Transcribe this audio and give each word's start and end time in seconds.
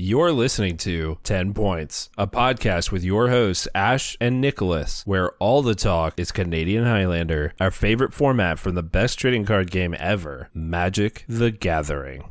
You're 0.00 0.30
listening 0.30 0.76
to 0.76 1.18
10 1.24 1.54
Points, 1.54 2.08
a 2.16 2.28
podcast 2.28 2.92
with 2.92 3.02
your 3.02 3.30
hosts, 3.30 3.66
Ash 3.74 4.16
and 4.20 4.40
Nicholas, 4.40 5.02
where 5.06 5.32
all 5.40 5.60
the 5.60 5.74
talk 5.74 6.14
is 6.16 6.30
Canadian 6.30 6.84
Highlander, 6.84 7.52
our 7.58 7.72
favorite 7.72 8.14
format 8.14 8.60
from 8.60 8.76
the 8.76 8.84
best 8.84 9.18
trading 9.18 9.44
card 9.44 9.72
game 9.72 9.96
ever, 9.98 10.50
Magic 10.54 11.24
the 11.28 11.50
Gathering. 11.50 12.30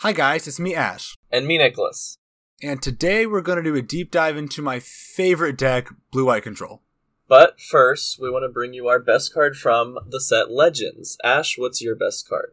Hi, 0.00 0.12
guys, 0.12 0.46
it's 0.46 0.60
me, 0.60 0.74
Ash. 0.74 1.16
And 1.30 1.46
me, 1.46 1.56
Nicholas. 1.56 2.18
And 2.62 2.82
today 2.82 3.24
we're 3.24 3.40
going 3.40 3.56
to 3.56 3.64
do 3.64 3.76
a 3.76 3.80
deep 3.80 4.10
dive 4.10 4.36
into 4.36 4.60
my 4.60 4.78
favorite 4.78 5.56
deck, 5.56 5.88
Blue 6.10 6.28
Eye 6.28 6.40
Control. 6.40 6.82
But 7.26 7.58
first, 7.58 8.20
we 8.20 8.30
want 8.30 8.42
to 8.42 8.52
bring 8.52 8.74
you 8.74 8.88
our 8.88 8.98
best 8.98 9.32
card 9.32 9.56
from 9.56 9.98
the 10.06 10.20
set 10.20 10.50
Legends. 10.50 11.16
Ash, 11.24 11.56
what's 11.56 11.80
your 11.80 11.96
best 11.96 12.28
card? 12.28 12.52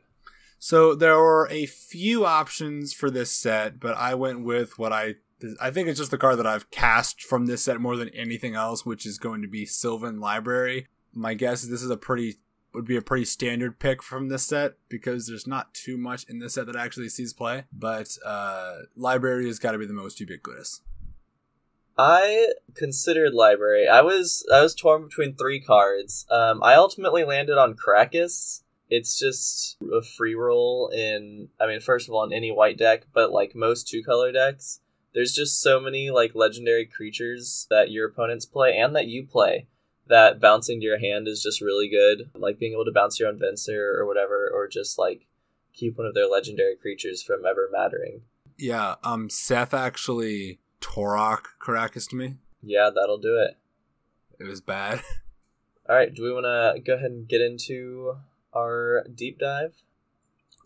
So 0.63 0.93
there 0.93 1.17
were 1.17 1.47
a 1.49 1.65
few 1.65 2.23
options 2.23 2.93
for 2.93 3.09
this 3.09 3.31
set, 3.31 3.79
but 3.79 3.97
I 3.97 4.13
went 4.13 4.43
with 4.45 4.77
what 4.77 4.93
I 4.93 5.15
I 5.59 5.71
think 5.71 5.87
it's 5.87 5.97
just 5.97 6.11
the 6.11 6.19
card 6.19 6.37
that 6.37 6.45
I've 6.45 6.69
cast 6.69 7.23
from 7.23 7.47
this 7.47 7.63
set 7.63 7.81
more 7.81 7.97
than 7.97 8.09
anything 8.09 8.53
else, 8.53 8.85
which 8.85 9.07
is 9.07 9.17
going 9.17 9.41
to 9.41 9.47
be 9.47 9.65
Sylvan 9.65 10.19
Library. 10.19 10.85
My 11.13 11.33
guess 11.33 11.63
is 11.63 11.69
this 11.69 11.81
is 11.81 11.89
a 11.89 11.97
pretty 11.97 12.35
would 12.75 12.85
be 12.85 12.95
a 12.95 13.01
pretty 13.01 13.25
standard 13.25 13.79
pick 13.79 14.03
from 14.03 14.29
this 14.29 14.43
set 14.43 14.75
because 14.87 15.25
there's 15.25 15.47
not 15.47 15.73
too 15.73 15.97
much 15.97 16.25
in 16.29 16.37
this 16.37 16.53
set 16.53 16.67
that 16.67 16.75
actually 16.75 17.09
sees 17.09 17.33
play. 17.33 17.63
But 17.73 18.15
uh, 18.23 18.81
Library 18.95 19.47
has 19.47 19.57
got 19.57 19.71
to 19.71 19.79
be 19.79 19.87
the 19.87 19.93
most 19.93 20.19
ubiquitous. 20.19 20.81
I 21.97 22.49
considered 22.75 23.33
Library. 23.33 23.87
I 23.87 24.01
was 24.01 24.45
I 24.53 24.61
was 24.61 24.75
torn 24.75 25.05
between 25.05 25.33
three 25.33 25.59
cards. 25.59 26.27
Um, 26.29 26.61
I 26.61 26.75
ultimately 26.75 27.23
landed 27.23 27.57
on 27.57 27.73
Karakas 27.75 28.61
it's 28.91 29.17
just 29.17 29.77
a 29.91 30.03
free 30.03 30.35
roll 30.35 30.89
in 30.89 31.49
I 31.59 31.65
mean 31.65 31.79
first 31.79 32.07
of 32.07 32.13
all 32.13 32.23
in 32.25 32.33
any 32.33 32.51
white 32.51 32.77
deck, 32.77 33.07
but 33.11 33.31
like 33.31 33.55
most 33.55 33.87
two 33.87 34.03
color 34.03 34.31
decks, 34.31 34.81
there's 35.13 35.33
just 35.33 35.61
so 35.61 35.79
many 35.79 36.11
like 36.11 36.35
legendary 36.35 36.85
creatures 36.85 37.65
that 37.71 37.89
your 37.89 38.07
opponents 38.07 38.45
play 38.45 38.77
and 38.77 38.95
that 38.95 39.07
you 39.07 39.25
play 39.25 39.65
that 40.11 40.41
bouncing 40.41 40.79
to 40.81 40.85
your 40.85 40.99
hand 40.99 41.27
is 41.27 41.41
just 41.41 41.61
really 41.61 41.89
good. 41.89 42.29
Like 42.35 42.59
being 42.59 42.73
able 42.73 42.85
to 42.85 42.91
bounce 42.91 43.19
your 43.19 43.29
own 43.29 43.39
Venser 43.39 43.97
or 43.97 44.05
whatever, 44.05 44.51
or 44.53 44.67
just 44.67 44.99
like 44.99 45.25
keep 45.73 45.97
one 45.97 46.05
of 46.05 46.13
their 46.13 46.27
legendary 46.27 46.75
creatures 46.75 47.23
from 47.23 47.45
ever 47.45 47.69
mattering. 47.71 48.21
Yeah, 48.57 48.95
um 49.03 49.29
Seth 49.29 49.73
actually 49.73 50.59
Torok 50.81 51.45
Karakas 51.61 52.09
to 52.09 52.15
me. 52.15 52.35
Yeah, 52.61 52.89
that'll 52.93 53.17
do 53.17 53.37
it. 53.37 53.57
It 54.39 54.47
was 54.47 54.61
bad. 54.61 55.01
All 55.89 55.95
right, 55.95 56.13
do 56.13 56.23
we 56.23 56.33
want 56.33 56.45
to 56.45 56.79
go 56.81 56.93
ahead 56.93 57.11
and 57.11 57.27
get 57.27 57.41
into 57.41 58.15
our 58.53 59.05
deep 59.13 59.39
dive? 59.39 59.83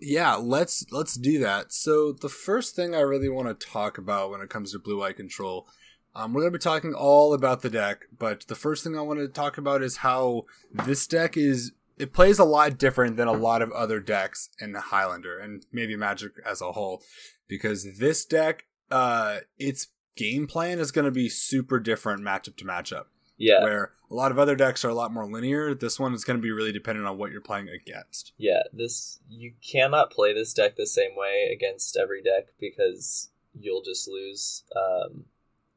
Yeah, 0.01 0.35
let's 0.35 0.85
let's 0.91 1.15
do 1.15 1.39
that. 1.39 1.71
So 1.71 2.11
the 2.11 2.29
first 2.29 2.75
thing 2.75 2.93
I 2.93 2.99
really 2.99 3.29
want 3.29 3.47
to 3.47 3.67
talk 3.67 3.97
about 3.97 4.29
when 4.29 4.41
it 4.41 4.49
comes 4.49 4.71
to 4.71 4.79
blue 4.79 5.01
eye 5.01 5.13
control, 5.13 5.67
um, 6.13 6.33
we're 6.33 6.41
going 6.41 6.53
to 6.53 6.59
be 6.59 6.61
talking 6.61 6.93
all 6.93 7.33
about 7.33 7.61
the 7.61 7.69
deck, 7.69 8.05
but 8.17 8.47
the 8.47 8.55
first 8.55 8.83
thing 8.83 8.97
I 8.97 9.01
want 9.01 9.19
to 9.19 9.27
talk 9.27 9.57
about 9.57 9.81
is 9.81 9.97
how 9.97 10.45
this 10.71 11.07
deck 11.07 11.37
is 11.37 11.71
it 11.97 12.13
plays 12.13 12.39
a 12.39 12.45
lot 12.45 12.77
different 12.77 13.15
than 13.15 13.27
a 13.27 13.33
lot 13.33 13.61
of 13.61 13.71
other 13.71 13.99
decks 13.99 14.49
in 14.59 14.73
Highlander 14.75 15.39
and 15.39 15.65
maybe 15.71 15.95
Magic 15.95 16.33
as 16.45 16.61
a 16.61 16.73
whole, 16.73 17.01
because 17.47 17.97
this 17.99 18.25
deck, 18.25 18.65
uh, 18.91 19.39
its 19.57 19.87
game 20.17 20.47
plan 20.47 20.79
is 20.79 20.91
going 20.91 21.05
to 21.05 21.11
be 21.11 21.29
super 21.29 21.79
different 21.79 22.21
matchup 22.21 22.57
to 22.57 22.65
matchup. 22.65 23.05
Yeah. 23.37 23.63
Where 23.63 23.91
a 24.09 24.13
lot 24.13 24.31
of 24.31 24.39
other 24.39 24.55
decks 24.55 24.85
are 24.85 24.89
a 24.89 24.95
lot 24.95 25.11
more 25.11 25.25
linear. 25.25 25.73
This 25.73 25.99
one 25.99 26.13
is 26.13 26.23
going 26.23 26.37
to 26.37 26.41
be 26.43 26.51
really 26.51 26.71
dependent 26.71 27.07
on 27.07 27.17
what 27.17 27.31
you're 27.31 27.41
playing 27.41 27.69
against. 27.69 28.33
Yeah, 28.37 28.63
this 28.71 29.19
you 29.29 29.53
cannot 29.61 30.11
play 30.11 30.33
this 30.33 30.53
deck 30.53 30.75
the 30.75 30.87
same 30.87 31.15
way 31.15 31.49
against 31.53 31.97
every 31.97 32.21
deck 32.21 32.47
because 32.59 33.29
you'll 33.59 33.83
just 33.83 34.07
lose. 34.07 34.63
Um, 34.75 35.25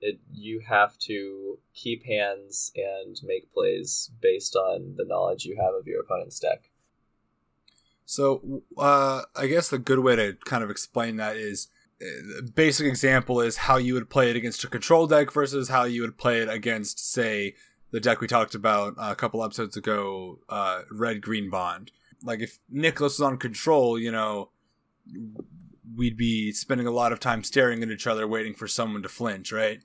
it 0.00 0.20
you 0.32 0.60
have 0.60 0.98
to 0.98 1.58
keep 1.74 2.04
hands 2.04 2.70
and 2.76 3.18
make 3.24 3.52
plays 3.52 4.10
based 4.20 4.54
on 4.54 4.94
the 4.96 5.04
knowledge 5.04 5.44
you 5.44 5.56
have 5.56 5.74
of 5.74 5.86
your 5.86 6.00
opponent's 6.02 6.38
deck. 6.38 6.70
So, 8.04 8.62
uh, 8.78 9.22
I 9.36 9.48
guess 9.48 9.68
the 9.68 9.78
good 9.78 9.98
way 9.98 10.16
to 10.16 10.34
kind 10.46 10.64
of 10.64 10.70
explain 10.70 11.16
that 11.16 11.36
is 11.36 11.68
basic 12.54 12.86
example 12.86 13.40
is 13.40 13.56
how 13.56 13.76
you 13.76 13.94
would 13.94 14.10
play 14.10 14.30
it 14.30 14.36
against 14.36 14.64
a 14.64 14.68
control 14.68 15.06
deck 15.06 15.32
versus 15.32 15.68
how 15.68 15.84
you 15.84 16.02
would 16.02 16.18
play 16.18 16.40
it 16.40 16.48
against, 16.48 17.12
say, 17.12 17.54
the 17.90 18.00
deck 18.00 18.20
we 18.20 18.26
talked 18.26 18.54
about 18.54 18.94
a 18.98 19.14
couple 19.14 19.42
episodes 19.42 19.76
ago, 19.76 20.38
uh, 20.48 20.82
Red 20.90 21.20
Green 21.22 21.50
Bond. 21.50 21.90
Like 22.22 22.40
if 22.40 22.58
Nicholas 22.68 23.18
was 23.18 23.26
on 23.26 23.38
control, 23.38 23.98
you 23.98 24.12
know, 24.12 24.50
we'd 25.96 26.16
be 26.16 26.52
spending 26.52 26.86
a 26.86 26.92
lot 26.92 27.12
of 27.12 27.20
time 27.20 27.42
staring 27.42 27.82
at 27.82 27.90
each 27.90 28.06
other, 28.06 28.28
waiting 28.28 28.54
for 28.54 28.68
someone 28.68 29.02
to 29.02 29.08
flinch, 29.08 29.52
right? 29.52 29.80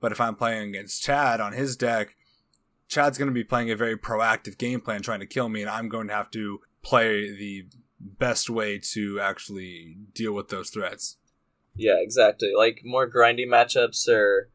But 0.00 0.12
if 0.12 0.20
I'm 0.20 0.36
playing 0.36 0.70
against 0.70 1.02
Chad 1.02 1.40
on 1.40 1.52
his 1.52 1.76
deck, 1.76 2.16
Chad's 2.88 3.18
going 3.18 3.28
to 3.28 3.34
be 3.34 3.44
playing 3.44 3.70
a 3.70 3.76
very 3.76 3.96
proactive 3.96 4.58
game 4.58 4.80
plan, 4.80 5.02
trying 5.02 5.20
to 5.20 5.26
kill 5.26 5.48
me, 5.48 5.62
and 5.62 5.70
I'm 5.70 5.88
going 5.88 6.08
to 6.08 6.14
have 6.14 6.30
to 6.32 6.60
play 6.82 7.30
the 7.30 7.66
best 7.98 8.50
way 8.50 8.78
to 8.92 9.20
actually 9.20 9.96
deal 10.12 10.32
with 10.32 10.48
those 10.48 10.70
threats. 10.70 11.16
Yeah, 11.76 11.96
exactly. 11.98 12.52
Like 12.56 12.82
more 12.84 13.08
grindy 13.08 13.46
matchups 13.46 14.08
are 14.08 14.50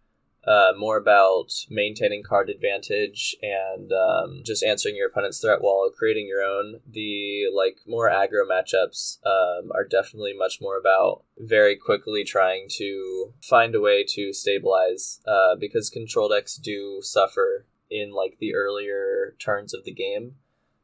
uh, 0.45 0.73
more 0.75 0.97
about 0.97 1.51
maintaining 1.69 2.23
card 2.23 2.49
advantage 2.49 3.35
and 3.43 3.91
um, 3.93 4.41
just 4.43 4.63
answering 4.63 4.95
your 4.95 5.07
opponent's 5.07 5.39
threat 5.39 5.61
while 5.61 5.89
creating 5.95 6.27
your 6.27 6.41
own. 6.41 6.79
The 6.89 7.45
like 7.55 7.77
more 7.87 8.09
aggro 8.09 8.43
matchups 8.49 9.19
um, 9.25 9.71
are 9.73 9.85
definitely 9.87 10.33
much 10.33 10.59
more 10.59 10.77
about 10.77 11.23
very 11.37 11.75
quickly 11.75 12.23
trying 12.23 12.67
to 12.77 13.33
find 13.41 13.75
a 13.75 13.81
way 13.81 14.03
to 14.09 14.33
stabilize 14.33 15.19
uh, 15.27 15.55
because 15.55 15.89
control 15.89 16.29
decks 16.29 16.55
do 16.55 16.99
suffer 17.03 17.65
in 17.89 18.11
like 18.11 18.37
the 18.39 18.55
earlier 18.55 19.35
turns 19.37 19.73
of 19.73 19.83
the 19.83 19.93
game. 19.93 20.35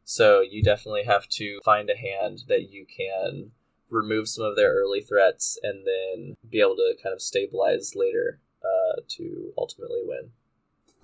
So 0.04 0.42
you 0.42 0.64
definitely 0.64 1.04
have 1.04 1.28
to 1.30 1.60
find 1.66 1.90
a 1.90 1.98
hand 1.98 2.44
that 2.48 2.70
you 2.70 2.86
can 2.86 3.52
remove 3.90 4.28
some 4.28 4.46
of 4.46 4.56
their 4.56 4.74
early 4.74 5.02
threats 5.02 5.58
and 5.64 5.86
then 5.86 6.36
be 6.50 6.60
able 6.60 6.76
to 6.76 6.96
kind 7.02 7.14
of 7.14 7.22
stabilize 7.22 7.94
later 7.96 8.40
uh, 8.64 9.02
to 9.08 9.54
ultimately 9.58 10.02
win. 10.04 10.32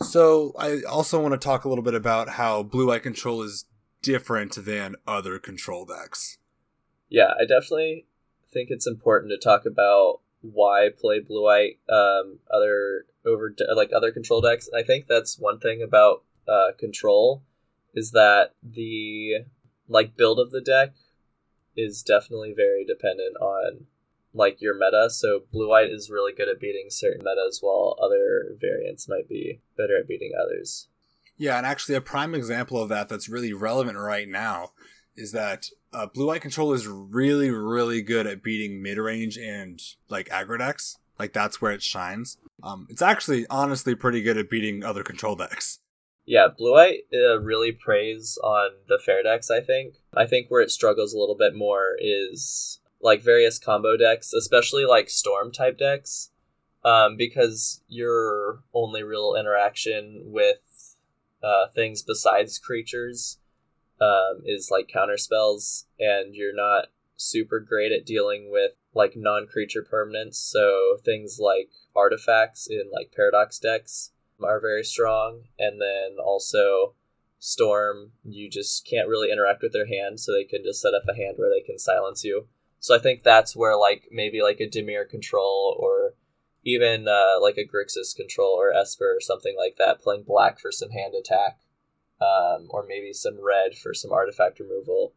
So 0.01 0.53
I 0.57 0.81
also 0.81 1.21
want 1.21 1.33
to 1.33 1.37
talk 1.37 1.63
a 1.63 1.69
little 1.69 1.83
bit 1.83 1.93
about 1.93 2.29
how 2.29 2.63
blue 2.63 2.91
eye 2.91 2.99
control 2.99 3.41
is 3.41 3.65
different 4.01 4.65
than 4.65 4.95
other 5.07 5.39
control 5.39 5.85
decks. 5.85 6.37
Yeah, 7.09 7.33
I 7.39 7.45
definitely 7.45 8.05
think 8.51 8.69
it's 8.69 8.87
important 8.87 9.31
to 9.31 9.37
talk 9.37 9.65
about 9.65 10.19
why 10.41 10.89
play 10.99 11.19
blue 11.19 11.47
eye 11.47 11.75
um, 11.89 12.39
other 12.53 13.05
over 13.25 13.55
like 13.75 13.91
other 13.95 14.11
control 14.11 14.41
decks. 14.41 14.67
And 14.67 14.79
I 14.79 14.85
think 14.85 15.07
that's 15.07 15.39
one 15.39 15.59
thing 15.59 15.81
about 15.81 16.23
uh, 16.47 16.71
control 16.77 17.43
is 17.93 18.11
that 18.11 18.51
the 18.61 19.45
like 19.87 20.17
build 20.17 20.39
of 20.39 20.51
the 20.51 20.61
deck 20.61 20.93
is 21.75 22.03
definitely 22.03 22.53
very 22.55 22.85
dependent 22.85 23.35
on 23.37 23.85
like 24.33 24.61
your 24.61 24.73
meta. 24.73 25.09
So 25.09 25.43
blue 25.51 25.69
white 25.69 25.91
is 25.91 26.09
really 26.09 26.33
good 26.33 26.49
at 26.49 26.59
beating 26.59 26.87
certain 26.89 27.23
metas, 27.23 27.59
while 27.61 27.97
other 28.01 28.55
variants 28.59 29.07
might 29.07 29.29
be 29.29 29.61
better 29.77 29.97
at 29.99 30.07
beating 30.07 30.31
others. 30.39 30.87
Yeah, 31.37 31.57
and 31.57 31.65
actually, 31.65 31.95
a 31.95 32.01
prime 32.01 32.35
example 32.35 32.81
of 32.81 32.89
that 32.89 33.09
that's 33.09 33.29
really 33.29 33.53
relevant 33.53 33.97
right 33.97 34.27
now 34.27 34.71
is 35.15 35.31
that 35.31 35.67
uh, 35.91 36.07
blue 36.07 36.27
white 36.27 36.41
control 36.41 36.73
is 36.73 36.87
really, 36.87 37.51
really 37.51 38.01
good 38.01 38.25
at 38.25 38.43
beating 38.43 38.81
mid 38.81 38.97
range 38.97 39.37
and 39.37 39.81
like 40.09 40.29
aggro 40.29 40.57
decks. 40.57 40.97
Like 41.19 41.33
that's 41.33 41.61
where 41.61 41.71
it 41.71 41.83
shines. 41.83 42.37
Um, 42.63 42.87
it's 42.89 43.01
actually 43.01 43.45
honestly 43.49 43.93
pretty 43.93 44.21
good 44.21 44.37
at 44.37 44.49
beating 44.49 44.83
other 44.83 45.03
control 45.03 45.35
decks. 45.35 45.79
Yeah, 46.25 46.47
Blue 46.47 46.75
Eye 46.75 46.99
uh, 47.13 47.39
really 47.41 47.71
preys 47.71 48.37
on 48.41 48.71
the 48.87 48.97
fair 48.97 49.23
decks, 49.23 49.51
I 49.51 49.59
think. 49.59 49.95
I 50.15 50.25
think 50.25 50.49
where 50.49 50.61
it 50.61 50.71
struggles 50.71 51.13
a 51.13 51.19
little 51.19 51.35
bit 51.35 51.53
more 51.53 51.97
is 51.99 52.79
like 53.01 53.21
various 53.21 53.59
combo 53.59 53.97
decks, 53.97 54.31
especially 54.33 54.85
like 54.85 55.09
storm 55.09 55.51
type 55.51 55.77
decks, 55.77 56.29
um, 56.85 57.17
because 57.17 57.81
your 57.89 58.63
only 58.73 59.03
real 59.03 59.35
interaction 59.37 60.23
with 60.25 60.95
uh, 61.43 61.67
things 61.75 62.01
besides 62.01 62.57
creatures 62.57 63.39
um, 63.99 64.43
is 64.45 64.69
like 64.71 64.87
counter 64.87 65.17
spells, 65.17 65.87
and 65.99 66.33
you're 66.33 66.55
not 66.55 66.85
super 67.17 67.59
great 67.59 67.91
at 67.91 68.05
dealing 68.05 68.49
with 68.49 68.71
like 68.93 69.13
non 69.17 69.45
creature 69.45 69.85
permanents. 69.89 70.35
So 70.35 70.97
things 71.03 71.37
like 71.37 71.69
artifacts 71.93 72.67
in 72.69 72.89
like 72.93 73.11
paradox 73.13 73.59
decks 73.59 74.12
are 74.41 74.59
very 74.59 74.83
strong, 74.83 75.43
and 75.59 75.81
then 75.81 76.17
also 76.23 76.95
Storm, 77.45 78.13
you 78.23 78.49
just 78.49 78.87
can't 78.89 79.09
really 79.09 79.29
interact 79.29 79.61
with 79.61 79.73
their 79.73 79.85
hand, 79.85 80.17
so 80.21 80.31
they 80.31 80.45
can 80.45 80.63
just 80.63 80.81
set 80.81 80.93
up 80.93 81.03
a 81.09 81.13
hand 81.13 81.35
where 81.35 81.49
they 81.49 81.59
can 81.59 81.77
silence 81.77 82.23
you. 82.23 82.47
So 82.79 82.95
I 82.95 82.99
think 82.99 83.21
that's 83.21 83.53
where 83.53 83.75
like 83.75 84.07
maybe 84.11 84.41
like 84.41 84.61
a 84.61 84.69
Dimir 84.69 85.09
control 85.09 85.75
or 85.77 86.13
even 86.63 87.05
uh, 87.09 87.41
like 87.41 87.57
a 87.57 87.67
Grixis 87.67 88.15
control 88.15 88.51
or 88.51 88.73
Esper 88.73 89.17
or 89.17 89.19
something 89.19 89.55
like 89.57 89.75
that, 89.77 90.01
playing 90.01 90.23
black 90.23 90.57
for 90.57 90.71
some 90.71 90.91
hand 90.91 91.15
attack, 91.19 91.59
um, 92.21 92.67
or 92.69 92.85
maybe 92.87 93.11
some 93.11 93.43
red 93.43 93.75
for 93.75 93.93
some 93.93 94.13
artifact 94.13 94.61
removal, 94.61 95.13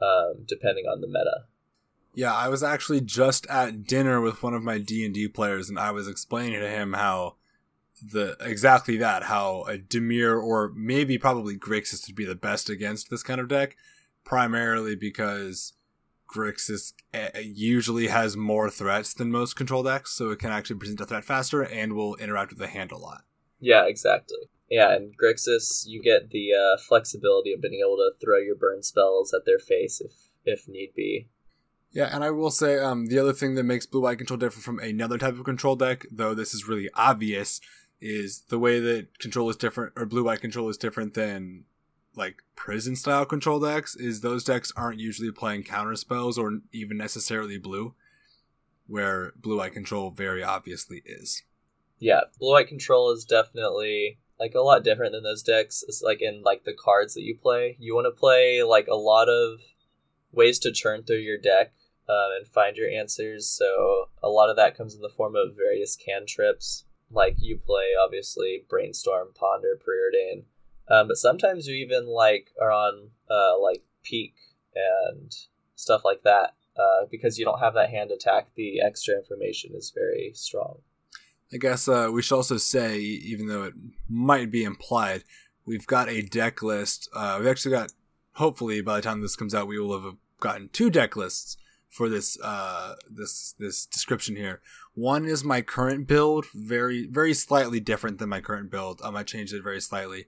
um, 0.00 0.44
depending 0.48 0.86
on 0.86 1.00
the 1.00 1.06
meta. 1.06 1.44
Yeah, 2.12 2.34
I 2.34 2.48
was 2.48 2.64
actually 2.64 3.02
just 3.02 3.46
at 3.46 3.84
dinner 3.84 4.20
with 4.20 4.42
one 4.42 4.54
of 4.54 4.64
my 4.64 4.78
D 4.78 5.04
and 5.04 5.14
D 5.14 5.28
players, 5.28 5.68
and 5.68 5.78
I 5.78 5.92
was 5.92 6.08
explaining 6.08 6.58
to 6.58 6.68
him 6.68 6.94
how 6.94 7.36
the 8.02 8.36
exactly 8.40 8.96
that 8.98 9.24
how 9.24 9.62
a 9.62 9.78
Dimir 9.78 10.42
or 10.42 10.72
maybe 10.74 11.18
probably 11.18 11.56
Grixis 11.56 12.06
would 12.06 12.16
be 12.16 12.24
the 12.24 12.34
best 12.34 12.68
against 12.68 13.10
this 13.10 13.22
kind 13.22 13.40
of 13.40 13.48
deck, 13.48 13.76
primarily 14.24 14.96
because 14.96 15.74
Grixis 16.32 16.94
eh, 17.12 17.40
usually 17.40 18.08
has 18.08 18.36
more 18.36 18.70
threats 18.70 19.14
than 19.14 19.30
most 19.30 19.54
control 19.54 19.82
decks, 19.82 20.12
so 20.12 20.30
it 20.30 20.38
can 20.38 20.50
actually 20.50 20.76
present 20.76 21.00
a 21.00 21.06
threat 21.06 21.24
faster 21.24 21.62
and 21.62 21.92
will 21.92 22.16
interact 22.16 22.50
with 22.50 22.58
the 22.58 22.66
hand 22.66 22.92
a 22.92 22.98
lot. 22.98 23.22
Yeah, 23.60 23.84
exactly. 23.86 24.38
Yeah, 24.68 24.94
and 24.94 25.14
Grixis, 25.16 25.84
you 25.86 26.02
get 26.02 26.30
the 26.30 26.50
uh, 26.54 26.78
flexibility 26.78 27.52
of 27.52 27.60
being 27.60 27.80
able 27.84 27.96
to 27.96 28.12
throw 28.20 28.38
your 28.38 28.56
burn 28.56 28.82
spells 28.82 29.34
at 29.34 29.44
their 29.44 29.58
face 29.58 30.00
if 30.00 30.12
if 30.44 30.66
need 30.66 30.92
be. 30.96 31.28
Yeah, 31.92 32.08
and 32.10 32.24
I 32.24 32.30
will 32.30 32.50
say 32.50 32.78
um, 32.78 33.06
the 33.06 33.18
other 33.18 33.34
thing 33.34 33.54
that 33.54 33.64
makes 33.64 33.84
blue 33.84 34.00
white 34.00 34.16
control 34.16 34.38
different 34.38 34.64
from 34.64 34.78
another 34.78 35.18
type 35.18 35.34
of 35.34 35.44
control 35.44 35.76
deck, 35.76 36.06
though 36.10 36.34
this 36.34 36.54
is 36.54 36.66
really 36.66 36.88
obvious, 36.94 37.60
is 38.02 38.42
the 38.48 38.58
way 38.58 38.80
that 38.80 39.18
control 39.20 39.48
is 39.48 39.56
different 39.56 39.92
or 39.96 40.04
blue 40.04 40.24
white 40.24 40.40
control 40.40 40.68
is 40.68 40.76
different 40.76 41.14
than 41.14 41.64
like 42.14 42.42
prison 42.56 42.96
style 42.96 43.24
control 43.24 43.60
decks 43.60 43.94
is 43.94 44.20
those 44.20 44.44
decks 44.44 44.72
aren't 44.76 44.98
usually 44.98 45.30
playing 45.30 45.62
counter 45.62 45.94
spells 45.94 46.36
or 46.36 46.58
even 46.72 46.98
necessarily 46.98 47.58
blue 47.58 47.94
where 48.86 49.32
blue 49.36 49.60
eye 49.60 49.70
control 49.70 50.10
very 50.10 50.42
obviously 50.42 51.02
is. 51.06 51.42
Yeah 51.98 52.22
blue 52.38 52.56
eye 52.56 52.64
control 52.64 53.12
is 53.12 53.24
definitely 53.24 54.18
like 54.38 54.54
a 54.54 54.60
lot 54.60 54.82
different 54.82 55.12
than 55.12 55.22
those 55.22 55.44
decks. 55.44 55.84
It's 55.86 56.02
like 56.02 56.20
in 56.20 56.42
like 56.42 56.64
the 56.64 56.74
cards 56.74 57.14
that 57.14 57.22
you 57.22 57.36
play. 57.36 57.76
You 57.78 57.94
want 57.94 58.06
to 58.06 58.18
play 58.18 58.64
like 58.64 58.88
a 58.88 58.96
lot 58.96 59.28
of 59.28 59.60
ways 60.32 60.58
to 60.60 60.72
churn 60.72 61.04
through 61.04 61.18
your 61.18 61.38
deck 61.38 61.72
um, 62.08 62.30
and 62.36 62.48
find 62.48 62.76
your 62.76 62.90
answers. 62.90 63.46
So 63.46 64.08
a 64.22 64.28
lot 64.28 64.50
of 64.50 64.56
that 64.56 64.76
comes 64.76 64.96
in 64.96 65.02
the 65.02 65.08
form 65.08 65.36
of 65.36 65.56
various 65.56 65.94
cantrips 65.94 66.84
like 67.12 67.36
you 67.38 67.58
play 67.58 67.90
obviously 68.02 68.64
brainstorm 68.68 69.28
ponder 69.34 69.78
preordain 69.78 70.44
um, 70.88 71.08
but 71.08 71.16
sometimes 71.16 71.66
you 71.66 71.74
even 71.74 72.06
like 72.06 72.50
are 72.60 72.70
on 72.70 73.10
uh, 73.30 73.58
like 73.58 73.82
Peek 74.02 74.34
and 74.74 75.34
stuff 75.74 76.04
like 76.04 76.22
that 76.24 76.54
uh, 76.76 77.06
because 77.10 77.38
you 77.38 77.44
don't 77.44 77.60
have 77.60 77.74
that 77.74 77.90
hand 77.90 78.10
attack. 78.10 78.48
The 78.56 78.80
extra 78.80 79.16
information 79.16 79.72
is 79.74 79.92
very 79.94 80.32
strong. 80.34 80.78
I 81.52 81.58
guess 81.58 81.86
uh, 81.86 82.08
we 82.12 82.22
should 82.22 82.36
also 82.36 82.56
say, 82.56 82.98
even 82.98 83.46
though 83.46 83.64
it 83.64 83.74
might 84.08 84.50
be 84.50 84.64
implied, 84.64 85.24
we've 85.66 85.86
got 85.86 86.08
a 86.08 86.22
deck 86.22 86.62
list. 86.62 87.08
Uh, 87.14 87.36
we've 87.38 87.48
actually 87.48 87.72
got, 87.72 87.92
hopefully, 88.34 88.80
by 88.80 88.96
the 88.96 89.02
time 89.02 89.20
this 89.20 89.36
comes 89.36 89.54
out, 89.54 89.66
we 89.66 89.78
will 89.78 90.00
have 90.00 90.16
gotten 90.40 90.70
two 90.70 90.88
deck 90.88 91.14
lists 91.14 91.56
for 91.92 92.08
this 92.08 92.36
uh, 92.42 92.94
this 93.08 93.54
this 93.58 93.86
description 93.86 94.34
here. 94.34 94.60
One 94.94 95.26
is 95.26 95.44
my 95.44 95.62
current 95.62 96.08
build, 96.08 96.46
very 96.54 97.06
very 97.06 97.34
slightly 97.34 97.78
different 97.78 98.18
than 98.18 98.28
my 98.28 98.40
current 98.40 98.70
build. 98.70 99.00
Um, 99.02 99.16
I 99.16 99.22
changed 99.22 99.54
it 99.54 99.62
very 99.62 99.80
slightly 99.80 100.26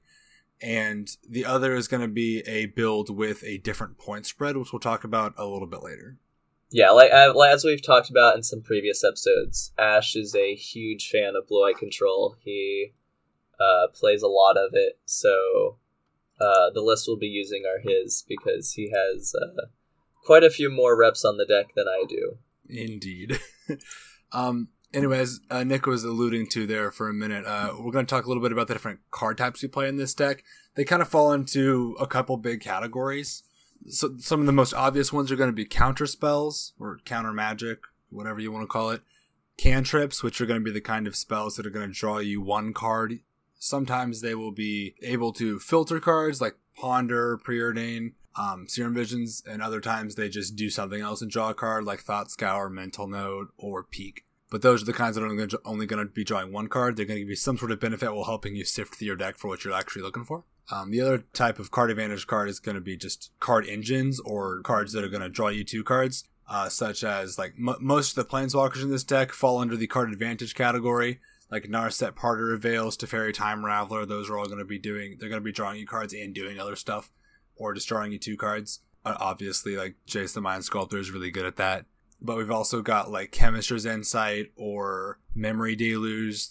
and 0.64 1.16
the 1.28 1.44
other 1.44 1.74
is 1.74 1.88
going 1.88 2.00
to 2.00 2.08
be 2.08 2.40
a 2.46 2.66
build 2.66 3.14
with 3.14 3.42
a 3.44 3.58
different 3.58 3.98
point 3.98 4.26
spread, 4.26 4.56
which 4.56 4.72
we'll 4.72 4.80
talk 4.80 5.04
about 5.04 5.34
a 5.36 5.46
little 5.46 5.66
bit 5.66 5.82
later. 5.82 6.16
Yeah, 6.70 6.90
like 6.90 7.10
as 7.10 7.64
we've 7.64 7.84
talked 7.84 8.10
about 8.10 8.36
in 8.36 8.42
some 8.42 8.62
previous 8.62 9.04
episodes, 9.04 9.72
Ash 9.78 10.16
is 10.16 10.34
a 10.34 10.54
huge 10.54 11.08
fan 11.08 11.34
of 11.36 11.46
blue 11.46 11.64
eye 11.64 11.78
control. 11.78 12.36
He 12.40 12.94
uh, 13.60 13.88
plays 13.92 14.22
a 14.22 14.28
lot 14.28 14.56
of 14.56 14.70
it, 14.72 14.98
so 15.04 15.76
uh, 16.40 16.70
the 16.72 16.80
list 16.80 17.04
we'll 17.06 17.16
be 17.16 17.26
using 17.26 17.64
are 17.64 17.80
his 17.80 18.24
because 18.26 18.72
he 18.72 18.90
has 18.90 19.34
uh, 19.34 19.66
quite 20.24 20.44
a 20.44 20.50
few 20.50 20.70
more 20.70 20.96
reps 20.96 21.24
on 21.24 21.36
the 21.36 21.46
deck 21.46 21.74
than 21.74 21.86
I 21.88 22.04
do. 22.08 22.38
Indeed. 22.68 23.38
um, 24.32 24.68
anyways, 24.92 25.40
uh, 25.50 25.64
Nick 25.64 25.86
was 25.86 26.04
alluding 26.04 26.48
to 26.48 26.66
there 26.66 26.90
for 26.90 27.08
a 27.08 27.14
minute. 27.14 27.44
Uh, 27.44 27.74
we're 27.78 27.92
going 27.92 28.06
to 28.06 28.10
talk 28.10 28.24
a 28.24 28.28
little 28.28 28.42
bit 28.42 28.52
about 28.52 28.68
the 28.68 28.74
different 28.74 29.00
card 29.10 29.36
types 29.36 29.62
you 29.62 29.68
play 29.68 29.88
in 29.88 29.96
this 29.96 30.14
deck. 30.14 30.42
They 30.74 30.84
kind 30.84 31.02
of 31.02 31.08
fall 31.08 31.32
into 31.32 31.96
a 32.00 32.06
couple 32.06 32.36
big 32.36 32.60
categories. 32.60 33.42
So 33.88 34.16
some 34.18 34.40
of 34.40 34.46
the 34.46 34.52
most 34.52 34.72
obvious 34.72 35.12
ones 35.12 35.30
are 35.30 35.36
going 35.36 35.50
to 35.50 35.54
be 35.54 35.66
counter 35.66 36.06
spells 36.06 36.72
or 36.78 36.98
counter 37.04 37.32
magic, 37.32 37.80
whatever 38.08 38.40
you 38.40 38.50
want 38.50 38.62
to 38.62 38.68
call 38.68 38.90
it. 38.90 39.02
Cantrips, 39.56 40.22
which 40.22 40.40
are 40.40 40.46
going 40.46 40.60
to 40.60 40.64
be 40.64 40.72
the 40.72 40.80
kind 40.80 41.06
of 41.06 41.14
spells 41.14 41.56
that 41.56 41.66
are 41.66 41.70
going 41.70 41.88
to 41.88 41.94
draw 41.94 42.18
you 42.18 42.40
one 42.40 42.72
card. 42.72 43.20
Sometimes 43.58 44.20
they 44.20 44.34
will 44.34 44.52
be 44.52 44.94
able 45.02 45.32
to 45.34 45.58
filter 45.58 46.00
cards 46.00 46.40
like 46.40 46.56
Ponder, 46.76 47.38
Preordain, 47.38 48.12
um, 48.36 48.66
Serum 48.68 48.94
Visions, 48.94 49.42
and 49.48 49.62
other 49.62 49.80
times 49.80 50.14
they 50.14 50.28
just 50.28 50.56
do 50.56 50.70
something 50.70 51.00
else 51.00 51.22
and 51.22 51.30
draw 51.30 51.50
a 51.50 51.54
card 51.54 51.84
like 51.84 52.00
Thought 52.00 52.30
Scour, 52.30 52.68
Mental 52.68 53.06
Note, 53.06 53.48
or 53.56 53.82
Peek. 53.82 54.24
But 54.50 54.62
those 54.62 54.82
are 54.82 54.86
the 54.86 54.92
kinds 54.92 55.16
that 55.16 55.24
are 55.24 55.60
only 55.64 55.86
going 55.86 56.06
to 56.06 56.12
be 56.12 56.24
drawing 56.24 56.52
one 56.52 56.68
card. 56.68 56.96
They're 56.96 57.06
going 57.06 57.16
to 57.16 57.22
give 57.22 57.30
you 57.30 57.36
some 57.36 57.58
sort 57.58 57.72
of 57.72 57.80
benefit 57.80 58.14
while 58.14 58.24
helping 58.24 58.54
you 58.54 58.64
sift 58.64 58.94
through 58.94 59.06
your 59.06 59.16
deck 59.16 59.36
for 59.36 59.48
what 59.48 59.64
you're 59.64 59.74
actually 59.74 60.02
looking 60.02 60.24
for. 60.24 60.44
Um, 60.70 60.90
the 60.90 61.00
other 61.00 61.18
type 61.32 61.58
of 61.58 61.70
card 61.70 61.90
advantage 61.90 62.26
card 62.26 62.48
is 62.48 62.60
going 62.60 62.76
to 62.76 62.80
be 62.80 62.96
just 62.96 63.30
card 63.40 63.66
engines 63.66 64.20
or 64.20 64.60
cards 64.60 64.92
that 64.92 65.04
are 65.04 65.08
going 65.08 65.22
to 65.22 65.28
draw 65.28 65.48
you 65.48 65.64
two 65.64 65.84
cards, 65.84 66.24
uh, 66.48 66.68
such 66.68 67.04
as 67.04 67.38
like 67.38 67.54
m- 67.58 67.76
most 67.80 68.16
of 68.16 68.24
the 68.24 68.30
planeswalkers 68.30 68.82
in 68.82 68.90
this 68.90 69.04
deck 69.04 69.32
fall 69.32 69.58
under 69.58 69.76
the 69.76 69.86
card 69.86 70.12
advantage 70.12 70.54
category. 70.54 71.20
Like 71.50 71.64
Narset 71.64 72.12
Parter 72.12 72.58
Veils, 72.58 72.96
Teferi 72.96 73.32
Time 73.32 73.62
Raveler, 73.62 74.08
those 74.08 74.30
are 74.30 74.38
all 74.38 74.46
going 74.46 74.58
to 74.58 74.64
be 74.64 74.78
doing. 74.78 75.16
They're 75.20 75.28
going 75.28 75.40
to 75.40 75.44
be 75.44 75.52
drawing 75.52 75.78
you 75.78 75.86
cards 75.86 76.14
and 76.14 76.34
doing 76.34 76.58
other 76.58 76.74
stuff, 76.74 77.12
or 77.56 77.74
just 77.74 77.88
drawing 77.88 78.12
you 78.12 78.18
two 78.18 78.36
cards. 78.36 78.80
Uh, 79.04 79.16
obviously, 79.18 79.76
like 79.76 79.96
Jace 80.06 80.34
the 80.34 80.40
Mind 80.40 80.64
Sculptor 80.64 80.98
is 80.98 81.10
really 81.10 81.30
good 81.30 81.46
at 81.46 81.56
that 81.56 81.86
but 82.24 82.38
we've 82.38 82.50
also 82.50 82.80
got 82.80 83.10
like 83.10 83.30
Chemist's 83.30 83.84
Insight 83.84 84.50
or 84.56 85.18
Memory 85.34 85.76
Deluge, 85.76 86.46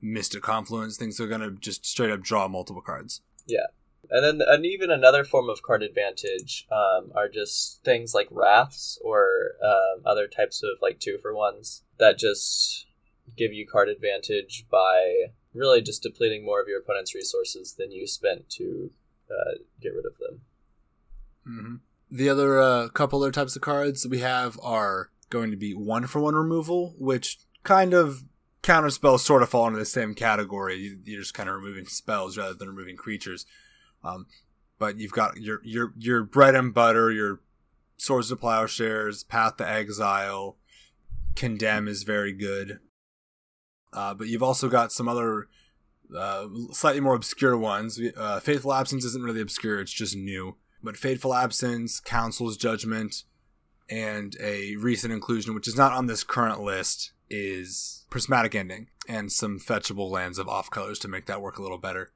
Mystic 0.00 0.42
Confluence, 0.42 0.96
things 0.96 1.18
that 1.18 1.24
are 1.24 1.28
going 1.28 1.42
to 1.42 1.50
just 1.60 1.84
straight 1.84 2.10
up 2.10 2.22
draw 2.22 2.48
multiple 2.48 2.82
cards. 2.82 3.20
Yeah. 3.46 3.66
And 4.10 4.24
then, 4.24 4.48
and 4.48 4.64
even 4.64 4.90
another 4.90 5.24
form 5.24 5.50
of 5.50 5.62
card 5.62 5.82
advantage 5.82 6.66
um, 6.72 7.12
are 7.14 7.28
just 7.28 7.84
things 7.84 8.14
like 8.14 8.28
wraths 8.30 8.98
or 9.04 9.52
um, 9.62 10.00
other 10.06 10.26
types 10.26 10.62
of 10.62 10.80
like 10.80 10.98
two 10.98 11.18
for 11.20 11.34
ones 11.34 11.82
that 11.98 12.18
just 12.18 12.86
give 13.36 13.52
you 13.52 13.66
card 13.70 13.90
advantage 13.90 14.64
by 14.70 15.26
really 15.52 15.82
just 15.82 16.02
depleting 16.02 16.42
more 16.42 16.62
of 16.62 16.68
your 16.68 16.78
opponent's 16.78 17.14
resources 17.14 17.74
than 17.74 17.92
you 17.92 18.06
spent 18.06 18.48
to 18.48 18.90
uh, 19.30 19.58
get 19.80 19.94
rid 19.94 20.06
of 20.06 20.18
them. 20.18 20.40
Mm-hmm. 21.46 21.74
The 22.10 22.28
other 22.28 22.60
uh, 22.60 22.88
couple 22.88 23.22
other 23.22 23.32
types 23.32 23.56
of 23.56 23.62
cards 23.62 24.06
we 24.06 24.20
have 24.20 24.58
are 24.62 25.10
going 25.30 25.50
to 25.50 25.56
be 25.56 25.74
one 25.74 26.06
for 26.06 26.20
one 26.20 26.34
removal, 26.34 26.94
which 26.98 27.38
kind 27.62 27.92
of 27.92 28.24
counter 28.62 28.90
spells 28.90 29.24
sort 29.24 29.42
of 29.42 29.50
fall 29.50 29.66
into 29.66 29.78
the 29.78 29.84
same 29.84 30.14
category. 30.14 30.98
You're 31.04 31.20
just 31.20 31.34
kind 31.34 31.48
of 31.48 31.56
removing 31.56 31.86
spells 31.86 32.38
rather 32.38 32.54
than 32.54 32.68
removing 32.68 32.96
creatures. 32.96 33.46
Um, 34.02 34.26
but 34.78 34.96
you've 34.96 35.12
got 35.12 35.36
your 35.38 35.60
your 35.64 35.92
your 35.98 36.22
bread 36.22 36.54
and 36.54 36.72
butter, 36.72 37.10
your 37.10 37.40
Swords 37.96 38.30
of 38.30 38.40
Plowshares, 38.40 39.24
Path 39.24 39.56
to 39.56 39.68
Exile, 39.68 40.56
Condemn 41.34 41.88
is 41.88 42.04
very 42.04 42.32
good. 42.32 42.78
Uh, 43.92 44.14
but 44.14 44.28
you've 44.28 44.42
also 44.42 44.68
got 44.68 44.92
some 44.92 45.08
other 45.08 45.48
uh, 46.16 46.46
slightly 46.72 47.00
more 47.00 47.14
obscure 47.14 47.56
ones. 47.56 48.00
Uh, 48.16 48.40
Fateful 48.40 48.72
Absence 48.72 49.04
isn't 49.04 49.24
really 49.24 49.40
obscure; 49.40 49.80
it's 49.80 49.92
just 49.92 50.16
new. 50.16 50.56
But 50.82 50.96
Fateful 50.96 51.34
Absence, 51.34 52.00
Council's 52.00 52.56
Judgment, 52.56 53.24
and 53.90 54.36
a 54.40 54.76
recent 54.76 55.12
inclusion, 55.12 55.54
which 55.54 55.68
is 55.68 55.76
not 55.76 55.92
on 55.92 56.06
this 56.06 56.22
current 56.22 56.60
list, 56.60 57.12
is 57.30 58.04
Prismatic 58.10 58.54
Ending 58.54 58.88
and 59.08 59.32
some 59.32 59.58
fetchable 59.58 60.10
lands 60.10 60.38
of 60.38 60.48
off 60.48 60.70
colors 60.70 60.98
to 61.00 61.08
make 61.08 61.26
that 61.26 61.40
work 61.40 61.58
a 61.58 61.62
little 61.62 61.78
better. 61.78 62.12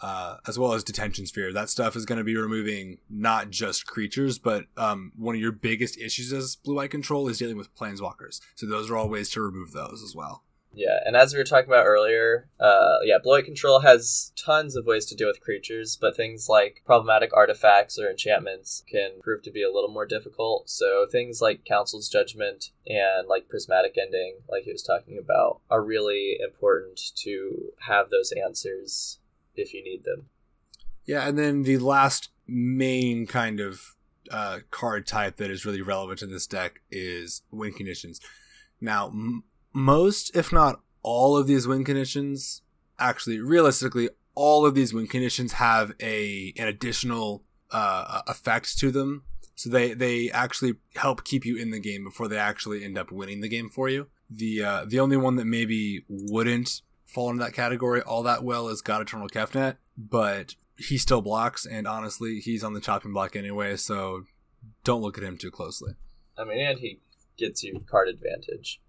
Uh, 0.00 0.36
as 0.46 0.56
well 0.56 0.74
as 0.74 0.84
Detention 0.84 1.26
Sphere. 1.26 1.52
That 1.52 1.68
stuff 1.68 1.96
is 1.96 2.06
going 2.06 2.18
to 2.18 2.24
be 2.24 2.36
removing 2.36 2.98
not 3.10 3.50
just 3.50 3.84
creatures, 3.84 4.38
but 4.38 4.66
um, 4.76 5.10
one 5.16 5.34
of 5.34 5.40
your 5.40 5.50
biggest 5.50 5.98
issues 5.98 6.32
as 6.32 6.54
blue 6.54 6.78
eye 6.78 6.86
control 6.86 7.26
is 7.26 7.38
dealing 7.38 7.56
with 7.56 7.74
planeswalkers. 7.74 8.40
So 8.54 8.66
those 8.66 8.88
are 8.88 8.96
all 8.96 9.08
ways 9.08 9.28
to 9.30 9.40
remove 9.40 9.72
those 9.72 10.04
as 10.04 10.14
well. 10.14 10.44
Yeah, 10.72 10.98
and 11.04 11.16
as 11.16 11.32
we 11.32 11.38
were 11.38 11.44
talking 11.44 11.68
about 11.68 11.86
earlier, 11.86 12.48
uh, 12.60 12.98
yeah, 13.02 13.18
White 13.22 13.46
Control 13.46 13.80
has 13.80 14.32
tons 14.36 14.76
of 14.76 14.86
ways 14.86 15.06
to 15.06 15.16
deal 15.16 15.26
with 15.26 15.40
creatures, 15.40 15.98
but 16.00 16.16
things 16.16 16.48
like 16.48 16.82
problematic 16.84 17.30
artifacts 17.34 17.98
or 17.98 18.08
enchantments 18.08 18.84
can 18.88 19.12
prove 19.20 19.42
to 19.42 19.50
be 19.50 19.62
a 19.62 19.72
little 19.72 19.90
more 19.90 20.06
difficult. 20.06 20.68
So 20.68 21.06
things 21.10 21.40
like 21.40 21.64
Council's 21.64 22.08
Judgment 22.08 22.70
and 22.86 23.26
like 23.26 23.48
Prismatic 23.48 23.96
Ending, 24.00 24.36
like 24.48 24.64
he 24.64 24.72
was 24.72 24.82
talking 24.82 25.18
about, 25.18 25.60
are 25.70 25.82
really 25.82 26.38
important 26.40 27.00
to 27.16 27.72
have 27.88 28.10
those 28.10 28.32
answers 28.32 29.18
if 29.56 29.74
you 29.74 29.82
need 29.82 30.04
them. 30.04 30.28
Yeah, 31.04 31.26
and 31.26 31.38
then 31.38 31.62
the 31.62 31.78
last 31.78 32.28
main 32.46 33.26
kind 33.26 33.60
of 33.60 33.96
uh, 34.30 34.58
card 34.70 35.06
type 35.06 35.36
that 35.36 35.50
is 35.50 35.64
really 35.64 35.82
relevant 35.82 36.22
in 36.22 36.30
this 36.30 36.46
deck 36.46 36.80
is 36.90 37.42
win 37.50 37.72
conditions. 37.72 38.20
Now, 38.80 39.12
most, 39.72 40.34
if 40.36 40.52
not 40.52 40.80
all, 41.02 41.36
of 41.36 41.46
these 41.46 41.66
win 41.66 41.84
conditions, 41.84 42.62
actually, 42.98 43.40
realistically, 43.40 44.10
all 44.34 44.66
of 44.66 44.74
these 44.74 44.92
win 44.92 45.06
conditions 45.06 45.54
have 45.54 45.92
a 46.00 46.52
an 46.56 46.68
additional 46.68 47.44
uh, 47.70 48.22
effect 48.26 48.78
to 48.78 48.90
them. 48.90 49.24
So 49.54 49.70
they 49.70 49.92
they 49.92 50.30
actually 50.30 50.74
help 50.96 51.24
keep 51.24 51.44
you 51.44 51.56
in 51.56 51.70
the 51.70 51.80
game 51.80 52.04
before 52.04 52.28
they 52.28 52.38
actually 52.38 52.84
end 52.84 52.96
up 52.96 53.10
winning 53.10 53.40
the 53.40 53.48
game 53.48 53.68
for 53.68 53.88
you. 53.88 54.08
The 54.30 54.62
uh, 54.62 54.84
the 54.86 55.00
only 55.00 55.16
one 55.16 55.36
that 55.36 55.46
maybe 55.46 56.04
wouldn't 56.08 56.82
fall 57.04 57.30
into 57.30 57.42
that 57.42 57.54
category 57.54 58.02
all 58.02 58.22
that 58.22 58.44
well 58.44 58.68
is 58.68 58.82
God 58.82 59.02
Eternal 59.02 59.28
Kefnet, 59.28 59.76
but 59.96 60.54
he 60.76 60.96
still 60.98 61.22
blocks, 61.22 61.66
and 61.66 61.88
honestly, 61.88 62.38
he's 62.38 62.62
on 62.62 62.74
the 62.74 62.80
chopping 62.80 63.12
block 63.12 63.34
anyway, 63.34 63.76
so 63.76 64.24
don't 64.84 65.02
look 65.02 65.18
at 65.18 65.24
him 65.24 65.36
too 65.36 65.50
closely. 65.50 65.94
I 66.36 66.44
mean, 66.44 66.60
and 66.60 66.78
he 66.78 67.00
gets 67.36 67.64
you 67.64 67.84
card 67.90 68.08
advantage. 68.08 68.80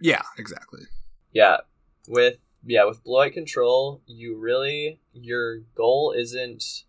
Yeah, 0.00 0.22
exactly. 0.36 0.80
Yeah, 1.32 1.58
with 2.08 2.38
yeah 2.64 2.84
with 2.84 3.00
white 3.04 3.32
control, 3.32 4.02
you 4.06 4.36
really 4.36 5.00
your 5.12 5.58
goal 5.74 6.14
isn't 6.16 6.84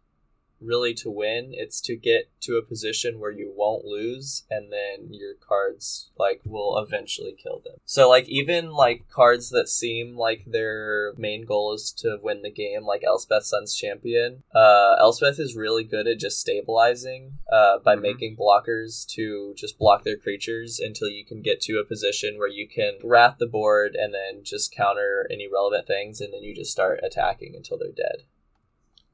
really 0.62 0.94
to 0.96 1.10
win. 1.10 1.50
It's 1.54 1.80
to 1.82 1.96
get 1.96 2.30
to 2.42 2.58
a 2.58 2.62
position 2.62 3.20
where 3.20 3.32
you 3.32 3.51
won't 3.56 3.86
lose, 3.86 4.44
and 4.50 4.72
then 4.72 5.13
your 5.13 5.34
cards 5.36 6.10
like 6.18 6.42
will 6.46 6.78
eventually 6.78 7.36
kill 7.42 7.60
them. 7.63 7.78
So 7.86 8.10
like 8.10 8.28
even 8.28 8.72
like 8.72 9.10
cards 9.10 9.50
that 9.50 9.70
seem 9.70 10.18
like 10.18 10.44
their 10.46 11.13
main 11.18 11.46
goal 11.46 11.74
is 11.74 11.92
to 12.00 12.18
win 12.22 12.42
the 12.42 12.51
game, 12.51 12.86
like 12.86 13.04
Elspeth 13.04 13.44
Sun's 13.46 13.75
Champion. 13.75 14.44
Uh, 14.54 14.96
Elspeth 15.00 15.39
is 15.39 15.56
really 15.56 15.84
good 15.84 16.08
at 16.08 16.20
just 16.20 16.39
stabilizing 16.39 17.38
uh, 17.51 17.80
by 17.80 17.96
Mhm. 17.96 18.01
making 18.01 18.38
blockers 18.38 19.08
to 19.08 19.54
just 19.56 19.78
block 19.80 20.04
their 20.04 20.18
creatures 20.18 20.80
until 20.80 21.10
you 21.10 21.25
can 21.25 21.42
get 21.42 21.62
to 21.62 21.80
a 21.80 21.86
position 21.86 22.38
where 22.38 22.48
you 22.48 22.68
can 22.68 22.98
wrath 23.04 23.38
the 23.39 23.48
board 23.48 23.96
and 23.96 24.13
then 24.13 24.44
just 24.44 24.72
counter 24.72 25.28
any 25.32 25.48
relevant 25.48 25.88
things, 25.88 26.22
and 26.22 26.34
then 26.34 26.44
you 26.44 26.54
just 26.56 26.72
start 26.72 27.00
attacking 27.04 27.56
until 27.56 27.78
they're 27.78 27.92
dead. 27.92 28.24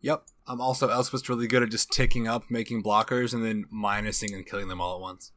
Yep. 0.02 0.24
I'm 0.48 0.62
also 0.62 0.90
Elspeth's 0.90 1.30
really 1.30 1.48
good 1.48 1.64
at 1.64 1.70
just 1.70 1.92
ticking 1.92 2.28
up, 2.28 2.50
making 2.50 2.84
blockers, 2.84 3.34
and 3.34 3.44
then 3.44 3.66
minusing 3.74 4.34
and 4.34 4.46
killing 4.46 4.68
them 4.68 4.80
all 4.80 4.96
at 4.96 5.02
once. 5.02 5.32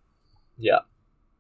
Yeah. 0.57 0.81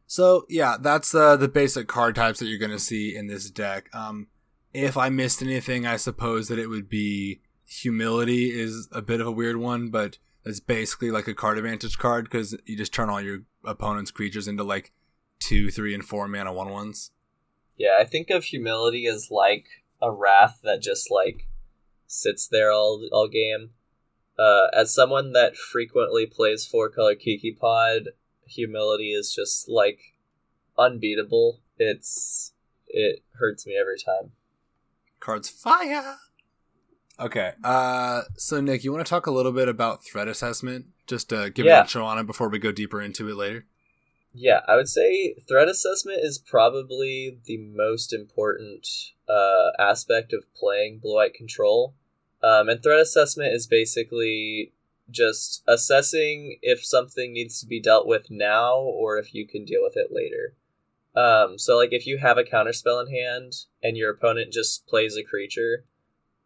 So 0.06 0.46
yeah, 0.48 0.76
that's 0.80 1.14
uh, 1.14 1.36
the 1.36 1.48
basic 1.48 1.86
card 1.86 2.14
types 2.14 2.38
that 2.38 2.46
you're 2.46 2.58
going 2.58 2.70
to 2.70 2.78
see 2.78 3.14
in 3.14 3.26
this 3.26 3.50
deck. 3.50 3.94
Um, 3.94 4.28
if 4.72 4.96
I 4.96 5.10
missed 5.10 5.42
anything, 5.42 5.86
I 5.86 5.96
suppose 5.96 6.48
that 6.48 6.58
it 6.58 6.68
would 6.68 6.88
be 6.88 7.40
humility 7.66 8.58
is 8.58 8.88
a 8.92 9.02
bit 9.02 9.20
of 9.20 9.26
a 9.26 9.32
weird 9.32 9.58
one, 9.58 9.90
but 9.90 10.18
it's 10.44 10.60
basically 10.60 11.10
like 11.10 11.28
a 11.28 11.34
card 11.34 11.58
advantage 11.58 11.98
card 11.98 12.24
because 12.24 12.56
you 12.64 12.76
just 12.76 12.94
turn 12.94 13.10
all 13.10 13.20
your 13.20 13.40
opponent's 13.64 14.10
creatures 14.10 14.48
into 14.48 14.64
like 14.64 14.92
two, 15.38 15.70
three, 15.70 15.94
and 15.94 16.04
four 16.04 16.26
mana 16.26 16.52
one 16.52 16.70
ones. 16.70 17.10
Yeah, 17.76 17.98
I 18.00 18.04
think 18.04 18.30
of 18.30 18.44
humility 18.44 19.06
as 19.06 19.28
like 19.30 19.66
a 20.00 20.10
wrath 20.10 20.60
that 20.64 20.80
just 20.80 21.10
like 21.10 21.47
sits 22.08 22.48
there 22.48 22.72
all 22.72 23.08
all 23.12 23.28
game. 23.28 23.70
Uh, 24.36 24.66
as 24.72 24.92
someone 24.94 25.32
that 25.32 25.56
frequently 25.56 26.26
plays 26.26 26.66
four 26.66 26.88
color 26.88 27.14
Kiki 27.14 27.52
Pod, 27.52 28.08
humility 28.46 29.12
is 29.12 29.32
just 29.34 29.68
like 29.68 30.00
unbeatable. 30.76 31.60
It's 31.78 32.52
it 32.88 33.22
hurts 33.38 33.66
me 33.66 33.76
every 33.80 33.98
time. 33.98 34.32
Cards 35.20 35.48
fire. 35.48 36.16
Okay. 37.20 37.52
Uh, 37.64 38.22
so 38.36 38.60
Nick, 38.60 38.84
you 38.84 38.92
want 38.92 39.04
to 39.04 39.10
talk 39.10 39.26
a 39.26 39.32
little 39.32 39.50
bit 39.52 39.68
about 39.68 40.04
threat 40.04 40.28
assessment? 40.28 40.86
Just 41.06 41.32
uh, 41.32 41.48
give 41.48 41.66
Yeah. 41.66 41.78
an 41.80 41.84
intro 41.84 42.04
on 42.04 42.18
it 42.18 42.26
before 42.26 42.48
we 42.48 42.58
go 42.60 42.70
deeper 42.70 43.00
into 43.02 43.28
it 43.28 43.34
later. 43.34 43.66
Yeah, 44.32 44.60
I 44.68 44.76
would 44.76 44.88
say 44.88 45.34
threat 45.48 45.68
assessment 45.68 46.20
is 46.22 46.38
probably 46.38 47.38
the 47.46 47.56
most 47.56 48.12
important 48.12 48.86
uh, 49.28 49.70
aspect 49.80 50.32
of 50.32 50.44
playing 50.54 50.98
Blue 50.98 51.16
White 51.16 51.34
Control. 51.34 51.94
Um, 52.42 52.68
and 52.68 52.82
threat 52.82 53.00
assessment 53.00 53.52
is 53.52 53.66
basically 53.66 54.72
just 55.10 55.62
assessing 55.66 56.58
if 56.62 56.84
something 56.84 57.32
needs 57.32 57.60
to 57.60 57.66
be 57.66 57.80
dealt 57.80 58.06
with 58.06 58.30
now 58.30 58.76
or 58.76 59.18
if 59.18 59.34
you 59.34 59.46
can 59.46 59.64
deal 59.64 59.82
with 59.82 59.96
it 59.96 60.12
later. 60.12 60.54
Um, 61.16 61.58
so, 61.58 61.76
like, 61.76 61.92
if 61.92 62.06
you 62.06 62.18
have 62.18 62.38
a 62.38 62.44
counterspell 62.44 63.04
in 63.04 63.12
hand 63.12 63.64
and 63.82 63.96
your 63.96 64.12
opponent 64.12 64.52
just 64.52 64.86
plays 64.86 65.16
a 65.16 65.24
creature, 65.24 65.84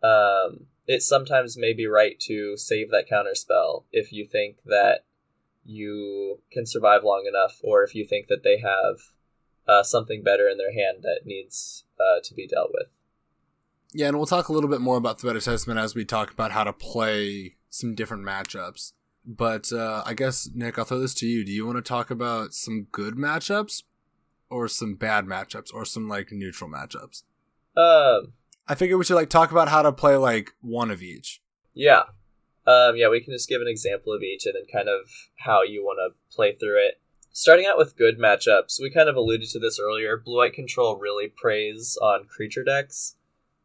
um, 0.02 0.66
it 0.86 1.02
sometimes 1.02 1.58
may 1.58 1.72
be 1.72 1.86
right 1.86 2.18
to 2.20 2.56
save 2.56 2.90
that 2.90 3.08
counterspell 3.10 3.84
if 3.92 4.12
you 4.12 4.26
think 4.26 4.56
that 4.64 5.04
you 5.64 6.40
can 6.50 6.66
survive 6.66 7.04
long 7.04 7.26
enough, 7.28 7.60
or 7.62 7.84
if 7.84 7.94
you 7.94 8.04
think 8.04 8.28
that 8.28 8.42
they 8.42 8.58
have 8.58 8.96
uh, 9.68 9.82
something 9.82 10.22
better 10.22 10.48
in 10.48 10.58
their 10.58 10.72
hand 10.72 11.02
that 11.02 11.20
needs 11.24 11.84
uh, 12.00 12.20
to 12.24 12.34
be 12.34 12.46
dealt 12.46 12.70
with. 12.72 12.88
Yeah, 13.94 14.08
and 14.08 14.16
we'll 14.16 14.26
talk 14.26 14.48
a 14.48 14.52
little 14.52 14.70
bit 14.70 14.80
more 14.80 14.96
about 14.96 15.20
threat 15.20 15.36
assessment 15.36 15.78
as 15.78 15.94
we 15.94 16.04
talk 16.04 16.30
about 16.30 16.52
how 16.52 16.64
to 16.64 16.72
play 16.72 17.56
some 17.68 17.94
different 17.94 18.24
matchups. 18.24 18.92
But 19.24 19.72
uh, 19.72 20.02
I 20.04 20.14
guess 20.14 20.48
Nick, 20.54 20.78
I'll 20.78 20.84
throw 20.84 20.98
this 20.98 21.14
to 21.14 21.26
you. 21.26 21.44
Do 21.44 21.52
you 21.52 21.66
want 21.66 21.76
to 21.76 21.82
talk 21.82 22.10
about 22.10 22.54
some 22.54 22.86
good 22.90 23.14
matchups, 23.14 23.82
or 24.50 24.66
some 24.68 24.94
bad 24.94 25.26
matchups, 25.26 25.72
or 25.72 25.84
some 25.84 26.08
like 26.08 26.32
neutral 26.32 26.70
matchups? 26.70 27.22
Um, 27.76 28.32
I 28.66 28.74
figure 28.74 28.98
we 28.98 29.04
should 29.04 29.14
like 29.14 29.30
talk 29.30 29.50
about 29.50 29.68
how 29.68 29.82
to 29.82 29.92
play 29.92 30.16
like 30.16 30.52
one 30.60 30.90
of 30.90 31.02
each. 31.02 31.40
yeah, 31.74 32.02
um, 32.66 32.96
yeah, 32.96 33.08
we 33.08 33.20
can 33.20 33.32
just 33.32 33.48
give 33.48 33.60
an 33.60 33.68
example 33.68 34.12
of 34.12 34.22
each 34.22 34.46
and 34.46 34.54
then 34.54 34.64
kind 34.72 34.88
of 34.88 35.10
how 35.38 35.62
you 35.62 35.82
want 35.82 35.98
to 35.98 36.34
play 36.34 36.54
through 36.54 36.78
it. 36.86 37.00
Starting 37.32 37.66
out 37.66 37.78
with 37.78 37.96
good 37.96 38.18
matchups, 38.18 38.80
we 38.80 38.90
kind 38.90 39.08
of 39.08 39.16
alluded 39.16 39.48
to 39.48 39.58
this 39.58 39.80
earlier. 39.80 40.16
Blue 40.16 40.36
White 40.36 40.52
Control 40.52 40.96
really 40.98 41.28
preys 41.28 41.96
on 42.00 42.24
creature 42.24 42.62
decks. 42.62 43.16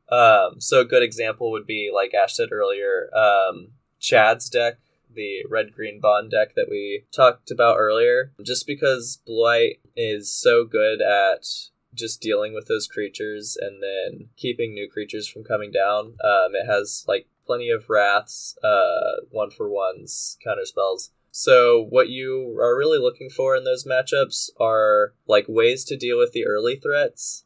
Um, 0.10 0.60
so 0.60 0.82
a 0.82 0.86
good 0.86 1.04
example 1.04 1.52
would 1.52 1.66
be, 1.66 1.92
like 1.94 2.14
Ash 2.14 2.36
said 2.36 2.52
earlier, 2.52 3.10
um, 3.16 3.70
Chad's 4.00 4.50
deck, 4.50 4.78
the 5.14 5.44
red 5.50 5.74
green 5.74 6.00
bond 6.00 6.32
deck 6.32 6.56
that 6.56 6.70
we 6.70 7.06
talked 7.12 7.52
about 7.52 7.78
earlier. 7.78 8.32
Just 8.44 8.68
because 8.68 9.20
Blight 9.26 9.80
is 9.96 10.32
so 10.32 10.64
good 10.64 11.02
at 11.02 11.46
just 11.94 12.22
dealing 12.22 12.54
with 12.54 12.68
those 12.68 12.88
creatures 12.88 13.58
and 13.60 13.82
then 13.82 14.30
keeping 14.38 14.74
new 14.74 14.90
creatures 14.90 15.28
from 15.28 15.44
coming 15.44 15.72
down. 15.72 16.16
Um, 16.24 16.54
it 16.54 16.68
has 16.68 17.04
like 17.08 17.28
plenty 17.46 17.70
of 17.70 17.90
wraths, 17.90 18.56
uh, 18.64 19.22
one 19.32 19.50
for 19.50 19.68
ones, 19.68 20.38
counter 20.44 20.66
spells. 20.66 21.12
So 21.32 21.86
what 21.90 22.10
you 22.10 22.58
are 22.60 22.78
really 22.78 23.00
looking 23.00 23.30
for 23.30 23.56
in 23.56 23.64
those 23.64 23.86
matchups 23.86 24.50
are 24.60 25.14
like 25.28 25.46
ways 25.48 25.84
to 25.86 25.98
deal 25.98 26.18
with 26.18 26.32
the 26.32 26.46
early 26.46 26.76
threats 26.76 27.44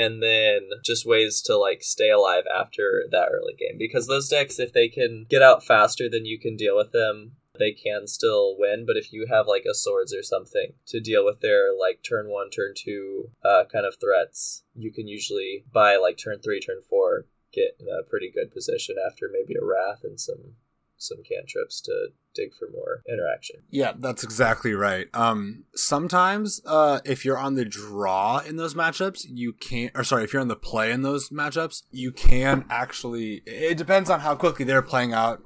and 0.00 0.22
then 0.22 0.70
just 0.84 1.06
ways 1.06 1.42
to 1.42 1.56
like 1.56 1.82
stay 1.82 2.10
alive 2.10 2.44
after 2.54 3.04
that 3.10 3.28
early 3.30 3.54
game. 3.58 3.76
Because 3.78 4.06
those 4.06 4.28
decks 4.28 4.58
if 4.58 4.72
they 4.72 4.88
can 4.88 5.26
get 5.28 5.42
out 5.42 5.64
faster 5.64 6.08
than 6.08 6.24
you 6.24 6.38
can 6.38 6.56
deal 6.56 6.76
with 6.76 6.92
them 6.92 7.32
they 7.58 7.72
can 7.72 8.06
still 8.06 8.56
win. 8.58 8.84
But 8.86 8.96
if 8.96 9.12
you 9.12 9.26
have 9.28 9.46
like 9.46 9.66
a 9.70 9.74
swords 9.74 10.14
or 10.14 10.22
something 10.22 10.72
to 10.86 10.98
deal 10.98 11.24
with 11.24 11.40
their 11.40 11.76
like 11.78 12.02
turn 12.02 12.28
one 12.28 12.50
turn 12.50 12.72
two 12.74 13.30
uh, 13.44 13.64
kind 13.70 13.86
of 13.86 13.96
threats 14.00 14.64
you 14.74 14.90
can 14.90 15.06
usually 15.06 15.64
by 15.72 15.96
like 15.96 16.16
turn 16.16 16.40
three 16.42 16.60
turn 16.60 16.80
four 16.88 17.26
get 17.52 17.76
in 17.78 17.86
a 17.88 18.08
pretty 18.08 18.30
good 18.30 18.52
position 18.52 18.96
after 19.04 19.28
maybe 19.30 19.54
a 19.54 19.64
wrath 19.64 20.04
and 20.04 20.18
some 20.20 20.54
some 21.02 21.18
cantrips 21.28 21.80
to 21.80 22.08
dig 22.34 22.54
for 22.54 22.68
more 22.72 23.02
interaction 23.08 23.56
Yeah, 23.70 23.92
that's 23.98 24.22
exactly 24.22 24.74
right. 24.74 25.08
Um, 25.14 25.64
sometimes, 25.74 26.60
uh, 26.64 27.00
if 27.04 27.24
you're 27.24 27.38
on 27.38 27.54
the 27.54 27.64
draw 27.64 28.38
in 28.38 28.56
those 28.56 28.74
matchups, 28.74 29.26
you 29.28 29.52
can't, 29.52 29.92
or 29.94 30.04
sorry, 30.04 30.24
if 30.24 30.32
you're 30.32 30.42
on 30.42 30.48
the 30.48 30.56
play 30.56 30.90
in 30.92 31.02
those 31.02 31.30
matchups, 31.30 31.82
you 31.90 32.12
can 32.12 32.64
actually, 32.70 33.42
it 33.46 33.76
depends 33.76 34.10
on 34.10 34.20
how 34.20 34.34
quickly 34.34 34.64
they're 34.64 34.82
playing 34.82 35.12
out 35.12 35.42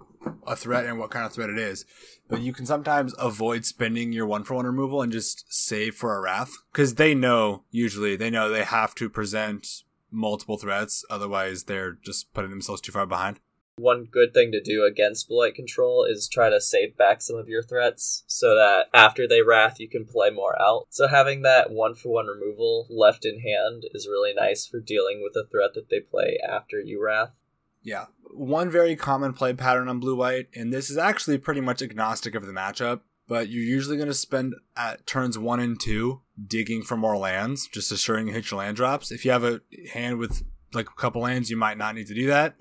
a 0.46 0.56
threat 0.56 0.87
and 0.87 0.99
what 0.99 1.11
kind 1.11 1.26
of 1.26 1.32
threat 1.32 1.50
it 1.50 1.58
is. 1.58 1.84
But 2.28 2.40
you 2.40 2.52
can 2.52 2.66
sometimes 2.66 3.14
avoid 3.18 3.64
spending 3.64 4.12
your 4.12 4.26
one 4.26 4.44
for 4.44 4.54
one 4.54 4.66
removal 4.66 5.02
and 5.02 5.12
just 5.12 5.44
save 5.52 5.94
for 5.94 6.16
a 6.16 6.20
wrath. 6.20 6.52
Cause 6.73 6.94
they 6.94 7.14
know, 7.14 7.64
usually, 7.70 8.16
they 8.16 8.30
know 8.30 8.49
they 8.49 8.64
have 8.64 8.94
to 8.96 9.11
present 9.11 9.66
multiple 10.11 10.56
threats, 10.56 11.04
otherwise 11.11 11.64
they're 11.64 11.92
just 11.92 12.32
putting 12.32 12.50
themselves 12.50 12.80
too 12.80 12.92
far 12.92 13.06
behind. 13.06 13.40
One 13.76 14.04
good 14.04 14.33
thing 14.33 14.52
to 14.52 14.62
do 14.62 14.85
against 14.85 15.28
blight 15.28 15.54
control 15.54 16.04
is 16.04 16.28
try 16.28 16.49
to 16.49 16.61
save 16.61 16.97
back 16.97 17.21
some 17.21 17.37
of 17.37 17.49
your 17.49 17.62
threats 17.62 18.25
so 18.26 18.54
that 18.54 18.87
after 18.95 19.26
they 19.26 19.43
wrath 19.43 19.81
you 19.81 19.88
can 19.88 20.04
play 20.04 20.31
more 20.31 20.61
out 20.61 20.87
so 20.90 21.09
having 21.09 21.43
that 21.43 21.71
one 21.71 21.95
for 21.95 22.11
one 22.11 22.26
removal 22.26 22.87
left 22.88 23.25
in 23.25 23.40
hand 23.40 23.85
is 23.93 24.09
really 24.09 24.33
nice 24.33 24.66
for 24.66 24.81
dealing 24.81 25.23
with 25.23 25.35
a 25.37 25.49
threat 25.49 25.75
that 25.75 25.88
they 25.90 26.00
play 26.00 26.38
after 26.49 26.81
you 26.81 27.02
wrath 27.04 27.40
Yeah. 27.83 28.07
One 28.33 28.71
very 28.71 28.97
common 28.97 29.33
play 29.33 29.52
pattern 29.52 29.88
on 29.88 30.00
blue 30.00 30.16
white, 30.16 30.49
and 30.57 30.73
this 30.73 30.90
is 30.90 30.99
actually 30.99 31.38
pretty 31.38 31.61
much 31.61 31.83
agnostic 31.83 32.35
of 32.35 32.47
the 32.47 32.52
matchup, 32.52 33.02
but 33.28 33.49
you're 33.49 33.62
usually 33.62 33.97
going 33.97 34.09
to 34.09 34.14
spend 34.14 34.54
at 34.76 35.07
turns 35.07 35.38
one 35.38 35.61
and 35.61 35.78
two 35.78 36.23
digging 36.45 36.83
for 36.83 36.97
more 36.97 37.16
lands, 37.16 37.69
just 37.69 37.93
assuring 37.93 38.26
you 38.26 38.33
hit 38.33 38.50
your 38.50 38.59
land 38.59 38.76
drops. 38.76 39.12
If 39.12 39.25
you 39.25 39.31
have 39.31 39.45
a 39.45 39.61
hand 39.93 40.19
with 40.19 40.43
like 40.73 40.88
a 40.88 41.00
couple 41.00 41.23
lands, 41.23 41.49
you 41.50 41.57
might 41.57 41.78
not 41.78 41.95
need 41.95 42.09
to 42.09 42.14
do 42.14 42.26
that, 42.26 42.57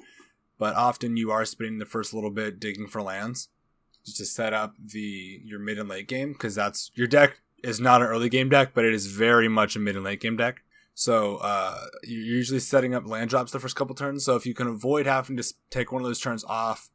but 0.58 0.76
often 0.76 1.18
you 1.18 1.32
are 1.32 1.46
spending 1.46 1.80
the 1.80 1.86
first 1.86 2.14
little 2.14 2.32
bit 2.32 2.60
digging 2.60 2.88
for 2.88 3.02
lands 3.02 3.50
just 4.06 4.18
to 4.18 4.26
set 4.26 4.54
up 4.54 4.76
the 4.84 5.42
your 5.44 5.60
mid 5.60 5.80
and 5.80 5.90
late 5.90 6.08
game 6.08 6.34
because 6.34 6.56
that's 6.56 6.92
your 6.94 7.08
deck 7.08 7.40
is 7.64 7.80
not 7.80 8.02
an 8.02 8.08
early 8.08 8.30
game 8.30 8.50
deck, 8.50 8.72
but 8.74 8.86
it 8.86 8.94
is 8.94 9.08
very 9.08 9.48
much 9.48 9.76
a 9.76 9.80
mid 9.80 9.96
and 9.96 10.04
late 10.04 10.20
game 10.20 10.38
deck. 10.38 10.62
So 10.96 11.38
uh, 11.38 11.86
you're 12.04 12.22
usually 12.22 12.60
setting 12.60 12.94
up 12.94 13.08
land 13.08 13.30
drops 13.30 13.52
the 13.52 13.60
first 13.60 13.76
couple 13.76 13.96
turns. 13.96 14.26
So 14.26 14.36
if 14.36 14.46
you 14.46 14.54
can 14.54 14.68
avoid 14.68 15.08
having 15.08 15.38
to 15.38 15.54
take 15.70 15.92
one 15.92 16.02
of 16.02 16.08
those 16.08 16.20
turns 16.20 16.44
off 16.44 16.90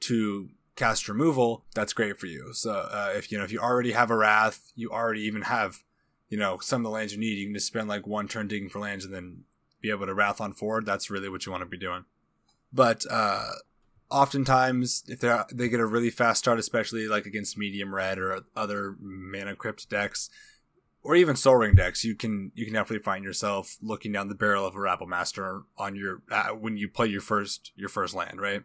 to 0.00 0.48
cast 0.74 1.08
removal, 1.08 1.64
that's 1.74 1.92
great 1.92 2.18
for 2.18 2.26
you. 2.26 2.54
So 2.54 2.72
uh, 2.72 3.12
if 3.14 3.30
you 3.30 3.38
know 3.38 3.44
if 3.44 3.52
you 3.52 3.58
already 3.58 3.92
have 3.92 4.10
a 4.10 4.16
wrath, 4.16 4.72
you 4.74 4.90
already 4.90 5.22
even 5.22 5.42
have 5.42 5.82
you 6.28 6.38
know 6.38 6.58
some 6.60 6.80
of 6.80 6.84
the 6.84 6.90
lands 6.90 7.12
you 7.12 7.18
need. 7.18 7.38
You 7.38 7.46
can 7.46 7.54
just 7.54 7.66
spend 7.66 7.88
like 7.88 8.06
one 8.06 8.28
turn 8.28 8.48
digging 8.48 8.70
for 8.70 8.78
lands 8.78 9.04
and 9.04 9.12
then 9.12 9.44
be 9.80 9.90
able 9.90 10.06
to 10.06 10.14
wrath 10.14 10.40
on 10.40 10.52
forward. 10.52 10.86
That's 10.86 11.10
really 11.10 11.28
what 11.28 11.44
you 11.44 11.52
want 11.52 11.62
to 11.62 11.68
be 11.68 11.76
doing. 11.76 12.04
But 12.72 13.04
uh, 13.10 13.50
oftentimes, 14.10 15.04
if 15.08 15.20
they 15.20 15.36
they 15.52 15.68
get 15.68 15.80
a 15.80 15.86
really 15.86 16.10
fast 16.10 16.40
start, 16.40 16.58
especially 16.58 17.06
like 17.08 17.26
against 17.26 17.58
medium 17.58 17.94
red 17.94 18.18
or 18.18 18.40
other 18.56 18.96
mana 19.00 19.56
crypt 19.56 19.88
decks, 19.88 20.30
or 21.02 21.16
even 21.16 21.36
Sol 21.36 21.56
Ring 21.56 21.74
decks, 21.74 22.04
you 22.04 22.14
can 22.14 22.52
you 22.54 22.64
can 22.64 22.74
definitely 22.74 23.02
find 23.02 23.24
yourself 23.24 23.76
looking 23.82 24.12
down 24.12 24.28
the 24.28 24.34
barrel 24.34 24.66
of 24.66 24.74
a 24.74 24.78
Rabblemaster 24.78 25.64
on 25.76 25.96
your 25.96 26.22
uh, 26.30 26.50
when 26.50 26.76
you 26.76 26.88
play 26.88 27.08
your 27.08 27.20
first 27.20 27.72
your 27.74 27.88
first 27.88 28.14
land, 28.14 28.40
right? 28.40 28.62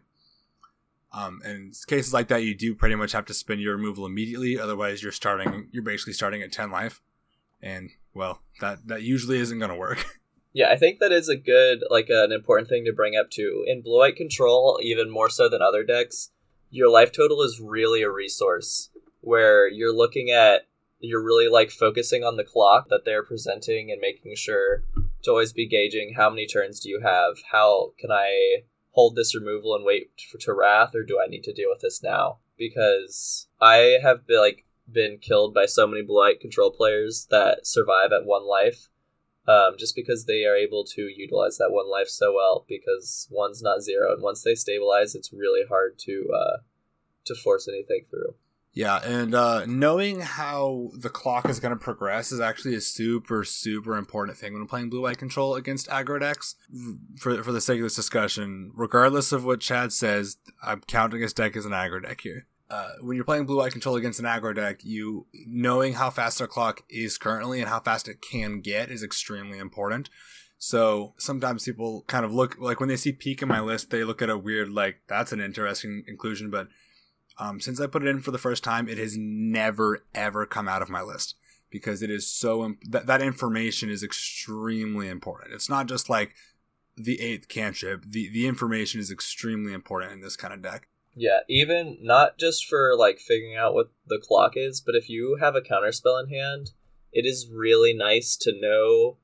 Um, 1.10 1.40
and 1.42 1.74
cases 1.86 2.12
like 2.12 2.28
that, 2.28 2.42
you 2.42 2.54
do 2.54 2.74
pretty 2.74 2.94
much 2.94 3.12
have 3.12 3.24
to 3.26 3.34
spend 3.34 3.60
your 3.60 3.76
removal 3.76 4.04
immediately. 4.04 4.58
Otherwise, 4.58 5.02
you're 5.02 5.12
starting 5.12 5.68
you're 5.72 5.82
basically 5.82 6.12
starting 6.12 6.42
at 6.42 6.52
ten 6.52 6.70
life, 6.70 7.00
and 7.60 7.90
well, 8.14 8.42
that 8.60 8.86
that 8.86 9.02
usually 9.02 9.38
isn't 9.38 9.58
going 9.58 9.70
to 9.70 9.76
work. 9.76 10.04
Yeah, 10.52 10.70
I 10.70 10.76
think 10.76 10.98
that 10.98 11.12
is 11.12 11.28
a 11.28 11.36
good, 11.36 11.84
like, 11.90 12.08
an 12.08 12.32
important 12.32 12.68
thing 12.68 12.84
to 12.86 12.92
bring 12.92 13.16
up 13.16 13.30
too. 13.30 13.64
In 13.66 13.82
Blue 13.82 13.98
White 13.98 14.16
Control, 14.16 14.78
even 14.82 15.10
more 15.10 15.30
so 15.30 15.48
than 15.48 15.62
other 15.62 15.84
decks, 15.84 16.30
your 16.70 16.88
life 16.88 17.12
total 17.12 17.42
is 17.42 17.60
really 17.60 18.02
a 18.02 18.10
resource 18.10 18.90
where 19.20 19.68
you're 19.68 19.94
looking 19.94 20.30
at, 20.30 20.62
you're 21.00 21.22
really 21.22 21.48
like 21.48 21.70
focusing 21.70 22.24
on 22.24 22.36
the 22.36 22.44
clock 22.44 22.88
that 22.88 23.04
they're 23.04 23.22
presenting 23.22 23.90
and 23.90 24.00
making 24.00 24.34
sure 24.36 24.84
to 25.22 25.30
always 25.30 25.52
be 25.52 25.66
gauging 25.66 26.14
how 26.16 26.30
many 26.30 26.46
turns 26.46 26.80
do 26.80 26.88
you 26.88 27.00
have? 27.00 27.36
How 27.52 27.92
can 27.98 28.10
I 28.10 28.62
hold 28.92 29.14
this 29.14 29.34
removal 29.34 29.74
and 29.74 29.84
wait 29.84 30.10
for 30.30 30.38
to 30.38 30.52
wrath, 30.52 30.94
or 30.94 31.04
do 31.04 31.20
I 31.22 31.28
need 31.28 31.44
to 31.44 31.52
deal 31.52 31.68
with 31.70 31.80
this 31.80 32.02
now? 32.02 32.38
Because 32.56 33.46
I 33.60 33.98
have 34.02 34.26
been 34.26 34.40
like 34.40 34.64
been 34.90 35.18
killed 35.18 35.54
by 35.54 35.66
so 35.66 35.86
many 35.86 36.02
blue 36.02 36.20
white 36.20 36.40
control 36.40 36.70
players 36.70 37.26
that 37.30 37.66
survive 37.66 38.10
at 38.10 38.24
one 38.24 38.46
life 38.46 38.88
um, 39.48 39.76
just 39.78 39.96
because 39.96 40.26
they 40.26 40.44
are 40.44 40.54
able 40.54 40.84
to 40.84 41.02
utilize 41.02 41.56
that 41.56 41.70
one 41.70 41.90
life 41.90 42.08
so 42.08 42.34
well 42.34 42.66
because 42.68 43.26
one's 43.30 43.62
not 43.62 43.82
zero 43.82 44.12
and 44.12 44.22
once 44.22 44.42
they 44.42 44.54
stabilize 44.54 45.14
it's 45.14 45.32
really 45.32 45.62
hard 45.68 45.98
to 45.98 46.28
uh, 46.34 46.58
to 47.24 47.34
force 47.34 47.66
anything 47.66 48.04
through. 48.10 48.34
Yeah 48.74 48.98
and 48.98 49.34
uh, 49.34 49.64
knowing 49.64 50.20
how 50.20 50.90
the 50.94 51.08
clock 51.08 51.48
is 51.48 51.60
going 51.60 51.72
to 51.72 51.82
progress 51.82 52.30
is 52.30 52.40
actually 52.40 52.74
a 52.74 52.80
super 52.82 53.42
super 53.42 53.96
important 53.96 54.36
thing 54.36 54.52
when 54.52 54.66
playing 54.66 54.90
blue 54.90 55.02
white 55.02 55.18
control 55.18 55.54
against 55.54 55.88
aggro 55.88 56.20
decks 56.20 56.54
for, 57.18 57.42
for 57.42 57.50
the 57.50 57.62
sake 57.62 57.78
of 57.78 57.84
this 57.84 57.96
discussion. 57.96 58.70
Regardless 58.74 59.32
of 59.32 59.46
what 59.46 59.60
chad 59.60 59.92
says 59.92 60.36
i'm 60.62 60.82
counting 60.82 61.22
his 61.22 61.32
deck 61.32 61.56
as 61.56 61.64
an 61.64 61.72
aggro 61.72 62.02
deck 62.02 62.20
here 62.20 62.46
uh, 62.70 62.90
when 63.00 63.16
you're 63.16 63.24
playing 63.24 63.46
blue 63.46 63.60
eye 63.60 63.70
control 63.70 63.96
against 63.96 64.20
an 64.20 64.26
aggro 64.26 64.54
deck, 64.54 64.84
you 64.84 65.26
knowing 65.46 65.94
how 65.94 66.10
fast 66.10 66.38
their 66.38 66.46
clock 66.46 66.82
is 66.88 67.16
currently 67.16 67.60
and 67.60 67.68
how 67.68 67.80
fast 67.80 68.08
it 68.08 68.20
can 68.20 68.60
get 68.60 68.90
is 68.90 69.02
extremely 69.02 69.58
important. 69.58 70.10
So 70.58 71.14
sometimes 71.18 71.64
people 71.64 72.04
kind 72.08 72.24
of 72.24 72.32
look 72.32 72.56
like 72.58 72.80
when 72.80 72.88
they 72.88 72.96
see 72.96 73.12
Peek 73.12 73.42
in 73.42 73.48
my 73.48 73.60
list, 73.60 73.90
they 73.90 74.04
look 74.04 74.20
at 74.20 74.28
a 74.28 74.36
weird 74.36 74.70
like 74.70 74.96
that's 75.06 75.32
an 75.32 75.40
interesting 75.40 76.04
inclusion. 76.06 76.50
But 76.50 76.68
um, 77.38 77.60
since 77.60 77.80
I 77.80 77.86
put 77.86 78.02
it 78.02 78.08
in 78.08 78.20
for 78.20 78.32
the 78.32 78.38
first 78.38 78.64
time, 78.64 78.88
it 78.88 78.98
has 78.98 79.16
never 79.16 80.04
ever 80.14 80.44
come 80.44 80.68
out 80.68 80.82
of 80.82 80.90
my 80.90 81.00
list 81.00 81.36
because 81.70 82.02
it 82.02 82.10
is 82.10 82.30
so 82.30 82.64
imp- 82.64 82.82
that 82.90 83.06
that 83.06 83.22
information 83.22 83.88
is 83.88 84.02
extremely 84.02 85.08
important. 85.08 85.54
It's 85.54 85.70
not 85.70 85.86
just 85.86 86.10
like 86.10 86.34
the 86.96 87.20
eighth 87.20 87.48
cantrip. 87.48 88.04
The 88.06 88.28
the 88.28 88.46
information 88.46 89.00
is 89.00 89.10
extremely 89.10 89.72
important 89.72 90.12
in 90.12 90.20
this 90.20 90.36
kind 90.36 90.52
of 90.52 90.60
deck. 90.60 90.88
Yeah, 91.20 91.40
even 91.48 91.98
not 92.00 92.38
just 92.38 92.66
for 92.66 92.94
like 92.96 93.18
figuring 93.18 93.56
out 93.56 93.74
what 93.74 93.90
the 94.06 94.22
clock 94.22 94.52
is, 94.54 94.80
but 94.80 94.94
if 94.94 95.10
you 95.10 95.38
have 95.40 95.56
a 95.56 95.60
counterspell 95.60 96.22
in 96.22 96.28
hand, 96.28 96.70
it 97.12 97.26
is 97.26 97.50
really 97.52 97.92
nice 97.92 98.36
to 98.36 98.52
know 98.58 99.16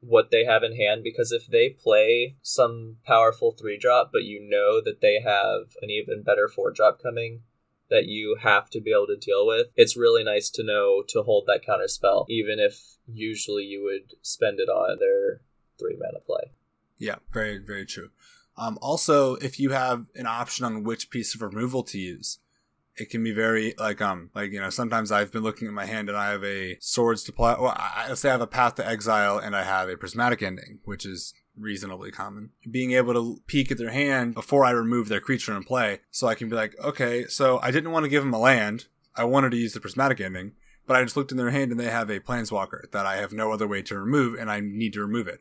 what 0.00 0.30
they 0.30 0.44
have 0.44 0.62
in 0.62 0.76
hand 0.76 1.02
because 1.02 1.32
if 1.32 1.46
they 1.46 1.70
play 1.70 2.36
some 2.42 2.98
powerful 3.06 3.52
three 3.52 3.78
drop, 3.78 4.10
but 4.12 4.24
you 4.24 4.38
know 4.38 4.82
that 4.84 5.00
they 5.00 5.20
have 5.20 5.76
an 5.80 5.88
even 5.88 6.22
better 6.22 6.46
four 6.46 6.70
drop 6.70 7.02
coming 7.02 7.40
that 7.88 8.04
you 8.04 8.36
have 8.42 8.68
to 8.70 8.80
be 8.80 8.90
able 8.92 9.06
to 9.06 9.16
deal 9.16 9.46
with, 9.46 9.68
it's 9.76 9.96
really 9.96 10.22
nice 10.22 10.50
to 10.50 10.62
know 10.62 11.02
to 11.08 11.22
hold 11.22 11.46
that 11.46 11.64
counterspell, 11.66 12.26
even 12.28 12.58
if 12.58 12.96
usually 13.06 13.64
you 13.64 13.82
would 13.82 14.14
spend 14.20 14.60
it 14.60 14.68
on 14.68 14.98
their 14.98 15.40
three 15.78 15.96
mana 15.98 16.20
play. 16.20 16.52
Yeah, 16.98 17.16
very, 17.32 17.56
very 17.56 17.86
true. 17.86 18.10
Um, 18.60 18.78
also, 18.82 19.36
if 19.36 19.58
you 19.58 19.70
have 19.70 20.04
an 20.14 20.26
option 20.26 20.66
on 20.66 20.84
which 20.84 21.08
piece 21.08 21.34
of 21.34 21.40
removal 21.40 21.82
to 21.84 21.98
use, 21.98 22.38
it 22.94 23.08
can 23.08 23.24
be 23.24 23.32
very 23.32 23.72
like 23.78 24.02
um 24.02 24.28
like 24.34 24.52
you 24.52 24.60
know 24.60 24.68
sometimes 24.68 25.10
I've 25.10 25.32
been 25.32 25.42
looking 25.42 25.66
at 25.66 25.72
my 25.72 25.86
hand 25.86 26.10
and 26.10 26.18
I 26.18 26.30
have 26.30 26.44
a 26.44 26.76
swords 26.78 27.24
to 27.24 27.32
play. 27.32 27.56
Well, 27.58 27.74
I, 27.74 28.06
let's 28.08 28.20
say 28.20 28.28
I 28.28 28.32
have 28.32 28.42
a 28.42 28.46
path 28.46 28.74
to 28.74 28.86
exile 28.86 29.38
and 29.38 29.56
I 29.56 29.64
have 29.64 29.88
a 29.88 29.96
prismatic 29.96 30.42
ending, 30.42 30.80
which 30.84 31.06
is 31.06 31.32
reasonably 31.56 32.10
common. 32.10 32.50
Being 32.70 32.92
able 32.92 33.14
to 33.14 33.40
peek 33.46 33.70
at 33.70 33.78
their 33.78 33.90
hand 33.90 34.34
before 34.34 34.66
I 34.66 34.72
remove 34.72 35.08
their 35.08 35.20
creature 35.20 35.56
in 35.56 35.64
play, 35.64 36.00
so 36.10 36.26
I 36.26 36.34
can 36.34 36.50
be 36.50 36.56
like, 36.56 36.78
okay, 36.84 37.26
so 37.26 37.60
I 37.62 37.70
didn't 37.70 37.92
want 37.92 38.04
to 38.04 38.10
give 38.10 38.22
them 38.22 38.34
a 38.34 38.38
land. 38.38 38.88
I 39.16 39.24
wanted 39.24 39.52
to 39.52 39.56
use 39.56 39.72
the 39.72 39.80
prismatic 39.80 40.20
ending, 40.20 40.52
but 40.86 40.96
I 40.96 41.02
just 41.02 41.16
looked 41.16 41.32
in 41.32 41.38
their 41.38 41.50
hand 41.50 41.70
and 41.70 41.80
they 41.80 41.90
have 41.90 42.10
a 42.10 42.20
planeswalker 42.20 42.90
that 42.90 43.06
I 43.06 43.16
have 43.16 43.32
no 43.32 43.52
other 43.52 43.66
way 43.66 43.80
to 43.82 43.98
remove, 43.98 44.38
and 44.38 44.50
I 44.50 44.60
need 44.60 44.92
to 44.92 45.00
remove 45.00 45.28
it. 45.28 45.40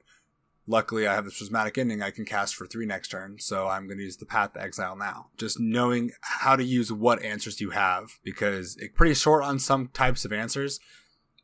Luckily, 0.69 1.07
I 1.07 1.15
have 1.15 1.25
this 1.25 1.39
prismatic 1.39 1.79
ending 1.79 2.03
I 2.03 2.11
can 2.11 2.25
cast 2.25 2.55
for 2.55 2.67
three 2.67 2.85
next 2.85 3.07
turn, 3.07 3.39
so 3.39 3.67
I'm 3.67 3.87
going 3.87 3.97
to 3.97 4.03
use 4.03 4.17
the 4.17 4.25
Path 4.27 4.53
to 4.53 4.61
Exile 4.61 4.95
now. 4.95 5.29
Just 5.35 5.59
knowing 5.59 6.11
how 6.21 6.55
to 6.55 6.63
use 6.63 6.91
what 6.91 7.23
answers 7.23 7.59
you 7.59 7.71
have, 7.71 8.19
because 8.23 8.77
it's 8.79 8.95
pretty 8.95 9.15
short 9.15 9.43
on 9.43 9.57
some 9.57 9.87
types 9.87 10.25
of 10.25 10.31
answers. 10.31 10.79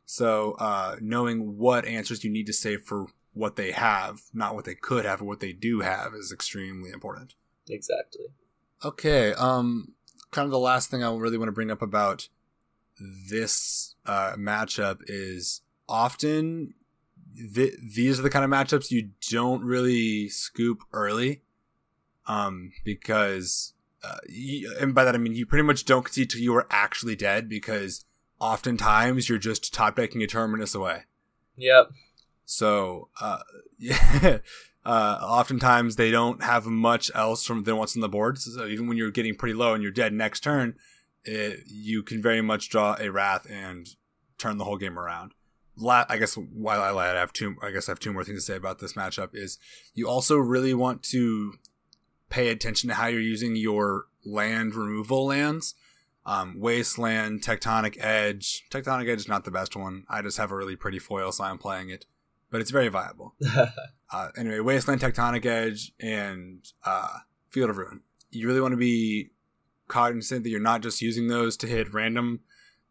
So, 0.04 0.52
uh, 0.60 0.94
knowing 1.00 1.58
what 1.58 1.86
answers 1.86 2.22
you 2.22 2.30
need 2.30 2.46
to 2.46 2.52
save 2.52 2.82
for 2.82 3.08
what 3.32 3.56
they 3.56 3.72
have, 3.72 4.20
not 4.32 4.54
what 4.54 4.64
they 4.64 4.76
could 4.76 5.04
have 5.04 5.20
or 5.20 5.24
what 5.24 5.40
they 5.40 5.52
do 5.52 5.80
have, 5.80 6.14
is 6.14 6.30
extremely 6.30 6.90
important. 6.90 7.34
Exactly. 7.68 8.26
Okay, 8.84 9.32
um, 9.32 9.94
kind 10.30 10.44
of 10.44 10.52
the 10.52 10.58
last 10.60 10.88
thing 10.88 11.02
I 11.02 11.12
really 11.12 11.36
want 11.36 11.48
to 11.48 11.52
bring 11.52 11.72
up 11.72 11.82
about 11.82 12.28
this 13.28 13.96
uh, 14.06 14.34
matchup 14.36 14.98
is 15.08 15.62
often 15.88 16.74
th- 17.54 17.74
these 17.94 18.18
are 18.18 18.22
the 18.22 18.30
kind 18.30 18.44
of 18.44 18.50
matchups 18.50 18.90
you 18.90 19.10
don't 19.30 19.62
really 19.62 20.28
scoop 20.28 20.82
early, 20.92 21.42
um, 22.26 22.72
because, 22.84 23.74
uh, 24.04 24.18
you, 24.28 24.74
and 24.80 24.94
by 24.94 25.04
that 25.04 25.14
I 25.14 25.18
mean 25.18 25.34
you 25.34 25.46
pretty 25.46 25.64
much 25.64 25.84
don't 25.84 26.04
concede 26.04 26.30
till 26.30 26.40
you 26.40 26.54
are 26.54 26.66
actually 26.70 27.16
dead 27.16 27.48
because 27.48 28.04
oftentimes 28.40 29.28
you're 29.28 29.38
just 29.38 29.72
top 29.72 29.96
decking 29.96 30.22
a 30.22 30.26
terminus 30.26 30.74
away. 30.74 31.04
Yep. 31.56 31.90
So, 32.44 33.08
uh, 33.20 33.40
yeah. 33.78 34.38
Uh, 34.86 35.18
oftentimes 35.20 35.96
they 35.96 36.12
don't 36.12 36.44
have 36.44 36.64
much 36.64 37.10
else 37.12 37.44
from 37.44 37.64
than 37.64 37.76
what's 37.76 37.96
on 37.96 38.02
the 38.02 38.08
board. 38.08 38.38
So 38.38 38.66
even 38.66 38.86
when 38.86 38.96
you're 38.96 39.10
getting 39.10 39.34
pretty 39.34 39.52
low 39.52 39.74
and 39.74 39.82
you're 39.82 39.90
dead 39.90 40.12
next 40.12 40.44
turn, 40.44 40.76
it, 41.24 41.64
you 41.66 42.04
can 42.04 42.22
very 42.22 42.40
much 42.40 42.70
draw 42.70 42.96
a 43.00 43.10
wrath 43.10 43.48
and 43.50 43.88
turn 44.38 44.58
the 44.58 44.64
whole 44.64 44.76
game 44.76 44.96
around. 44.96 45.32
I 45.84 46.16
guess 46.16 46.34
while 46.34 46.98
I 46.98 47.06
have 47.14 47.32
two. 47.32 47.56
I 47.62 47.70
guess 47.70 47.88
I 47.88 47.92
have 47.92 48.00
two 48.00 48.12
more 48.12 48.24
things 48.24 48.38
to 48.38 48.52
say 48.52 48.56
about 48.56 48.78
this 48.78 48.94
matchup. 48.94 49.30
Is 49.34 49.58
you 49.94 50.08
also 50.08 50.36
really 50.36 50.74
want 50.74 51.02
to 51.04 51.54
pay 52.28 52.48
attention 52.48 52.88
to 52.88 52.94
how 52.94 53.06
you're 53.06 53.20
using 53.20 53.56
your 53.56 54.06
land 54.24 54.74
removal 54.74 55.26
lands. 55.26 55.74
Um, 56.24 56.58
Wasteland, 56.58 57.42
Tectonic 57.42 57.96
Edge. 58.00 58.64
Tectonic 58.70 59.08
Edge 59.08 59.20
is 59.20 59.28
not 59.28 59.44
the 59.44 59.50
best 59.50 59.76
one. 59.76 60.04
I 60.08 60.22
just 60.22 60.38
have 60.38 60.50
a 60.50 60.56
really 60.56 60.74
pretty 60.74 60.98
foil, 60.98 61.30
so 61.30 61.44
I'm 61.44 61.58
playing 61.58 61.90
it, 61.90 62.04
but 62.50 62.60
it's 62.60 62.72
very 62.72 62.88
viable. 62.88 63.34
uh, 64.12 64.28
anyway, 64.36 64.58
Wasteland, 64.58 65.00
Tectonic 65.00 65.46
Edge, 65.46 65.92
and 66.00 66.64
uh, 66.84 67.18
Field 67.48 67.70
of 67.70 67.78
Ruin. 67.78 68.00
You 68.30 68.48
really 68.48 68.60
want 68.60 68.72
to 68.72 68.76
be 68.76 69.30
cognizant 69.86 70.42
that 70.42 70.50
you're 70.50 70.58
not 70.58 70.82
just 70.82 71.00
using 71.00 71.28
those 71.28 71.56
to 71.58 71.68
hit 71.68 71.94
random 71.94 72.40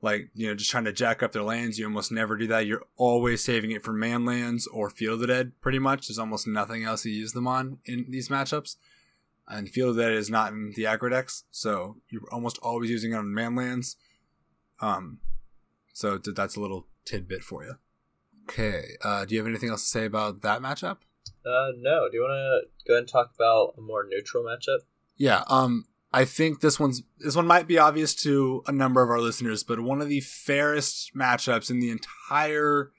like 0.06 0.30
you 0.36 0.48
know 0.48 0.54
just 0.54 0.70
trying 0.70 0.86
to 0.86 0.94
jack 0.94 1.24
up 1.24 1.32
their 1.32 1.42
lands 1.42 1.80
you 1.80 1.86
almost 1.86 2.12
never 2.12 2.38
do 2.38 2.46
that. 2.48 2.68
You're 2.68 2.86
always 2.96 3.44
saving 3.44 3.72
it 3.72 3.84
for 3.84 3.92
man 3.92 4.24
lands 4.24 4.68
or 4.68 4.90
field 4.90 5.22
of 5.24 5.28
dead 5.28 5.52
pretty 5.60 5.80
much. 5.80 6.08
There's 6.08 6.20
almost 6.20 6.48
nothing 6.48 6.84
else 6.84 7.04
you 7.06 7.12
use 7.12 7.34
them 7.34 7.48
on 7.48 7.80
in 7.86 8.06
these 8.10 8.30
matchups. 8.30 8.78
And 9.48 9.68
field 9.68 9.92
of 9.92 9.98
dead 9.98 10.14
is 10.14 10.30
not 10.30 10.54
in 10.54 10.74
the 10.76 10.84
aggro 10.84 11.10
decks 11.10 11.44
so 11.50 11.98
you're 12.10 12.22
almost 12.32 12.60
always 12.60 12.90
using 12.90 13.12
it 13.12 13.16
on 13.16 13.34
man 13.34 13.56
lands. 13.56 13.98
Um 14.80 15.20
so 15.92 16.18
that's 16.18 16.56
a 16.56 16.62
little 16.62 16.86
tidbit 17.04 17.44
for 17.44 17.66
you. 17.66 17.76
Okay 18.44 18.92
uh 19.04 19.26
do 19.26 19.34
you 19.34 19.42
have 19.42 19.48
anything 19.48 19.70
else 19.70 19.84
to 19.84 19.90
say 19.90 20.06
about 20.06 20.44
that 20.44 20.62
matchup? 20.62 20.98
Uh 21.44 21.72
no. 21.78 22.08
Do 22.10 22.18
you 22.18 22.22
want 22.22 22.34
to 22.34 22.88
go 22.88 22.94
ahead 22.94 23.02
and 23.02 23.08
talk 23.08 23.32
about 23.34 23.74
a 23.76 23.82
more 23.82 24.06
neutral 24.08 24.44
matchup? 24.44 24.82
Yeah 25.18 25.44
um 25.48 25.86
I 26.16 26.24
think 26.24 26.62
this 26.62 26.80
one's 26.80 27.04
this 27.20 27.36
one 27.36 27.46
might 27.46 27.68
be 27.68 27.78
obvious 27.78 28.16
to 28.24 28.64
a 28.68 28.72
number 28.72 29.04
of 29.04 29.10
our 29.10 29.20
listeners, 29.20 29.66
but 29.66 29.82
one 29.82 30.02
of 30.02 30.08
the 30.08 30.22
fairest 30.22 31.14
matchups 31.14 31.70
in 31.70 31.82
the 31.82 31.90
entire 31.90 32.94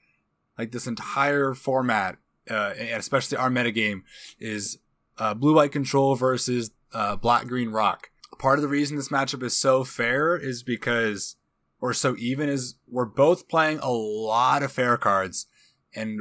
like 0.55 0.71
this 0.71 0.85
entire 0.85 1.55
format, 1.55 2.17
uh, 2.47 2.73
and 2.77 2.99
especially 2.99 3.35
our 3.39 3.49
metagame, 3.49 4.03
is 4.39 4.77
uh, 5.17 5.33
blue 5.33 5.55
white 5.55 5.71
control 5.71 6.13
versus 6.13 6.69
uh, 6.93 7.15
black 7.15 7.47
green 7.47 7.69
rock. 7.69 8.11
part 8.37 8.59
of 8.59 8.61
the 8.61 8.67
reason 8.67 8.97
this 8.97 9.09
matchup 9.09 9.41
is 9.41 9.57
so 9.57 9.83
fair 9.83 10.37
is 10.37 10.61
because, 10.61 11.37
or 11.81 11.93
so 11.93 12.15
even, 12.19 12.49
is 12.49 12.75
we're 12.87 13.05
both 13.05 13.47
playing 13.47 13.79
a 13.79 13.89
lot 13.89 14.61
of 14.61 14.71
fair 14.71 14.95
cards, 14.95 15.47
and 15.95 16.19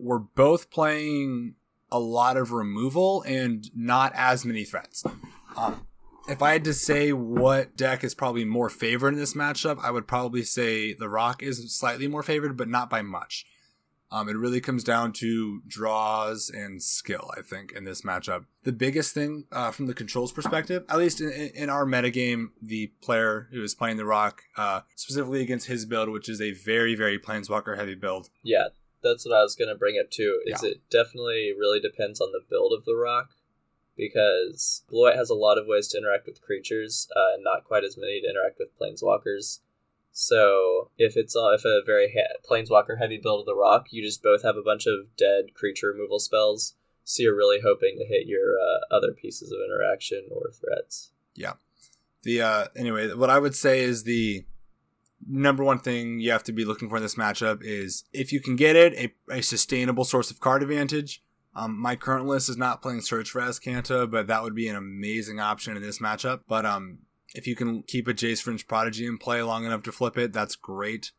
we're 0.00 0.18
both 0.18 0.68
playing 0.68 1.54
a 1.92 2.00
lot 2.00 2.36
of 2.36 2.50
removal 2.50 3.22
and 3.22 3.70
not 3.72 4.12
as 4.16 4.44
many 4.44 4.64
threats. 4.64 5.04
Um, 5.56 5.86
if 6.28 6.42
I 6.42 6.52
had 6.52 6.64
to 6.64 6.74
say 6.74 7.12
what 7.12 7.76
deck 7.76 8.02
is 8.04 8.14
probably 8.14 8.44
more 8.44 8.70
favored 8.70 9.14
in 9.14 9.18
this 9.18 9.34
matchup, 9.34 9.78
I 9.82 9.90
would 9.90 10.06
probably 10.06 10.42
say 10.42 10.94
the 10.94 11.08
Rock 11.08 11.42
is 11.42 11.74
slightly 11.76 12.08
more 12.08 12.22
favored, 12.22 12.56
but 12.56 12.68
not 12.68 12.88
by 12.90 13.02
much. 13.02 13.46
Um, 14.10 14.28
it 14.28 14.36
really 14.36 14.60
comes 14.60 14.84
down 14.84 15.12
to 15.14 15.60
draws 15.66 16.48
and 16.48 16.80
skill, 16.80 17.32
I 17.36 17.42
think, 17.42 17.72
in 17.72 17.82
this 17.84 18.02
matchup. 18.02 18.44
The 18.62 18.70
biggest 18.72 19.12
thing 19.12 19.44
uh, 19.50 19.72
from 19.72 19.86
the 19.86 19.94
controls 19.94 20.30
perspective, 20.30 20.84
at 20.88 20.98
least 20.98 21.20
in, 21.20 21.30
in 21.32 21.68
our 21.68 21.84
metagame, 21.84 22.50
the 22.62 22.92
player 23.02 23.48
who 23.50 23.62
is 23.64 23.74
playing 23.74 23.96
the 23.96 24.04
Rock, 24.04 24.42
uh, 24.56 24.82
specifically 24.94 25.42
against 25.42 25.66
his 25.66 25.84
build, 25.84 26.10
which 26.10 26.28
is 26.28 26.40
a 26.40 26.52
very, 26.52 26.94
very 26.94 27.18
Planeswalker 27.18 27.76
heavy 27.76 27.96
build. 27.96 28.30
Yeah, 28.44 28.68
that's 29.02 29.26
what 29.26 29.34
I 29.36 29.42
was 29.42 29.56
going 29.56 29.68
to 29.68 29.74
bring 29.74 29.98
up 29.98 30.10
too. 30.10 30.40
Is 30.46 30.62
Yeah. 30.62 30.70
it 30.70 30.82
definitely 30.90 31.52
really 31.58 31.80
depends 31.80 32.20
on 32.20 32.30
the 32.30 32.40
build 32.48 32.72
of 32.72 32.84
the 32.84 32.94
rock 32.94 33.30
because 33.96 34.82
white 34.88 35.16
has 35.16 35.30
a 35.30 35.34
lot 35.34 35.58
of 35.58 35.66
ways 35.66 35.88
to 35.88 35.98
interact 35.98 36.26
with 36.26 36.42
creatures, 36.42 37.08
uh, 37.14 37.34
and 37.34 37.44
not 37.44 37.64
quite 37.64 37.84
as 37.84 37.96
many 37.96 38.20
to 38.20 38.28
interact 38.28 38.58
with 38.58 38.78
planeswalkers. 38.78 39.60
So 40.12 40.90
if 40.96 41.16
it's 41.16 41.34
uh, 41.34 41.50
if 41.50 41.64
a 41.64 41.82
very 41.84 42.14
planeswalker 42.48 42.98
heavy 42.98 43.18
build 43.20 43.40
of 43.40 43.46
the 43.46 43.56
rock, 43.56 43.86
you 43.90 44.02
just 44.02 44.22
both 44.22 44.42
have 44.44 44.56
a 44.56 44.62
bunch 44.62 44.86
of 44.86 45.16
dead 45.16 45.54
creature 45.54 45.88
removal 45.88 46.20
spells. 46.20 46.74
So 47.02 47.22
you're 47.22 47.36
really 47.36 47.58
hoping 47.62 47.96
to 47.98 48.06
hit 48.06 48.26
your 48.26 48.54
uh, 48.58 48.94
other 48.94 49.12
pieces 49.12 49.52
of 49.52 49.58
interaction 49.58 50.28
or 50.30 50.50
threats. 50.52 51.10
Yeah. 51.34 51.54
The 52.22 52.40
uh, 52.40 52.66
anyway, 52.76 53.12
what 53.12 53.28
I 53.28 53.38
would 53.38 53.56
say 53.56 53.80
is 53.80 54.04
the 54.04 54.44
number 55.26 55.64
one 55.64 55.78
thing 55.78 56.20
you 56.20 56.30
have 56.30 56.44
to 56.44 56.52
be 56.52 56.64
looking 56.64 56.88
for 56.88 56.96
in 56.96 57.02
this 57.02 57.16
matchup 57.16 57.62
is 57.62 58.04
if 58.12 58.32
you 58.32 58.40
can 58.40 58.56
get 58.56 58.76
it, 58.76 58.94
a, 58.94 59.38
a 59.38 59.42
sustainable 59.42 60.04
source 60.04 60.30
of 60.30 60.40
card 60.40 60.62
advantage. 60.62 61.22
Um, 61.56 61.78
my 61.78 61.94
current 61.96 62.26
list 62.26 62.48
is 62.48 62.56
not 62.56 62.82
playing 62.82 63.02
Search 63.02 63.30
for 63.30 63.40
Azcanta, 63.40 64.10
but 64.10 64.26
that 64.26 64.42
would 64.42 64.54
be 64.54 64.68
an 64.68 64.76
amazing 64.76 65.40
option 65.40 65.76
in 65.76 65.82
this 65.82 66.00
matchup. 66.00 66.40
But 66.48 66.66
um, 66.66 66.98
if 67.34 67.46
you 67.46 67.54
can 67.54 67.82
keep 67.82 68.08
a 68.08 68.14
Jace 68.14 68.44
Vryn's 68.44 68.62
Prodigy 68.62 69.06
in 69.06 69.18
play 69.18 69.42
long 69.42 69.64
enough 69.64 69.82
to 69.84 69.92
flip 69.92 70.18
it, 70.18 70.32
that's 70.32 70.56
great. 70.56 71.12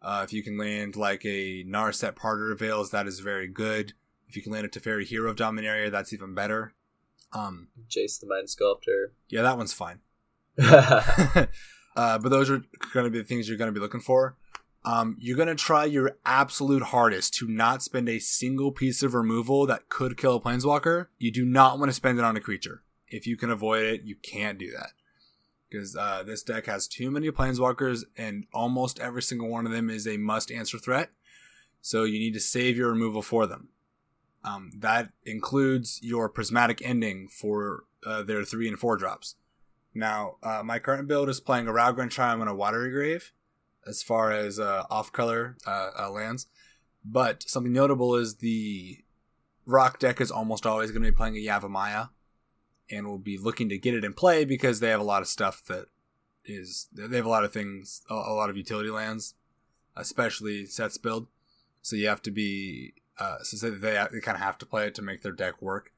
Uh, 0.00 0.22
if 0.24 0.32
you 0.32 0.42
can 0.42 0.58
land 0.58 0.96
like 0.96 1.24
a 1.24 1.64
Narset 1.64 2.14
Parter 2.14 2.58
Veils, 2.58 2.90
that 2.90 3.06
is 3.06 3.20
very 3.20 3.48
good. 3.48 3.94
If 4.28 4.36
you 4.36 4.42
can 4.42 4.52
land 4.52 4.66
a 4.66 4.68
Teferi 4.68 5.04
Hero 5.04 5.30
of 5.30 5.36
Dominaria, 5.36 5.90
that's 5.90 6.12
even 6.12 6.34
better. 6.34 6.74
Um, 7.32 7.68
Jace 7.88 8.20
the 8.20 8.26
Mind 8.26 8.48
Sculptor. 8.48 9.12
yeah, 9.28 9.42
that 9.42 9.56
one's 9.56 9.72
fine. 9.72 10.00
uh, 10.58 11.46
but 11.94 12.28
those 12.28 12.50
are 12.50 12.62
going 12.92 13.04
to 13.04 13.10
be 13.10 13.18
the 13.18 13.24
things 13.24 13.48
you're 13.48 13.58
going 13.58 13.72
to 13.72 13.78
be 13.78 13.80
looking 13.80 14.00
for. 14.00 14.36
Um, 14.84 15.16
you're 15.18 15.36
going 15.36 15.48
to 15.48 15.54
try 15.54 15.86
your 15.86 16.18
absolute 16.26 16.82
hardest 16.82 17.34
to 17.34 17.48
not 17.48 17.82
spend 17.82 18.08
a 18.08 18.18
single 18.18 18.70
piece 18.70 19.02
of 19.02 19.14
removal 19.14 19.66
that 19.66 19.88
could 19.88 20.18
kill 20.18 20.36
a 20.36 20.40
planeswalker. 20.40 21.06
You 21.18 21.32
do 21.32 21.44
not 21.44 21.78
want 21.78 21.88
to 21.88 21.94
spend 21.94 22.18
it 22.18 22.24
on 22.24 22.36
a 22.36 22.40
creature. 22.40 22.82
If 23.08 23.26
you 23.26 23.36
can 23.36 23.50
avoid 23.50 23.84
it, 23.84 24.02
you 24.02 24.16
can't 24.16 24.58
do 24.58 24.70
that. 24.72 24.90
Because 25.70 25.96
uh, 25.96 26.22
this 26.24 26.42
deck 26.42 26.66
has 26.66 26.86
too 26.86 27.10
many 27.10 27.30
planeswalkers, 27.30 28.04
and 28.16 28.46
almost 28.52 29.00
every 29.00 29.22
single 29.22 29.48
one 29.48 29.64
of 29.64 29.72
them 29.72 29.88
is 29.88 30.06
a 30.06 30.18
must 30.18 30.50
answer 30.50 30.78
threat. 30.78 31.10
So 31.80 32.04
you 32.04 32.18
need 32.18 32.34
to 32.34 32.40
save 32.40 32.76
your 32.76 32.90
removal 32.90 33.22
for 33.22 33.46
them. 33.46 33.68
Um, 34.44 34.70
that 34.76 35.10
includes 35.24 35.98
your 36.02 36.28
prismatic 36.28 36.82
ending 36.84 37.28
for 37.28 37.84
uh, 38.06 38.22
their 38.22 38.44
three 38.44 38.68
and 38.68 38.78
four 38.78 38.96
drops. 38.96 39.36
Now, 39.94 40.36
uh, 40.42 40.62
my 40.62 40.78
current 40.78 41.08
build 41.08 41.30
is 41.30 41.40
playing 41.40 41.68
a 41.68 41.72
Raugrin 41.72 42.10
Triome 42.10 42.40
and 42.40 42.50
a 42.50 42.54
Watery 42.54 42.90
Grave 42.90 43.32
as 43.86 44.02
far 44.02 44.32
as 44.32 44.58
uh, 44.58 44.84
off 44.90 45.12
color 45.12 45.56
uh, 45.66 45.90
uh, 45.98 46.10
lands. 46.10 46.46
But 47.04 47.42
something 47.42 47.72
notable 47.72 48.14
is 48.16 48.36
the 48.36 48.98
Rock 49.66 49.98
deck 49.98 50.20
is 50.20 50.30
almost 50.30 50.66
always 50.66 50.90
going 50.90 51.02
to 51.02 51.10
be 51.10 51.16
playing 51.16 51.36
a 51.36 51.46
Yavimaya 51.46 52.10
and 52.90 53.06
will 53.06 53.18
be 53.18 53.38
looking 53.38 53.68
to 53.70 53.78
get 53.78 53.94
it 53.94 54.04
in 54.04 54.12
play 54.12 54.44
because 54.44 54.80
they 54.80 54.90
have 54.90 55.00
a 55.00 55.04
lot 55.04 55.22
of 55.22 55.28
stuff 55.28 55.64
that 55.66 55.86
is. 56.44 56.88
They 56.92 57.16
have 57.16 57.26
a 57.26 57.30
lot 57.30 57.44
of 57.44 57.52
things, 57.52 58.02
a, 58.10 58.14
a 58.14 58.34
lot 58.34 58.50
of 58.50 58.56
utility 58.56 58.90
lands, 58.90 59.34
especially 59.96 60.66
Seth's 60.66 60.98
build. 60.98 61.28
So 61.80 61.96
you 61.96 62.08
have 62.08 62.22
to 62.22 62.30
be. 62.30 62.94
Uh, 63.18 63.38
so 63.42 63.70
they, 63.70 64.06
they 64.12 64.20
kind 64.20 64.36
of 64.36 64.42
have 64.42 64.58
to 64.58 64.66
play 64.66 64.86
it 64.86 64.94
to 64.96 65.02
make 65.02 65.22
their 65.22 65.32
deck 65.32 65.62
work. 65.62 65.93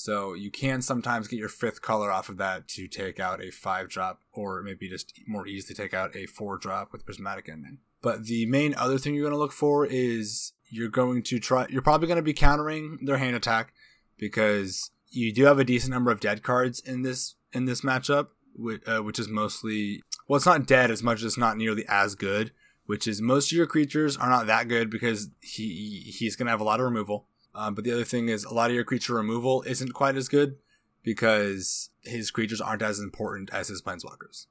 So 0.00 0.32
you 0.32 0.50
can 0.50 0.80
sometimes 0.80 1.28
get 1.28 1.38
your 1.38 1.50
fifth 1.50 1.82
color 1.82 2.10
off 2.10 2.30
of 2.30 2.38
that 2.38 2.66
to 2.68 2.88
take 2.88 3.20
out 3.20 3.44
a 3.44 3.50
five 3.50 3.90
drop, 3.90 4.20
or 4.32 4.62
maybe 4.62 4.88
just 4.88 5.12
more 5.28 5.46
easily 5.46 5.74
take 5.74 5.92
out 5.92 6.16
a 6.16 6.24
four 6.24 6.56
drop 6.56 6.90
with 6.90 7.04
prismatic 7.04 7.50
ending. 7.50 7.80
But 8.00 8.24
the 8.24 8.46
main 8.46 8.74
other 8.76 8.96
thing 8.96 9.14
you're 9.14 9.24
going 9.24 9.34
to 9.34 9.38
look 9.38 9.52
for 9.52 9.84
is 9.84 10.54
you're 10.70 10.88
going 10.88 11.22
to 11.24 11.38
try. 11.38 11.66
You're 11.68 11.82
probably 11.82 12.06
going 12.06 12.16
to 12.16 12.22
be 12.22 12.32
countering 12.32 13.00
their 13.02 13.18
hand 13.18 13.36
attack 13.36 13.74
because 14.16 14.90
you 15.10 15.34
do 15.34 15.44
have 15.44 15.58
a 15.58 15.64
decent 15.64 15.92
number 15.92 16.10
of 16.10 16.18
dead 16.18 16.42
cards 16.42 16.80
in 16.80 17.02
this 17.02 17.34
in 17.52 17.66
this 17.66 17.82
matchup, 17.82 18.28
which, 18.56 18.80
uh, 18.88 19.02
which 19.02 19.18
is 19.18 19.28
mostly 19.28 20.02
well, 20.26 20.38
it's 20.38 20.46
not 20.46 20.66
dead 20.66 20.90
as 20.90 21.02
much 21.02 21.18
as 21.18 21.24
it's 21.24 21.38
not 21.38 21.58
nearly 21.58 21.84
as 21.88 22.14
good. 22.14 22.52
Which 22.86 23.06
is 23.06 23.20
most 23.20 23.52
of 23.52 23.56
your 23.56 23.66
creatures 23.66 24.16
are 24.16 24.30
not 24.30 24.46
that 24.46 24.66
good 24.66 24.88
because 24.88 25.28
he 25.40 26.10
he's 26.18 26.36
going 26.36 26.46
to 26.46 26.52
have 26.52 26.62
a 26.62 26.64
lot 26.64 26.80
of 26.80 26.86
removal. 26.86 27.26
Um, 27.54 27.74
but 27.74 27.84
the 27.84 27.92
other 27.92 28.04
thing 28.04 28.28
is 28.28 28.44
a 28.44 28.54
lot 28.54 28.70
of 28.70 28.76
your 28.76 28.84
creature 28.84 29.14
removal 29.14 29.62
isn't 29.62 29.92
quite 29.92 30.16
as 30.16 30.28
good 30.28 30.56
because 31.02 31.90
his 32.02 32.30
creatures 32.30 32.60
aren't 32.60 32.82
as 32.82 32.98
important 33.00 33.50
as 33.52 33.68
his 33.68 33.82
planeswalkers. 33.82 34.46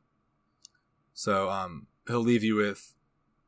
So 1.14 1.50
um, 1.50 1.88
he'll 2.08 2.20
leave 2.20 2.44
you 2.44 2.56
with 2.56 2.94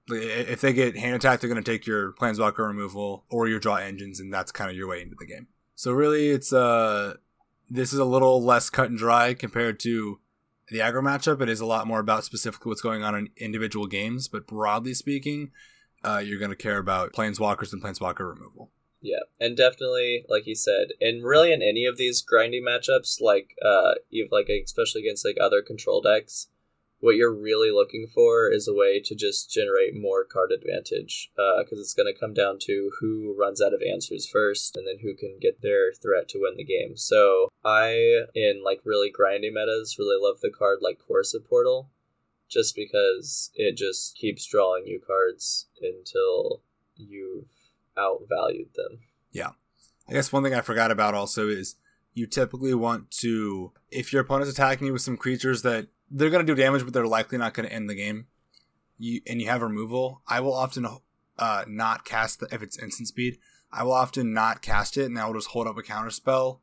if 0.10 0.62
they 0.62 0.74
get 0.74 0.98
hand 0.98 1.16
attack, 1.16 1.40
they're 1.40 1.50
going 1.50 1.64
to 1.64 1.72
take 1.72 1.86
your 1.86 2.14
planeswalker 2.14 2.68
removal 2.68 3.26
or 3.30 3.48
your 3.48 3.60
draw 3.60 3.76
engines, 3.76 4.20
and 4.20 4.34
that's 4.34 4.52
kind 4.52 4.70
of 4.70 4.76
your 4.76 4.88
way 4.88 5.02
into 5.02 5.16
the 5.18 5.26
game. 5.26 5.48
So 5.76 5.92
really, 5.92 6.30
it's 6.30 6.52
uh 6.54 7.16
this 7.70 7.94
is 7.94 8.00
a 8.00 8.06
little 8.06 8.44
less 8.44 8.70
cut 8.70 8.90
and 8.90 8.98
dry 8.98 9.34
compared 9.34 9.80
to 9.80 10.20
the 10.68 10.80
aggro 10.80 11.02
matchup. 11.02 11.42
It 11.42 11.50
is 11.50 11.62
a 11.62 11.66
lot 11.66 11.88
more 11.88 12.00
about 12.00 12.26
specifically 12.26 12.70
what's 12.70 12.82
going 12.82 13.04
on 13.04 13.16
in 13.16 13.30
individual 13.38 13.88
games, 13.88 14.28
but 14.28 14.46
broadly 14.46 14.94
speaking, 14.94 15.52
uh, 16.04 16.22
you're 16.24 16.40
going 16.40 16.52
to 16.52 16.58
care 16.58 16.78
about 16.78 17.14
planeswalkers 17.14 17.72
and 17.72 17.82
planeswalker 17.82 18.28
removal. 18.28 18.72
Yeah, 19.04 19.22
and 19.40 19.58
definitely, 19.58 20.26
like 20.30 20.46
you 20.46 20.54
said, 20.54 20.90
and 21.02 21.24
really 21.24 21.52
in 21.52 21.64
any 21.64 21.86
of 21.86 21.98
these 21.98 22.22
grinding 22.22 22.64
matchups, 22.64 23.20
like 23.20 23.56
uh, 23.66 23.96
you 24.12 24.28
like 24.32 24.48
especially 24.48 25.02
against 25.02 25.26
like 25.26 25.38
other 25.42 25.64
control 25.64 26.02
decks, 26.02 26.50
what 27.00 27.16
you're 27.16 27.34
really 27.34 27.72
looking 27.72 28.06
for 28.06 28.52
is 28.52 28.68
a 28.68 28.76
way 28.76 29.00
to 29.00 29.16
just 29.16 29.52
generate 29.52 30.00
more 30.00 30.24
card 30.24 30.52
advantage, 30.52 31.32
because 31.36 31.80
it's 31.80 31.96
going 31.96 32.14
to 32.14 32.20
come 32.20 32.36
down 32.36 32.60
to 32.60 32.92
who 33.00 33.36
runs 33.36 33.60
out 33.60 33.74
of 33.74 33.82
answers 33.82 34.30
first, 34.30 34.78
and 34.78 34.88
then 34.88 35.00
who 35.02 35.16
can 35.16 35.40
get 35.42 35.64
their 35.64 35.92
threat 35.94 36.30
to 36.30 36.40
win 36.40 36.54
the 36.56 36.64
game. 36.64 36.96
So 36.96 37.50
I, 37.66 38.26
in 38.36 38.62
like 38.64 38.82
really 38.86 39.10
grinding 39.10 39.56
metas, 39.56 39.96
really 39.98 40.22
love 40.22 40.42
the 40.42 40.52
card 40.52 40.78
like 40.82 41.00
Corsa 41.00 41.44
Portal, 41.44 41.90
just 42.48 42.76
because 42.76 43.50
it 43.56 43.76
just 43.76 44.16
keeps 44.16 44.46
drawing 44.46 44.86
you 44.86 45.02
cards 45.04 45.70
until 45.82 46.62
you've 46.96 47.48
outvalued 47.98 48.74
them. 48.74 49.00
Yeah. 49.32 49.52
I 50.10 50.14
guess 50.14 50.32
one 50.32 50.44
thing 50.44 50.54
I 50.54 50.62
forgot 50.62 50.92
about 50.92 51.14
also 51.14 51.48
is 51.48 51.76
you 52.14 52.28
typically 52.28 52.74
want 52.74 53.12
to, 53.20 53.72
if 53.90 54.12
your 54.12 54.22
opponent's 54.22 54.52
attacking 54.52 54.88
you 54.88 54.94
with 54.94 55.02
some 55.02 55.18
creatures 55.18 55.62
that 55.62 55.88
they're 56.10 56.30
going 56.30 56.46
to 56.46 56.56
do 56.56 56.62
damage, 56.62 56.84
but 56.84 56.94
they're 56.94 57.08
likely 57.08 57.38
not 57.38 57.54
going 57.54 57.68
to 57.68 57.74
end 57.74 57.90
the 57.90 57.96
game, 57.96 58.28
you 58.98 59.22
and 59.26 59.42
you 59.42 59.48
have 59.48 59.62
removal, 59.62 60.22
I 60.28 60.42
will 60.42 60.54
often 60.54 60.86
uh, 61.40 61.66
not 61.68 62.06
cast 62.06 62.40
the, 62.40 62.48
if 62.52 62.62
it's 62.62 62.78
instant 62.78 63.08
speed. 63.08 63.38
I 63.72 63.84
will 63.84 63.94
often 63.94 64.34
not 64.34 64.62
cast 64.62 64.98
it, 64.98 65.06
and 65.06 65.18
I 65.18 65.26
will 65.26 65.36
just 65.36 65.50
hold 65.50 65.68
up 65.68 65.78
a 65.78 65.84
counter 65.84 66.10
spell 66.10 66.62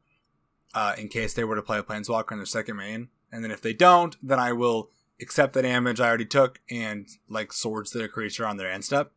uh, 0.75 0.95
in 0.99 1.09
case 1.09 1.33
they 1.33 1.45
were 1.45 1.57
to 1.57 1.63
play 1.63 1.79
a 1.79 1.83
planeswalker 1.83 2.33
in 2.33 2.39
their 2.39 2.47
second 2.47 2.77
main. 2.77 3.09
And 3.33 3.43
then 3.43 3.51
if 3.51 3.63
they 3.63 3.73
don't, 3.73 4.17
then 4.23 4.39
I 4.39 4.53
will 4.53 4.91
accept 5.21 5.55
the 5.55 5.63
damage 5.63 6.01
I 6.01 6.09
already 6.09 6.27
took 6.27 6.61
and 6.71 7.09
like 7.29 7.53
swords 7.53 7.91
their 7.91 8.09
creature 8.09 8.47
on 8.47 8.57
their 8.57 8.71
end 8.71 8.85
step. 8.85 9.13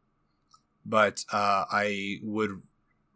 But 0.85 1.25
uh, 1.31 1.65
I 1.71 2.19
would 2.23 2.61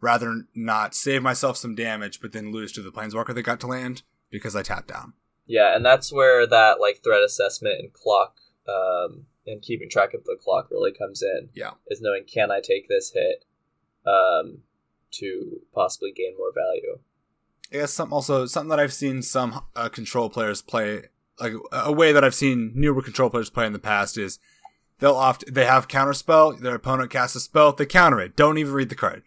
rather 0.00 0.42
not 0.54 0.94
save 0.94 1.22
myself 1.22 1.56
some 1.56 1.74
damage, 1.74 2.20
but 2.20 2.32
then 2.32 2.52
lose 2.52 2.72
to 2.72 2.82
the 2.82 2.92
planeswalker 2.92 3.34
that 3.34 3.42
got 3.42 3.60
to 3.60 3.66
land 3.66 4.02
because 4.30 4.54
I 4.54 4.62
tapped 4.62 4.88
down. 4.88 5.14
Yeah, 5.46 5.74
and 5.74 5.84
that's 5.84 6.12
where 6.12 6.46
that 6.46 6.80
like 6.80 7.02
threat 7.02 7.22
assessment 7.22 7.80
and 7.80 7.92
clock 7.92 8.36
um, 8.68 9.26
and 9.46 9.62
keeping 9.62 9.88
track 9.88 10.14
of 10.14 10.24
the 10.24 10.36
clock 10.40 10.68
really 10.70 10.92
comes 10.92 11.22
in. 11.22 11.50
Yeah. 11.54 11.72
is 11.88 12.00
knowing 12.00 12.24
can 12.24 12.50
I 12.50 12.60
take 12.60 12.88
this 12.88 13.12
hit 13.14 13.44
um, 14.06 14.58
to 15.12 15.60
possibly 15.74 16.12
gain 16.12 16.36
more 16.36 16.52
value. 16.54 16.98
I 17.72 17.80
guess 17.80 17.92
some 17.92 18.12
also 18.12 18.46
something 18.46 18.70
that 18.70 18.80
I've 18.80 18.92
seen 18.92 19.22
some 19.22 19.64
uh, 19.74 19.88
control 19.88 20.30
players 20.30 20.62
play 20.62 21.02
like 21.40 21.52
a 21.72 21.92
way 21.92 22.12
that 22.12 22.24
I've 22.24 22.34
seen 22.34 22.72
newer 22.74 23.02
control 23.02 23.28
players 23.28 23.50
play 23.50 23.66
in 23.66 23.72
the 23.72 23.78
past 23.78 24.16
is 24.16 24.38
they'll 24.98 25.14
oft 25.14 25.44
they 25.52 25.64
have 25.64 25.88
counterspell. 25.88 26.58
their 26.58 26.74
opponent 26.74 27.10
casts 27.10 27.36
a 27.36 27.40
spell 27.40 27.72
they 27.72 27.86
counter 27.86 28.20
it 28.20 28.36
don't 28.36 28.58
even 28.58 28.72
read 28.72 28.88
the 28.88 28.94
card. 28.94 29.22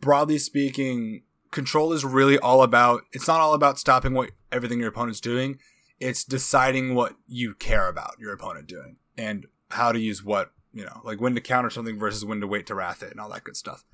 Broadly 0.00 0.38
speaking, 0.38 1.22
control 1.50 1.92
is 1.92 2.04
really 2.04 2.38
all 2.38 2.62
about 2.62 3.02
it's 3.12 3.28
not 3.28 3.40
all 3.40 3.54
about 3.54 3.78
stopping 3.78 4.14
what 4.14 4.30
everything 4.52 4.80
your 4.80 4.88
opponent's 4.88 5.20
doing. 5.20 5.58
it's 6.00 6.24
deciding 6.24 6.94
what 6.94 7.14
you 7.26 7.54
care 7.54 7.88
about 7.88 8.16
your 8.18 8.32
opponent 8.32 8.66
doing 8.66 8.96
and 9.16 9.46
how 9.70 9.92
to 9.92 9.98
use 9.98 10.22
what 10.24 10.50
you 10.74 10.84
know, 10.84 11.00
like 11.04 11.20
when 11.20 11.34
to 11.36 11.40
counter 11.40 11.70
something 11.70 11.98
versus 11.98 12.24
when 12.24 12.40
to 12.40 12.46
wait 12.46 12.66
to 12.66 12.74
wrath 12.74 13.02
it 13.02 13.12
and 13.12 13.20
all 13.20 13.30
that 13.30 13.44
good 13.44 13.56
stuff. 13.56 13.84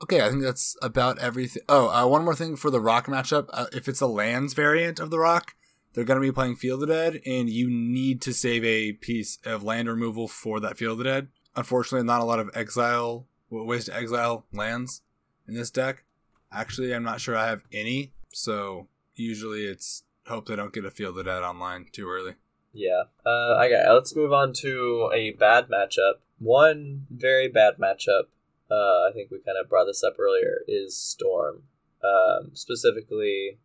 Okay, 0.00 0.24
I 0.24 0.28
think 0.30 0.42
that's 0.42 0.76
about 0.80 1.18
everything. 1.18 1.62
Oh, 1.68 1.88
uh, 1.88 2.06
one 2.06 2.24
more 2.24 2.36
thing 2.36 2.54
for 2.54 2.70
the 2.70 2.80
rock 2.80 3.06
matchup. 3.06 3.48
Uh, 3.52 3.66
if 3.72 3.88
it's 3.88 4.00
a 4.00 4.06
lands 4.06 4.54
variant 4.54 5.00
of 5.00 5.10
the 5.10 5.18
rock, 5.18 5.54
they're 5.98 6.04
going 6.04 6.20
to 6.22 6.24
be 6.24 6.30
playing 6.30 6.54
Field 6.54 6.84
of 6.84 6.90
Dead, 6.90 7.20
and 7.26 7.50
you 7.50 7.68
need 7.68 8.22
to 8.22 8.32
save 8.32 8.64
a 8.64 8.92
piece 8.92 9.40
of 9.44 9.64
land 9.64 9.88
removal 9.88 10.28
for 10.28 10.60
that 10.60 10.78
Field 10.78 11.00
of 11.00 11.06
Dead. 11.06 11.26
Unfortunately, 11.56 12.06
not 12.06 12.20
a 12.20 12.24
lot 12.24 12.38
of 12.38 12.48
exile 12.54 13.26
ways 13.50 13.86
to 13.86 13.96
exile 13.96 14.46
lands 14.52 15.02
in 15.48 15.54
this 15.54 15.72
deck. 15.72 16.04
Actually, 16.52 16.94
I'm 16.94 17.02
not 17.02 17.20
sure 17.20 17.36
I 17.36 17.48
have 17.48 17.64
any, 17.72 18.12
so 18.32 18.86
usually 19.16 19.64
it's 19.64 20.04
hope 20.28 20.46
they 20.46 20.54
don't 20.54 20.72
get 20.72 20.84
a 20.84 20.92
Field 20.92 21.18
of 21.18 21.24
Dead 21.24 21.42
online 21.42 21.86
too 21.90 22.08
early. 22.08 22.34
Yeah. 22.72 23.02
Uh, 23.26 23.60
okay, 23.64 23.84
let's 23.90 24.14
move 24.14 24.32
on 24.32 24.52
to 24.58 25.10
a 25.12 25.32
bad 25.32 25.66
matchup. 25.66 26.20
One 26.38 27.06
very 27.10 27.48
bad 27.48 27.78
matchup, 27.78 28.28
uh, 28.70 29.08
I 29.08 29.10
think 29.12 29.32
we 29.32 29.38
kind 29.38 29.58
of 29.60 29.68
brought 29.68 29.86
this 29.86 30.04
up 30.04 30.14
earlier, 30.16 30.60
is 30.68 30.96
Storm. 30.96 31.64
Um, 32.04 32.50
specifically, 32.52 33.58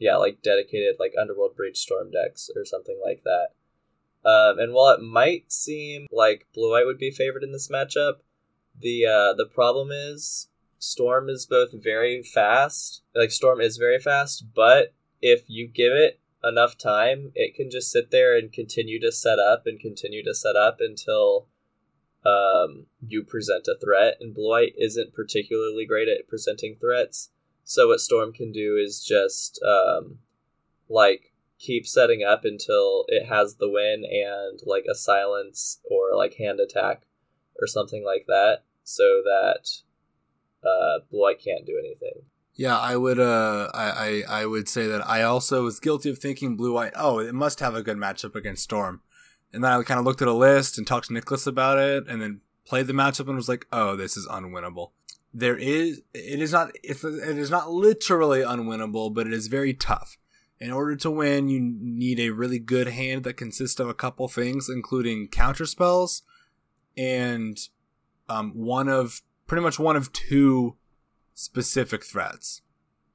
yeah, 0.00 0.16
like 0.16 0.42
dedicated 0.42 0.96
like 0.98 1.12
Underworld 1.20 1.54
Breach 1.54 1.78
Storm 1.78 2.10
decks 2.10 2.50
or 2.56 2.64
something 2.64 2.98
like 3.04 3.22
that. 3.22 3.48
Um, 4.28 4.58
and 4.58 4.72
while 4.72 4.92
it 4.92 5.02
might 5.02 5.52
seem 5.52 6.06
like 6.10 6.46
Blue 6.54 6.72
White 6.72 6.86
would 6.86 6.98
be 6.98 7.10
favored 7.10 7.44
in 7.44 7.52
this 7.52 7.68
matchup, 7.68 8.14
the 8.78 9.06
uh, 9.06 9.34
the 9.34 9.46
problem 9.46 9.90
is 9.92 10.48
Storm 10.78 11.28
is 11.28 11.46
both 11.46 11.70
very 11.72 12.22
fast, 12.22 13.02
like 13.14 13.30
Storm 13.30 13.60
is 13.60 13.76
very 13.76 13.98
fast, 13.98 14.46
but 14.54 14.94
if 15.20 15.44
you 15.48 15.68
give 15.68 15.92
it 15.92 16.18
enough 16.42 16.78
time, 16.78 17.32
it 17.34 17.54
can 17.54 17.70
just 17.70 17.90
sit 17.90 18.10
there 18.10 18.36
and 18.36 18.52
continue 18.52 18.98
to 19.00 19.12
set 19.12 19.38
up 19.38 19.64
and 19.66 19.78
continue 19.78 20.24
to 20.24 20.34
set 20.34 20.56
up 20.56 20.78
until 20.80 21.46
um, 22.24 22.86
you 23.06 23.22
present 23.22 23.68
a 23.68 23.78
threat. 23.78 24.16
And 24.20 24.34
Blue 24.34 24.50
White 24.50 24.74
isn't 24.78 25.12
particularly 25.12 25.84
great 25.84 26.08
at 26.08 26.28
presenting 26.28 26.76
threats. 26.80 27.30
So 27.64 27.88
what 27.88 28.00
Storm 28.00 28.32
can 28.32 28.52
do 28.52 28.76
is 28.76 29.04
just 29.04 29.60
um, 29.62 30.18
like 30.88 31.32
keep 31.58 31.86
setting 31.86 32.22
up 32.24 32.44
until 32.44 33.04
it 33.08 33.26
has 33.26 33.56
the 33.56 33.68
win 33.68 34.04
and 34.04 34.60
like 34.64 34.86
a 34.90 34.94
silence 34.94 35.80
or 35.88 36.16
like 36.16 36.34
hand 36.34 36.58
attack 36.58 37.02
or 37.60 37.66
something 37.66 38.04
like 38.04 38.24
that, 38.26 38.64
so 38.82 39.22
that 39.24 39.68
uh, 40.64 41.04
Blue 41.10 41.20
White 41.20 41.42
can't 41.42 41.66
do 41.66 41.78
anything. 41.78 42.22
Yeah, 42.54 42.78
I 42.78 42.96
would. 42.96 43.18
Uh, 43.18 43.70
I, 43.72 44.22
I 44.28 44.40
I 44.42 44.46
would 44.46 44.68
say 44.68 44.86
that 44.86 45.06
I 45.06 45.22
also 45.22 45.64
was 45.64 45.80
guilty 45.80 46.10
of 46.10 46.18
thinking 46.18 46.56
blue 46.56 46.74
white. 46.74 46.92
Oh, 46.96 47.18
it 47.18 47.34
must 47.34 47.60
have 47.60 47.74
a 47.74 47.82
good 47.82 47.96
matchup 47.96 48.34
against 48.34 48.64
Storm, 48.64 49.00
and 49.52 49.62
then 49.62 49.72
I 49.72 49.82
kind 49.82 50.00
of 50.00 50.04
looked 50.06 50.22
at 50.22 50.28
a 50.28 50.32
list 50.32 50.76
and 50.76 50.86
talked 50.86 51.06
to 51.06 51.12
Nicholas 51.12 51.46
about 51.46 51.78
it, 51.78 52.08
and 52.08 52.20
then 52.20 52.40
played 52.66 52.86
the 52.86 52.92
matchup 52.92 53.28
and 53.28 53.36
was 53.36 53.48
like, 53.48 53.66
oh, 53.72 53.96
this 53.96 54.16
is 54.16 54.28
unwinnable. 54.28 54.90
There 55.32 55.56
is. 55.56 56.02
It 56.12 56.40
is 56.40 56.52
not. 56.52 56.72
It 56.82 57.02
is 57.04 57.50
not 57.50 57.70
literally 57.70 58.40
unwinnable, 58.40 59.14
but 59.14 59.26
it 59.26 59.32
is 59.32 59.46
very 59.46 59.74
tough. 59.74 60.16
In 60.58 60.70
order 60.70 60.94
to 60.96 61.10
win, 61.10 61.48
you 61.48 61.60
need 61.60 62.20
a 62.20 62.30
really 62.30 62.58
good 62.58 62.88
hand 62.88 63.24
that 63.24 63.34
consists 63.34 63.80
of 63.80 63.88
a 63.88 63.94
couple 63.94 64.28
things, 64.28 64.68
including 64.68 65.28
counter 65.28 65.64
spells, 65.64 66.22
and 66.96 67.58
um, 68.28 68.52
one 68.54 68.88
of 68.88 69.22
pretty 69.46 69.62
much 69.62 69.78
one 69.78 69.96
of 69.96 70.12
two 70.12 70.76
specific 71.34 72.04
threats. 72.04 72.62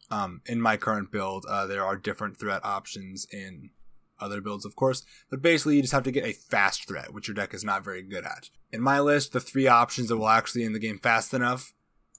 Um, 0.09 0.41
in 0.45 0.61
my 0.61 0.77
current 0.77 1.11
build, 1.11 1.45
uh, 1.49 1.65
there 1.65 1.83
are 1.83 1.95
different 1.97 2.37
threat 2.37 2.63
options 2.63 3.27
in 3.31 3.71
other 4.19 4.41
builds, 4.41 4.65
of 4.65 4.75
course, 4.75 5.03
but 5.29 5.41
basically 5.41 5.75
you 5.75 5.81
just 5.81 5.93
have 5.93 6.03
to 6.03 6.11
get 6.11 6.25
a 6.25 6.33
fast 6.33 6.87
threat, 6.87 7.13
which 7.13 7.27
your 7.27 7.35
deck 7.35 7.53
is 7.53 7.63
not 7.63 7.83
very 7.83 8.01
good 8.01 8.23
at. 8.23 8.49
In 8.71 8.81
my 8.81 8.99
list, 8.99 9.33
the 9.33 9.39
three 9.39 9.67
options 9.67 10.09
that 10.09 10.17
will 10.17 10.29
actually 10.29 10.63
end 10.63 10.75
the 10.75 10.79
game 10.79 10.99
fast 10.99 11.33
enough 11.33 11.73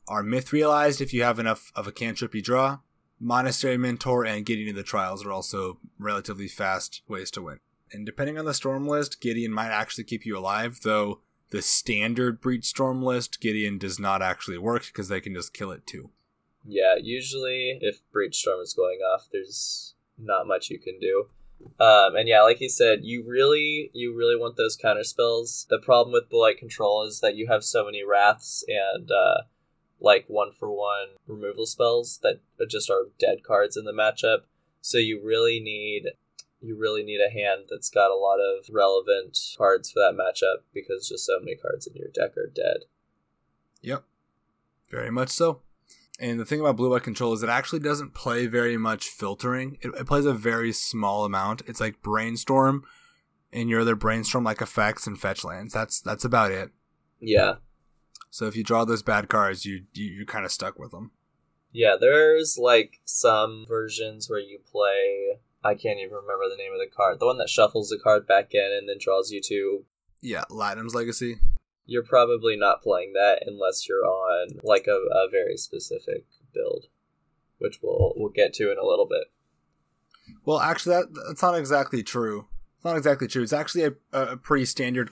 are 0.09 0.23
Myth 0.23 0.53
Realized 0.53 1.01
if 1.01 1.13
you 1.13 1.23
have 1.23 1.39
enough 1.39 1.73
of 1.75 1.87
a 1.87 1.93
cantrip 1.93 2.35
you 2.35 2.43
draw, 2.43 2.79
Monastery 3.19 3.77
Mentor, 3.77 4.25
and 4.25 4.45
Gideon 4.45 4.71
of 4.71 4.77
the 4.77 4.83
Trials 4.83 5.25
are 5.25 5.33
also 5.33 5.79
relatively 5.99 6.49
fast 6.49 7.03
ways 7.09 7.31
to 7.33 7.43
win. 7.43 7.61
And 7.93 8.05
depending 8.05 8.39
on 8.39 8.45
the 8.45 8.55
storm 8.55 8.87
list, 8.87 9.21
Gideon 9.21 9.53
might 9.53 9.71
actually 9.71 10.05
keep 10.05 10.27
you 10.27 10.37
alive, 10.37 10.81
though 10.83 11.21
the 11.51 11.63
standard 11.63 12.41
Breach 12.41 12.67
Storm 12.67 13.03
list, 13.03 13.41
Gideon 13.41 13.79
does 13.79 13.99
not 13.99 14.23
actually 14.23 14.59
work 14.59 14.87
because 14.87 15.09
they 15.09 15.21
can 15.21 15.35
just 15.35 15.55
kill 15.55 15.71
it 15.71 15.87
too. 15.87 16.11
Yeah, 16.65 16.97
usually 17.01 17.79
if 17.81 18.01
Breach 18.13 18.37
Storm 18.37 18.61
is 18.61 18.75
going 18.75 18.99
off, 18.99 19.29
there's 19.33 19.95
not 20.19 20.47
much 20.47 20.71
you 20.71 20.79
can 20.81 20.99
do. 20.99 21.29
Um, 21.79 22.17
and 22.17 22.29
yeah, 22.29 22.43
like 22.43 22.59
he 22.59 22.69
said, 22.69 23.01
you 23.03 23.25
really, 23.27 23.91
you 23.95 24.15
really 24.15 24.37
want 24.37 24.57
those 24.57 24.77
counter 24.77 25.05
spells. 25.05 25.67
The 25.71 25.79
problem 25.79 26.13
with 26.13 26.29
Blight 26.29 26.59
Control 26.59 27.05
is 27.05 27.21
that 27.21 27.37
you 27.37 27.47
have 27.47 27.65
so 27.65 27.85
many 27.85 28.03
wraths 28.05 28.65
and 28.69 29.11
uh, 29.11 29.43
like 30.01 30.25
one 30.29 30.53
for 30.53 30.71
one 30.71 31.17
removal 31.27 31.67
spells 31.67 32.21
that 32.23 32.41
just 32.69 32.91
are 32.91 33.09
dead 33.19 33.43
cards 33.43 33.77
in 33.77 33.85
the 33.85 33.93
matchup. 33.93 34.43
So 34.81 34.99
you 34.99 35.21
really 35.25 35.61
need 35.61 36.11
you 36.61 36.77
really 36.77 37.03
need 37.03 37.21
a 37.21 37.31
hand 37.31 37.67
that's 37.71 37.91
got 37.91 38.11
a 38.11 38.17
lot 38.17 38.39
of 38.39 38.67
relevant 38.73 39.39
cards 39.57 39.91
for 39.91 40.01
that 40.01 40.17
matchup 40.19 40.63
because 40.73 41.09
just 41.09 41.27
so 41.27 41.39
many 41.39 41.55
cards 41.55 41.87
in 41.87 41.95
your 41.95 42.09
deck 42.09 42.37
are 42.37 42.51
dead. 42.53 42.85
Yep. 43.83 44.05
Very 44.91 45.11
much 45.11 45.31
so. 45.31 45.61
And 46.19 46.41
the 46.41 46.47
thing 46.47 46.61
about 46.61 46.77
blue 46.77 46.91
white 46.91 47.03
control 47.03 47.35
is 47.35 47.43
it 47.43 47.51
actually 47.51 47.81
doesn't 47.81 48.15
play 48.15 48.47
very 48.47 48.79
much 48.79 49.09
filtering. 49.09 49.77
It, 49.83 49.95
it 49.95 50.07
plays 50.07 50.25
a 50.25 50.33
very 50.33 50.73
small 50.73 51.25
amount. 51.25 51.63
It's 51.67 51.81
like 51.81 52.03
brainstorm 52.03 52.85
and 53.53 53.69
your 53.69 53.81
other 53.81 53.95
brainstorm 53.95 54.45
like 54.45 54.63
effects 54.63 55.07
and 55.07 55.21
fetch 55.21 55.45
lands. 55.45 55.75
That's 55.75 56.01
that's 56.01 56.25
about 56.25 56.53
it. 56.53 56.71
Yeah. 57.21 57.57
So 58.31 58.47
if 58.47 58.57
you 58.57 58.65
draw 58.65 58.85
those 58.85 59.03
bad 59.03 59.29
cards, 59.29 59.65
you, 59.65 59.85
you 59.93 60.07
you're 60.07 60.27
kind 60.27 60.45
of 60.45 60.53
stuck 60.53 60.79
with 60.79 60.91
them. 60.91 61.13
Yeah, 61.73 61.97
there's 62.01 62.59
like 62.59 63.01
some 63.05 63.65
versions 63.69 64.31
where 64.31 64.41
you 64.41 64.59
play 64.71 65.39
I 65.67 65.75
can't 65.75 65.99
even 65.99 66.15
remember 66.15 66.45
the 66.49 66.57
name 66.57 66.73
of 66.73 66.79
the 66.79 66.95
card. 66.95 67.19
The 67.19 67.27
one 67.27 67.39
that 67.39 67.49
shuffles 67.49 67.89
the 67.89 67.99
card 67.99 68.27
back 68.27 68.55
in 68.55 68.73
and 68.73 68.89
then 68.89 68.99
draws 69.01 69.33
you 69.33 69.41
to. 69.47 69.85
Yeah, 70.21 70.45
Lat-Nam's 70.49 70.95
Legacy. 70.95 71.39
You're 71.87 72.05
probably 72.05 72.57
not 72.57 72.83
playing 72.83 73.13
that 73.15 73.43
unless 73.47 73.89
you're 73.89 74.07
on 74.07 74.61
like 74.63 74.87
a, 74.87 74.93
a 74.93 75.29
very 75.31 75.57
specific 75.57 76.25
build, 76.55 76.87
which 77.59 77.81
we'll 77.83 78.13
we'll 78.17 78.31
get 78.31 78.53
to 78.55 78.71
in 78.71 78.79
a 78.79 78.87
little 78.87 79.07
bit. 79.07 79.25
Well, 80.45 80.61
actually, 80.61 80.97
that 80.97 81.15
that's 81.27 81.43
not 81.43 81.57
exactly 81.57 82.03
true. 82.03 82.47
It's 82.77 82.85
not 82.85 82.97
exactly 82.97 83.29
true. 83.29 83.43
It's 83.43 83.53
actually 83.53 83.85
a, 83.85 83.95
a 84.13 84.37
pretty 84.37 84.67
standard. 84.67 85.11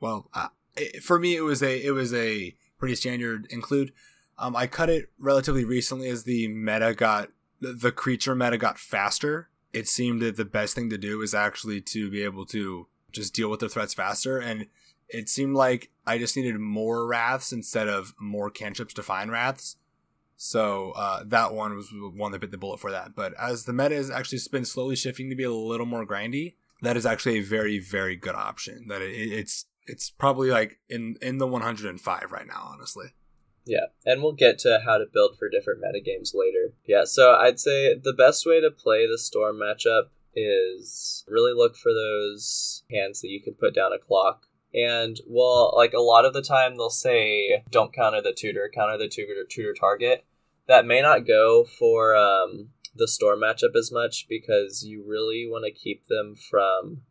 Well, 0.00 0.28
it, 0.76 1.02
for 1.02 1.18
me, 1.18 1.36
it 1.36 1.42
was 1.42 1.62
a 1.62 1.84
it 1.84 1.92
was 1.92 2.12
a 2.14 2.54
pretty 2.78 2.94
standard 2.94 3.46
include. 3.50 3.92
Um, 4.38 4.56
I 4.56 4.66
cut 4.66 4.90
it 4.90 5.10
relatively 5.18 5.64
recently 5.64 6.08
as 6.08 6.24
the 6.24 6.48
meta 6.48 6.94
got 6.94 7.30
the 7.60 7.92
creature 7.92 8.34
meta 8.34 8.58
got 8.58 8.78
faster 8.78 9.50
it 9.72 9.88
seemed 9.88 10.20
that 10.22 10.36
the 10.36 10.44
best 10.44 10.74
thing 10.74 10.90
to 10.90 10.98
do 10.98 11.18
was 11.18 11.34
actually 11.34 11.80
to 11.80 12.10
be 12.10 12.22
able 12.22 12.44
to 12.46 12.86
just 13.10 13.34
deal 13.34 13.50
with 13.50 13.60
the 13.60 13.68
threats 13.68 13.94
faster. 13.94 14.38
And 14.38 14.66
it 15.08 15.28
seemed 15.28 15.54
like 15.54 15.90
I 16.06 16.18
just 16.18 16.36
needed 16.36 16.58
more 16.58 17.06
wraths 17.06 17.52
instead 17.52 17.88
of 17.88 18.14
more 18.20 18.50
cantrips 18.50 18.94
to 18.94 19.02
find 19.02 19.30
wraths. 19.30 19.76
So 20.36 20.92
uh, 20.92 21.22
that 21.26 21.54
one 21.54 21.76
was 21.76 21.92
one 21.92 22.32
that 22.32 22.40
bit 22.40 22.50
the 22.50 22.58
bullet 22.58 22.80
for 22.80 22.90
that. 22.90 23.14
But 23.14 23.32
as 23.34 23.64
the 23.64 23.72
meta 23.72 23.94
has 23.94 24.10
actually 24.10 24.40
been 24.50 24.64
slowly 24.64 24.96
shifting 24.96 25.30
to 25.30 25.36
be 25.36 25.44
a 25.44 25.52
little 25.52 25.86
more 25.86 26.06
grindy, 26.06 26.54
that 26.82 26.96
is 26.96 27.06
actually 27.06 27.38
a 27.38 27.42
very 27.42 27.78
very 27.78 28.16
good 28.16 28.34
option. 28.34 28.88
That 28.88 29.02
it, 29.02 29.12
it's 29.12 29.66
it's 29.86 30.10
probably 30.10 30.50
like 30.50 30.78
in 30.88 31.16
in 31.20 31.38
the 31.38 31.46
105 31.46 32.32
right 32.32 32.46
now, 32.46 32.70
honestly. 32.72 33.06
Yeah, 33.64 33.86
and 34.04 34.22
we'll 34.22 34.32
get 34.32 34.58
to 34.60 34.80
how 34.84 34.98
to 34.98 35.04
build 35.12 35.36
for 35.38 35.48
different 35.48 35.80
metagames 35.80 36.34
later. 36.34 36.74
Yeah, 36.84 37.04
so 37.04 37.34
I'd 37.34 37.60
say 37.60 37.94
the 37.94 38.12
best 38.12 38.44
way 38.44 38.60
to 38.60 38.70
play 38.70 39.06
the 39.06 39.18
Storm 39.18 39.56
matchup 39.56 40.08
is 40.34 41.24
really 41.28 41.52
look 41.54 41.76
for 41.76 41.92
those 41.92 42.82
hands 42.90 43.20
that 43.20 43.28
you 43.28 43.40
can 43.40 43.54
put 43.54 43.74
down 43.74 43.92
a 43.92 43.98
clock. 43.98 44.46
And 44.74 45.20
well, 45.28 45.72
like 45.76 45.92
a 45.92 46.00
lot 46.00 46.24
of 46.24 46.32
the 46.32 46.42
time 46.42 46.76
they'll 46.76 46.90
say 46.90 47.62
don't 47.70 47.92
counter 47.92 48.22
the 48.22 48.32
tutor, 48.32 48.70
counter 48.74 48.98
the 48.98 49.08
tutor 49.08 49.44
tutor 49.48 49.74
target. 49.78 50.24
That 50.66 50.86
may 50.86 51.02
not 51.02 51.26
go 51.26 51.64
for 51.64 52.16
um, 52.16 52.70
the 52.94 53.08
storm 53.08 53.40
matchup 53.40 53.76
as 53.76 53.92
much 53.92 54.26
because 54.28 54.84
you 54.84 55.04
really 55.06 55.46
want 55.48 55.64
to 55.66 55.72
keep 55.72 56.06
them 56.06 56.34
from 56.36 57.02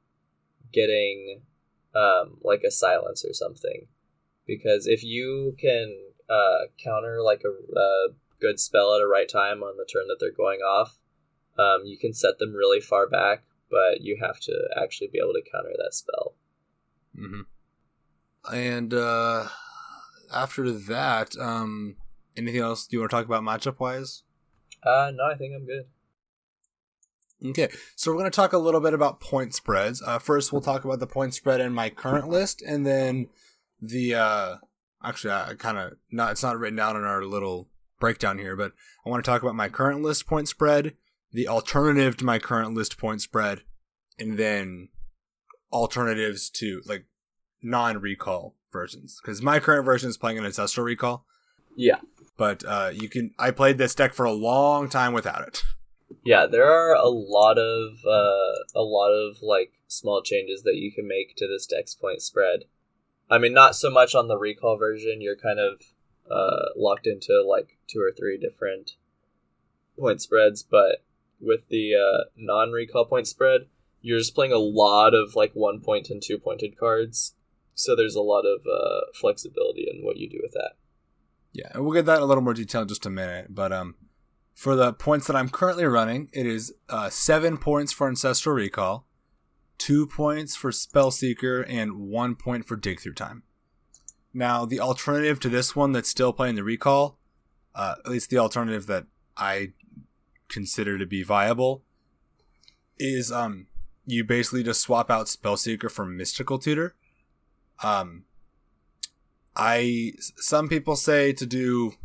getting 0.74 1.44
um, 1.96 2.38
like 2.44 2.62
a 2.66 2.72
silence 2.72 3.26
or 3.26 3.34
something. 3.34 3.88
Because 4.48 4.88
if 4.88 5.04
you 5.04 5.56
can 5.60 5.96
uh, 6.30 6.68
counter 6.84 7.22
like 7.22 7.44
a, 7.46 7.80
a, 7.80 8.08
good 8.40 8.60
spell 8.60 8.96
at 8.96 9.02
a 9.02 9.08
right 9.08 9.30
time 9.30 9.62
on 9.62 9.78
the 9.78 9.86
turn 9.86 10.08
that 10.08 10.18
they're 10.20 10.32
going 10.32 10.62
off, 10.62 10.98
um, 11.60 11.86
you 11.86 11.96
can 11.96 12.12
set 12.12 12.40
them 12.40 12.54
really 12.54 12.80
far 12.80 13.08
back, 13.08 13.44
but 13.70 14.02
you 14.02 14.18
have 14.20 14.40
to 14.40 14.68
actually 14.76 15.08
be 15.14 15.20
able 15.20 15.34
to 15.34 15.44
counter 15.52 15.70
that 15.78 15.94
spell. 15.94 16.34
Mm-hmm. 17.16 18.56
And 18.56 18.94
uh, 18.96 19.48
after 20.34 20.72
that, 20.72 21.36
um, 21.40 21.98
anything 22.36 22.62
else 22.62 22.88
do 22.88 22.96
you 22.96 23.02
want 23.02 23.12
to 23.12 23.18
talk 23.18 23.26
about 23.26 23.44
matchup 23.44 23.80
wise? 23.80 24.24
Uh, 24.84 25.12
no, 25.14 25.26
I 25.26 25.36
think 25.36 25.54
I'm 25.56 25.66
good. 25.66 25.86
Okay, 27.44 27.70
so 27.96 28.12
we're 28.12 28.20
going 28.20 28.30
to 28.30 28.36
talk 28.36 28.54
a 28.54 28.60
little 28.60 28.82
bit 28.82 28.94
about 28.94 29.20
point 29.20 29.56
spreads. 29.56 30.02
Uh, 30.02 30.20
first, 30.20 30.52
we'll 30.52 30.62
talk 30.62 30.86
about 30.86 31.00
the 31.00 31.08
point 31.08 31.34
spread 31.34 31.60
in 31.60 31.74
my 31.74 31.90
current 31.90 32.28
list, 32.28 32.62
and 32.62 32.86
then 32.86 33.30
the 33.82 34.14
uh, 34.14 34.56
actually, 35.04 35.34
I 35.34 35.56
kind 35.58 35.78
of 35.78 35.94
not 36.12 36.32
it's 36.32 36.44
not 36.44 36.60
written 36.60 36.78
down 36.78 36.96
in 36.96 37.04
our 37.04 37.24
little 37.26 37.68
breakdown 38.00 38.38
here, 38.38 38.56
but 38.56 38.74
I 39.06 39.10
want 39.10 39.24
to 39.24 39.30
talk 39.30 39.42
about 39.42 39.56
my 39.56 39.70
current 39.70 40.04
list 40.04 40.28
point 40.28 40.50
spread, 40.50 40.96
the 41.32 41.48
alternative 41.48 42.16
to 42.18 42.26
my 42.26 42.38
current 42.38 42.76
list 42.76 43.00
point 43.00 43.22
spread, 43.22 43.62
and 44.20 44.38
then 44.38 44.90
alternatives 45.72 46.50
to 46.50 46.82
like 46.86 47.06
non-recall 47.64 48.56
versions 48.72 49.20
because 49.22 49.42
my 49.42 49.60
current 49.60 49.86
version 49.86 50.10
is 50.10 50.18
playing 50.18 50.38
an 50.38 50.46
ancestral 50.46 50.86
recall. 50.86 51.26
Yeah, 51.76 52.02
but 52.38 52.64
uh, 52.66 52.92
you 52.94 53.10
can. 53.10 53.32
I 53.40 53.50
played 53.50 53.80
this 53.80 53.96
deck 53.96 54.14
for 54.14 54.26
a 54.26 54.32
long 54.32 54.90
time 54.90 55.14
without 55.14 55.48
it. 55.48 55.64
Yeah, 56.24 56.46
there 56.46 56.70
are 56.70 56.94
a 56.94 57.10
lot 57.10 57.58
of 57.58 58.00
uh, 58.06 58.64
a 58.76 58.84
lot 58.84 59.12
of 59.12 59.38
like 59.42 59.74
small 59.88 60.22
changes 60.22 60.64
that 60.64 60.76
you 60.76 60.92
can 60.92 61.08
make 61.08 61.36
to 61.38 61.48
this 61.48 61.66
deck's 61.66 61.96
point 61.96 62.22
spread. 62.22 62.66
I 63.30 63.38
mean, 63.38 63.54
not 63.54 63.76
so 63.76 63.90
much 63.90 64.14
on 64.14 64.28
the 64.28 64.38
recall 64.38 64.78
version. 64.78 65.22
You're 65.22 65.36
kind 65.36 65.60
of 65.60 65.82
uh, 66.30 66.70
locked 66.76 67.08
into 67.08 67.44
like 67.48 67.78
two 67.88 68.00
or 68.00 68.12
three 68.12 68.38
different 68.38 68.92
point 69.98 70.22
spreads, 70.22 70.64
but 70.64 71.04
with 71.40 71.68
the 71.70 71.96
uh, 71.96 72.26
non-recall 72.36 73.06
point 73.06 73.28
spread, 73.28 73.62
you're 74.02 74.20
just 74.20 74.36
playing 74.36 74.52
a 74.52 74.58
lot 74.58 75.14
of 75.14 75.36
like 75.36 75.52
one 75.54 75.80
point 75.80 76.10
and 76.10 76.22
two 76.22 76.38
pointed 76.38 76.78
cards. 76.78 77.36
So 77.74 77.96
there's 77.96 78.16
a 78.16 78.22
lot 78.22 78.44
of 78.46 78.62
uh, 78.68 79.12
flexibility 79.20 79.88
in 79.92 80.04
what 80.04 80.18
you 80.18 80.30
do 80.30 80.40
with 80.42 80.54
that. 80.54 80.74
Yeah, 81.54 81.70
and 81.74 81.84
we'll 81.84 81.94
get 81.94 82.06
that 82.06 82.22
a 82.22 82.26
little 82.26 82.44
more 82.44 82.54
detail 82.54 82.82
in 82.82 82.88
just 82.88 83.06
a 83.06 83.10
minute. 83.10 83.48
But 83.54 83.72
um, 83.72 83.96
for 84.54 84.76
the 84.76 84.94
points 84.94 85.28
that 85.28 85.36
I'm 85.36 85.50
currently 85.50 85.86
running, 85.86 86.30
it 86.34 86.46
is 86.46 86.74
uh, 86.90 87.10
seven 87.10 87.58
points 87.58 87.92
for 87.92 88.08
Ancestral 88.08 88.56
Recall, 88.56 89.08
two 89.78 90.06
points 90.06 90.56
for 90.56 90.72
Spellseeker, 90.72 91.66
and 91.68 92.10
one 92.10 92.36
point 92.36 92.68
for 92.68 92.76
Dig 92.76 93.00
Through 93.00 93.16
Time. 93.16 93.44
Now, 94.34 94.66
the 94.66 94.80
alternative 94.80 95.40
to 95.42 95.50
this 95.50 95.76
one 95.76 95.92
that's 95.92 96.10
still 96.10 96.32
playing 96.32 96.56
the 96.56 96.64
Recall, 96.64 97.18
uh, 97.76 97.96
at 98.06 98.12
least 98.12 98.30
the 98.30 98.38
alternative 98.38 98.88
that 98.88 99.06
I 99.36 99.74
consider 100.48 100.98
to 100.98 101.06
be 101.06 101.24
viable, 101.24 101.84
is 103.00 103.32
um, 103.32 103.68
you 104.06 104.24
basically 104.24 104.64
just 104.64 104.82
swap 104.82 105.10
out 105.10 105.26
Spellseeker 105.26 105.90
for 105.90 106.06
Mystical 106.06 106.60
Tutor. 106.60 106.96
Um, 107.84 108.26
I 109.56 110.14
some 110.38 110.70
people 110.70 110.96
say 110.96 111.34
to 111.34 111.46
do 111.46 111.96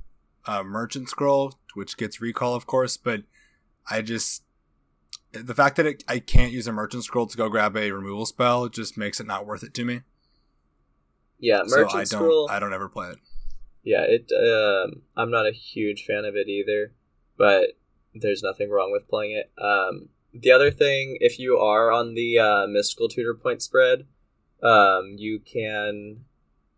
uh, 0.47 0.63
Merchant 0.63 1.09
Scroll, 1.09 1.59
which 1.75 1.97
gets 1.97 2.21
recall, 2.21 2.55
of 2.55 2.67
course, 2.67 2.97
but 2.97 3.23
I 3.91 4.03
just 4.03 4.43
the 5.33 5.55
fact 5.55 5.77
that 5.77 5.87
it, 5.87 6.05
I 6.09 6.19
can't 6.19 6.53
use 6.53 6.67
a 6.67 6.73
Merchant 6.73 7.05
Scroll 7.05 7.27
to 7.27 7.37
go 7.37 7.49
grab 7.49 7.77
a 7.77 7.91
removal 7.93 8.27
spell 8.27 8.69
just 8.69 8.97
makes 8.97 9.21
it 9.21 9.27
not 9.27 9.47
worth 9.47 9.63
it 9.63 9.75
to 9.75 9.85
me. 9.85 10.01
Yeah, 11.39 11.63
Merchant 11.67 11.91
so 11.91 11.99
I 11.99 12.05
Scroll. 12.05 12.47
don't 12.47 12.57
I 12.57 12.59
don't 12.59 12.73
ever 12.73 12.89
play 12.89 13.11
it. 13.11 13.19
Yeah, 13.83 14.03
it. 14.03 14.31
Um, 14.33 15.03
I'm 15.17 15.31
not 15.31 15.47
a 15.47 15.53
huge 15.53 16.05
fan 16.05 16.25
of 16.25 16.35
it 16.35 16.49
either, 16.49 16.93
but 17.37 17.79
there's 18.15 18.43
nothing 18.43 18.71
wrong 18.71 18.91
with 18.91 19.09
playing 19.09 19.33
it. 19.33 19.53
Um, 19.63 20.09
the 20.33 20.51
other 20.51 20.71
thing, 20.71 21.19
if 21.21 21.39
you 21.39 21.59
are 21.59 21.93
on 21.93 22.15
the 22.15 22.39
uh, 22.39 22.67
mystical 22.67 23.09
tutor 23.09 23.35
point 23.35 23.63
spread, 23.63 24.07
um, 24.63 25.15
you 25.17 25.41
can. 25.41 26.25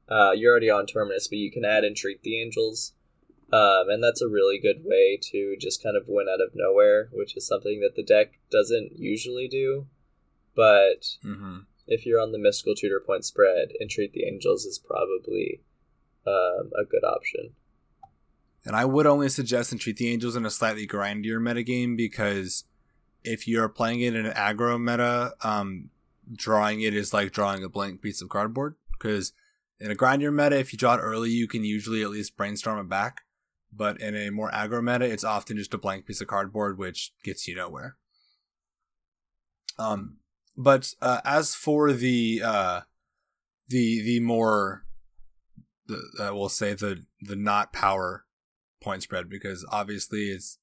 Uh, 0.08 0.32
you're 0.32 0.50
already 0.50 0.70
on 0.70 0.86
Terminus, 0.86 1.28
but 1.28 1.36
you 1.36 1.52
can 1.52 1.66
add 1.66 1.84
Entreat 1.84 2.22
the 2.22 2.40
Angels, 2.40 2.94
um, 3.52 3.88
and 3.88 4.02
that's 4.02 4.20
a 4.22 4.28
really 4.28 4.58
good 4.58 4.82
way 4.84 5.18
to 5.30 5.56
just 5.58 5.82
kind 5.82 5.96
of 5.96 6.04
win 6.06 6.26
out 6.32 6.40
of 6.40 6.50
nowhere, 6.54 7.08
which 7.12 7.36
is 7.36 7.46
something 7.46 7.80
that 7.80 7.96
the 7.96 8.02
deck 8.02 8.38
doesn't 8.50 8.98
usually 8.98 9.48
do. 9.48 9.86
But 10.54 11.16
Mm-hmm. 11.24 11.58
if 11.86 12.04
you're 12.04 12.20
on 12.20 12.32
the 12.32 12.38
mystical 12.38 12.74
tutor 12.74 13.00
point 13.04 13.24
spread, 13.24 13.68
Entreat 13.80 14.12
the 14.12 14.24
Angels 14.26 14.64
is 14.64 14.78
probably 14.78 15.60
um, 16.26 16.70
a 16.78 16.84
good 16.84 17.04
option. 17.04 17.50
And 18.64 18.74
I 18.76 18.84
would 18.84 19.06
only 19.06 19.28
suggest 19.28 19.72
Entreat 19.72 19.96
the 19.96 20.12
Angels 20.12 20.36
in 20.36 20.44
a 20.44 20.50
slightly 20.50 20.86
grindier 20.86 21.40
metagame 21.40 21.96
because 21.96 22.64
if 23.24 23.48
you're 23.48 23.68
playing 23.68 24.00
it 24.00 24.14
in 24.14 24.26
an 24.26 24.32
aggro 24.34 24.78
meta, 24.80 25.34
um, 25.42 25.90
drawing 26.34 26.82
it 26.82 26.94
is 26.94 27.14
like 27.14 27.32
drawing 27.32 27.64
a 27.64 27.68
blank 27.68 28.02
piece 28.02 28.20
of 28.20 28.28
cardboard. 28.28 28.74
Because 28.92 29.32
in 29.80 29.90
a 29.90 29.94
grindier 29.94 30.34
meta, 30.34 30.58
if 30.58 30.72
you 30.72 30.78
draw 30.78 30.94
it 30.94 30.98
early, 30.98 31.30
you 31.30 31.46
can 31.46 31.64
usually 31.64 32.02
at 32.02 32.10
least 32.10 32.36
brainstorm 32.36 32.80
it 32.80 32.88
back. 32.88 33.22
But 33.72 34.00
in 34.00 34.16
a 34.16 34.30
more 34.30 34.50
aggro 34.50 34.82
meta, 34.82 35.04
it's 35.04 35.24
often 35.24 35.56
just 35.56 35.74
a 35.74 35.78
blank 35.78 36.06
piece 36.06 36.20
of 36.20 36.28
cardboard, 36.28 36.78
which 36.78 37.12
gets 37.22 37.46
you 37.46 37.54
nowhere. 37.54 37.96
Um, 39.78 40.16
but 40.56 40.94
uh, 41.00 41.20
as 41.24 41.54
for 41.54 41.92
the 41.92 42.42
uh, 42.44 42.80
the 43.68 44.02
the 44.02 44.20
more 44.20 44.84
the 45.86 46.02
uh, 46.20 46.34
we'll 46.34 46.48
say 46.48 46.74
the 46.74 47.04
the 47.20 47.36
not 47.36 47.72
power 47.72 48.24
point 48.80 49.02
spread 49.02 49.28
because 49.28 49.66
obviously 49.70 50.30
it's 50.30 50.58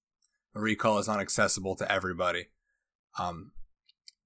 a 0.54 0.60
recall 0.60 1.00
is 1.00 1.08
not 1.08 1.20
accessible 1.20 1.76
to 1.76 1.91
everybody. 1.91 2.48
Um, 3.20 3.52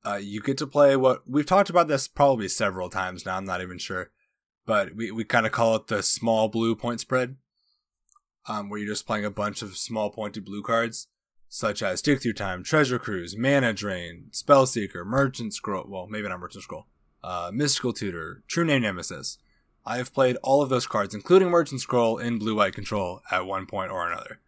uh, 0.06 0.20
you 0.22 0.42
get 0.42 0.58
to 0.60 0.68
play 0.68 0.96
what 0.96 1.24
we've 1.28 1.46
talked 1.46 1.70
about 1.70 1.88
this 1.88 2.08
probably 2.08 2.48
several 2.48 2.90
times 2.90 3.26
now. 3.26 3.38
I'm 3.38 3.46
not 3.46 3.62
even 3.62 3.78
sure, 3.78 4.12
but 4.66 4.96
we, 4.96 5.12
we 5.12 5.24
kind 5.24 5.46
of 5.46 5.52
call 5.52 5.76
it 5.76 5.88
the 5.88 6.02
small 6.02 6.48
blue 6.48 6.76
point 6.76 7.00
spread, 7.00 7.36
um, 8.48 8.70
where 8.70 8.80
you're 8.80 8.90
just 8.90 9.08
playing 9.08 9.26
a 9.26 9.32
bunch 9.32 9.62
of 9.62 9.78
small 9.78 10.10
pointed 10.10 10.46
blue 10.46 10.64
cards, 10.64 11.08
such 11.48 11.82
as 11.82 12.02
Dig 12.02 12.22
Through 12.22 12.34
Time, 12.34 12.64
Treasure 12.64 13.00
Cruise, 13.00 13.36
Mana 13.38 13.74
Drain, 13.74 14.28
Spellseeker, 14.32 15.06
Merchant 15.06 15.54
Scroll. 15.54 15.86
Well, 15.88 16.08
maybe 16.08 16.28
not 16.28 16.40
Merchant 16.40 16.64
Scroll. 16.64 16.86
Uh, 17.24 17.52
Mystical 17.54 17.94
Tutor, 17.94 18.44
True 18.48 18.64
Name 18.64 18.84
Nemesis. 18.84 19.38
I 19.86 19.98
have 19.98 20.14
played 20.14 20.38
all 20.44 20.62
of 20.62 20.70
those 20.70 20.88
cards, 20.88 21.16
including 21.16 21.50
Merchant 21.50 21.82
Scroll, 21.82 22.18
in 22.18 22.38
Blue 22.38 22.56
White 22.56 22.76
Control 22.76 23.22
at 23.32 23.46
one 23.46 23.66
point 23.66 23.92
or 23.92 24.10
another. 24.10 24.40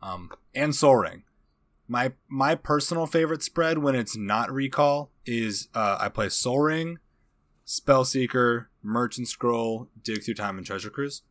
Um, 0.00 0.30
and 0.54 0.74
Soul 0.74 0.96
Ring. 0.96 1.24
My 1.88 2.12
my 2.28 2.54
personal 2.54 3.06
favorite 3.06 3.42
spread 3.42 3.78
when 3.78 3.94
it's 3.94 4.16
not 4.16 4.52
recall 4.52 5.10
is 5.24 5.68
uh, 5.74 5.96
I 5.98 6.08
play 6.08 6.28
Soul 6.28 6.60
Ring, 6.60 6.98
Spellseeker, 7.66 8.66
Merchant 8.82 9.26
Scroll, 9.28 9.88
Dig 10.02 10.22
Through 10.22 10.34
Time, 10.34 10.58
and 10.58 10.66
Treasure 10.66 10.90
Cruise. 10.90 11.22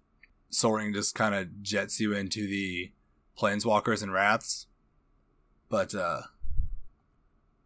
Soul 0.50 0.74
Ring 0.74 0.94
just 0.94 1.16
kind 1.16 1.36
of 1.36 1.62
jets 1.62 2.00
you 2.00 2.14
into 2.14 2.48
the 2.48 2.92
Planeswalkers 3.38 4.02
and 4.02 4.12
Wraths. 4.14 4.68
But 5.70 5.94
uh, 5.94 6.22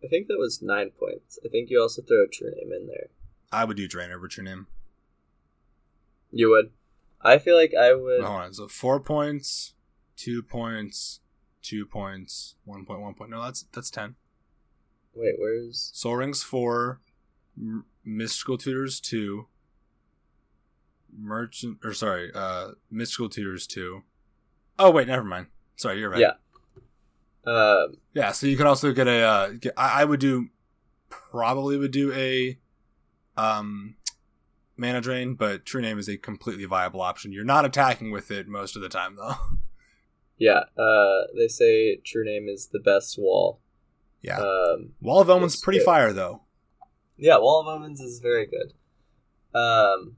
I 0.03 0.07
think 0.07 0.27
that 0.27 0.37
was 0.39 0.61
nine 0.61 0.91
points. 0.99 1.37
I 1.45 1.49
think 1.49 1.69
you 1.69 1.79
also 1.81 2.01
throw 2.01 2.23
a 2.23 2.27
true 2.27 2.49
name 2.51 2.71
in 2.73 2.87
there. 2.87 3.07
I 3.51 3.65
would 3.65 3.77
do 3.77 3.87
Drain 3.87 4.11
over 4.11 4.27
True 4.27 4.43
Name. 4.43 4.67
You 6.31 6.49
would. 6.49 6.71
I 7.21 7.37
feel 7.37 7.55
like 7.57 7.73
I 7.79 7.93
would. 7.93 8.23
Hold 8.23 8.41
on, 8.41 8.53
so 8.53 8.67
four 8.67 8.99
points, 8.99 9.73
two 10.15 10.41
points, 10.41 11.19
two 11.61 11.85
points, 11.85 12.55
one 12.63 12.85
point, 12.85 13.01
one 13.01 13.13
point. 13.13 13.29
No, 13.29 13.43
that's 13.43 13.65
that's 13.73 13.91
ten. 13.91 14.15
Wait, 15.13 15.35
where's? 15.37 15.91
Soul 15.93 16.15
Rings 16.15 16.41
four, 16.41 17.01
M- 17.57 17.85
Mystical 18.03 18.57
Tutors 18.57 18.99
two, 18.99 19.47
Merchant 21.17 21.77
or 21.83 21.93
sorry, 21.93 22.31
uh, 22.33 22.69
Mystical 22.89 23.29
Tutors 23.29 23.67
two. 23.67 24.03
Oh 24.79 24.91
wait, 24.91 25.07
never 25.07 25.23
mind. 25.23 25.47
Sorry, 25.75 25.99
you're 25.99 26.09
right. 26.09 26.19
Yeah. 26.19 26.33
Um, 27.45 27.95
yeah. 28.13 28.31
So 28.31 28.47
you 28.47 28.57
can 28.57 28.67
also 28.67 28.91
get 28.93 29.07
a. 29.07 29.21
Uh, 29.21 29.49
get, 29.59 29.73
I, 29.77 30.01
I 30.01 30.05
would 30.05 30.19
do, 30.19 30.47
probably 31.09 31.77
would 31.77 31.91
do 31.91 32.11
a, 32.13 32.57
um, 33.35 33.95
mana 34.77 35.01
drain, 35.01 35.35
but 35.35 35.65
True 35.65 35.81
Name 35.81 35.99
is 35.99 36.07
a 36.09 36.17
completely 36.17 36.65
viable 36.65 37.01
option. 37.01 37.31
You're 37.31 37.45
not 37.45 37.65
attacking 37.65 38.11
with 38.11 38.31
it 38.31 38.47
most 38.47 38.75
of 38.75 38.81
the 38.81 38.89
time 38.89 39.15
though. 39.15 39.35
yeah. 40.37 40.63
Uh, 40.77 41.27
they 41.37 41.47
say 41.47 41.97
true 41.97 42.25
name 42.25 42.47
is 42.47 42.69
the 42.71 42.79
best 42.79 43.17
wall. 43.17 43.61
Yeah. 44.21 44.39
Um, 44.39 44.93
Wall 45.01 45.21
of 45.21 45.29
Omens 45.29 45.55
pretty 45.59 45.79
good. 45.79 45.85
fire 45.85 46.13
though. 46.13 46.41
yeah. 47.17 47.37
Wall 47.37 47.61
of 47.61 47.67
Omens 47.67 47.99
is 48.01 48.19
very 48.19 48.47
good. 48.47 48.73
Um, 49.57 50.17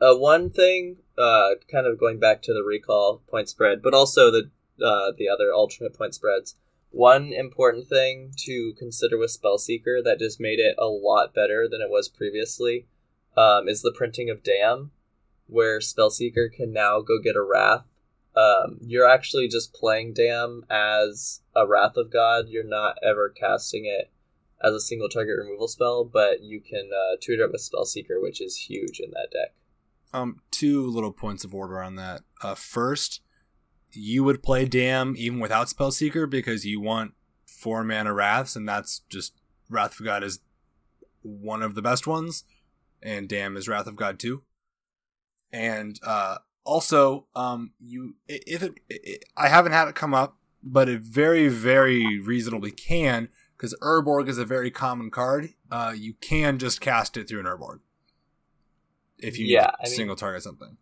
uh, 0.00 0.14
one 0.14 0.50
thing, 0.50 0.98
uh, 1.16 1.50
kind 1.70 1.86
of 1.86 1.98
going 1.98 2.18
back 2.18 2.42
to 2.42 2.52
the 2.52 2.62
recall 2.62 3.22
point 3.28 3.48
spread, 3.48 3.82
but 3.82 3.94
also 3.94 4.30
the 4.30 4.50
uh, 4.82 5.12
the 5.16 5.28
other 5.28 5.52
alternate 5.52 5.94
point 5.94 6.14
spreads. 6.14 6.56
One 6.90 7.32
important 7.32 7.88
thing 7.88 8.32
to 8.44 8.74
consider 8.78 9.18
with 9.18 9.36
Spellseeker 9.36 10.02
that 10.04 10.18
just 10.18 10.40
made 10.40 10.58
it 10.58 10.76
a 10.78 10.86
lot 10.86 11.34
better 11.34 11.66
than 11.68 11.80
it 11.80 11.90
was 11.90 12.08
previously 12.08 12.86
um, 13.36 13.68
is 13.68 13.82
the 13.82 13.92
printing 13.92 14.30
of 14.30 14.42
Damn, 14.42 14.92
where 15.46 15.78
Spellseeker 15.78 16.52
can 16.52 16.72
now 16.72 17.00
go 17.00 17.18
get 17.22 17.36
a 17.36 17.42
Wrath. 17.42 17.84
Um, 18.36 18.78
you're 18.82 19.08
actually 19.08 19.48
just 19.48 19.72
playing 19.72 20.12
Damn 20.12 20.64
as 20.70 21.40
a 21.54 21.66
Wrath 21.66 21.96
of 21.96 22.12
God. 22.12 22.48
You're 22.48 22.64
not 22.64 22.98
ever 23.02 23.30
casting 23.30 23.86
it 23.86 24.10
as 24.62 24.74
a 24.74 24.80
single 24.80 25.08
target 25.08 25.36
removal 25.38 25.68
spell, 25.68 26.04
but 26.04 26.42
you 26.42 26.60
can 26.60 26.90
uh, 26.92 27.16
tutor 27.20 27.44
it 27.44 27.52
with 27.52 27.62
Spellseeker, 27.62 28.20
which 28.20 28.40
is 28.40 28.56
huge 28.56 29.00
in 29.00 29.10
that 29.10 29.30
deck. 29.32 29.54
Um, 30.16 30.40
two 30.50 30.86
little 30.86 31.12
points 31.12 31.44
of 31.44 31.54
order 31.54 31.82
on 31.82 31.96
that. 31.96 32.22
Uh, 32.42 32.54
first, 32.54 33.20
you 33.92 34.24
would 34.24 34.42
play 34.42 34.64
Damn 34.64 35.14
even 35.18 35.40
without 35.40 35.66
Spellseeker 35.66 36.28
because 36.28 36.64
you 36.64 36.80
want 36.80 37.12
four 37.44 37.84
mana 37.84 38.14
wraths, 38.14 38.56
and 38.56 38.66
that's 38.66 39.00
just 39.10 39.34
Wrath 39.68 40.00
of 40.00 40.06
God 40.06 40.24
is 40.24 40.40
one 41.20 41.62
of 41.62 41.74
the 41.74 41.82
best 41.82 42.06
ones, 42.06 42.44
and 43.02 43.28
Damn 43.28 43.58
is 43.58 43.68
Wrath 43.68 43.86
of 43.86 43.96
God 43.96 44.18
too. 44.18 44.42
And 45.52 46.00
uh, 46.02 46.38
also, 46.64 47.26
um, 47.34 47.72
you 47.78 48.16
if 48.26 48.62
it, 48.62 48.80
it, 48.88 49.24
I 49.36 49.48
haven't 49.48 49.72
had 49.72 49.88
it 49.88 49.94
come 49.94 50.14
up, 50.14 50.38
but 50.62 50.88
it 50.88 51.02
very 51.02 51.48
very 51.48 52.18
reasonably 52.18 52.70
can 52.70 53.28
because 53.54 53.74
Urborg 53.82 54.28
is 54.28 54.38
a 54.38 54.46
very 54.46 54.70
common 54.70 55.10
card. 55.10 55.50
Uh, 55.70 55.92
you 55.94 56.14
can 56.14 56.58
just 56.58 56.80
cast 56.80 57.18
it 57.18 57.28
through 57.28 57.40
an 57.40 57.46
Urborg 57.46 57.80
if 59.18 59.38
you 59.38 59.46
Yeah, 59.46 59.66
to 59.70 59.76
mean- 59.84 59.92
single 59.92 60.16
target 60.16 60.42
something. 60.42 60.76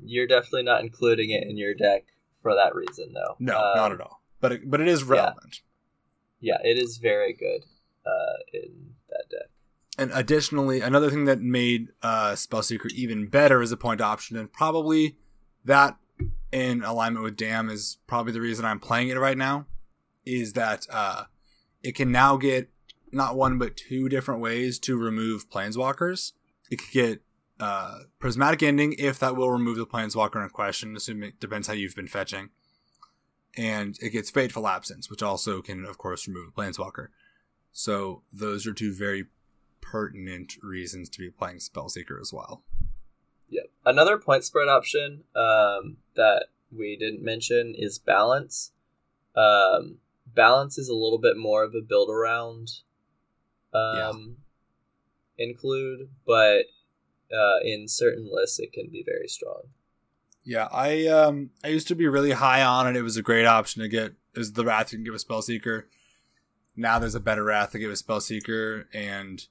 You're 0.00 0.28
definitely 0.28 0.62
not 0.62 0.82
including 0.82 1.30
it 1.30 1.42
in 1.42 1.56
your 1.56 1.74
deck 1.74 2.04
for 2.40 2.54
that 2.54 2.74
reason, 2.74 3.12
though. 3.14 3.36
No, 3.40 3.56
Um, 3.58 3.76
not 3.76 3.92
at 3.92 4.00
all. 4.00 4.22
But 4.40 4.52
it, 4.52 4.70
but 4.70 4.80
it 4.80 4.86
is 4.86 5.02
relevant. 5.02 5.62
Yeah, 6.40 6.58
it 6.62 6.78
is 6.78 6.98
very 6.98 7.32
good 7.32 7.64
uh, 8.06 8.36
in 8.52 8.94
that 9.10 9.24
deck. 9.28 9.48
And 9.98 10.12
additionally, 10.14 10.80
another 10.80 11.10
thing 11.10 11.24
that 11.24 11.40
made 11.40 11.88
uh, 12.00 12.32
Spellseeker 12.34 12.90
even 12.92 13.26
better 13.26 13.60
as 13.60 13.72
a 13.72 13.76
point 13.76 14.00
option, 14.00 14.36
and 14.36 14.52
probably 14.52 15.16
that 15.64 15.96
in 16.52 16.84
alignment 16.84 17.24
with 17.24 17.36
Damn 17.36 17.68
is 17.68 17.98
probably 18.06 18.32
the 18.32 18.40
reason 18.40 18.64
I'm 18.64 18.78
playing 18.78 19.08
it 19.08 19.18
right 19.18 19.36
now, 19.36 19.66
is 20.24 20.52
that 20.52 20.86
uh, 20.90 21.24
it 21.82 21.96
can 21.96 22.12
now 22.12 22.36
get 22.36 22.70
not 23.10 23.34
one 23.36 23.58
but 23.58 23.76
two 23.76 24.08
different 24.08 24.40
ways 24.40 24.78
to 24.80 24.96
remove 24.96 25.50
planeswalkers. 25.50 26.32
It 26.70 26.78
could 26.78 26.92
get 26.92 27.22
uh, 27.60 28.00
prismatic 28.18 28.62
ending 28.62 28.94
if 28.98 29.18
that 29.18 29.36
will 29.36 29.50
remove 29.50 29.78
the 29.78 29.86
planeswalker 29.86 30.42
in 30.42 30.48
question, 30.50 30.96
assuming 30.96 31.30
it 31.30 31.40
depends 31.40 31.66
how 31.66 31.74
you've 31.74 31.96
been 31.96 32.08
fetching. 32.08 32.50
And 33.56 33.98
it 34.00 34.10
gets 34.10 34.30
fateful 34.30 34.68
absence, 34.68 35.10
which 35.10 35.22
also 35.22 35.62
can, 35.62 35.84
of 35.84 35.98
course, 35.98 36.28
remove 36.28 36.52
the 36.54 36.62
planeswalker. 36.62 37.08
So 37.72 38.22
those 38.32 38.66
are 38.66 38.72
two 38.72 38.94
very 38.94 39.26
pertinent 39.80 40.54
reasons 40.62 41.08
to 41.08 41.18
be 41.18 41.30
playing 41.30 41.58
Spellseeker 41.58 42.20
as 42.20 42.32
well. 42.32 42.62
Yep. 43.48 43.70
Another 43.86 44.18
point 44.18 44.44
spread 44.44 44.68
option 44.68 45.24
um, 45.34 45.96
that 46.14 46.46
we 46.70 46.96
didn't 46.96 47.22
mention 47.22 47.74
is 47.76 47.98
balance. 47.98 48.72
Um, 49.34 49.98
balance 50.26 50.78
is 50.78 50.88
a 50.88 50.94
little 50.94 51.18
bit 51.18 51.36
more 51.36 51.64
of 51.64 51.74
a 51.74 51.80
build 51.80 52.10
around 52.10 52.70
um, 53.72 54.36
include, 55.38 56.08
but 56.26 56.64
uh, 57.32 57.58
in 57.62 57.88
certain 57.88 58.28
lists 58.32 58.58
it 58.58 58.72
can 58.72 58.88
be 58.88 59.02
very 59.06 59.28
strong. 59.28 59.62
Yeah, 60.44 60.68
I 60.72 61.06
um 61.06 61.50
I 61.62 61.68
used 61.68 61.88
to 61.88 61.94
be 61.94 62.08
really 62.08 62.32
high 62.32 62.62
on 62.62 62.86
it. 62.86 62.96
It 62.96 63.02
was 63.02 63.16
a 63.16 63.22
great 63.22 63.44
option 63.44 63.82
to 63.82 63.88
get 63.88 64.14
is 64.34 64.52
the 64.52 64.64
Wrath 64.64 64.92
you 64.92 64.98
can 64.98 65.04
give 65.04 65.14
a 65.14 65.18
Spellseeker. 65.18 65.84
Now 66.76 66.98
there's 66.98 67.14
a 67.14 67.20
better 67.20 67.44
Wrath 67.44 67.72
to 67.72 67.78
give 67.78 67.90
a 67.90 67.94
Spellseeker, 67.94 68.84
and 68.94 69.44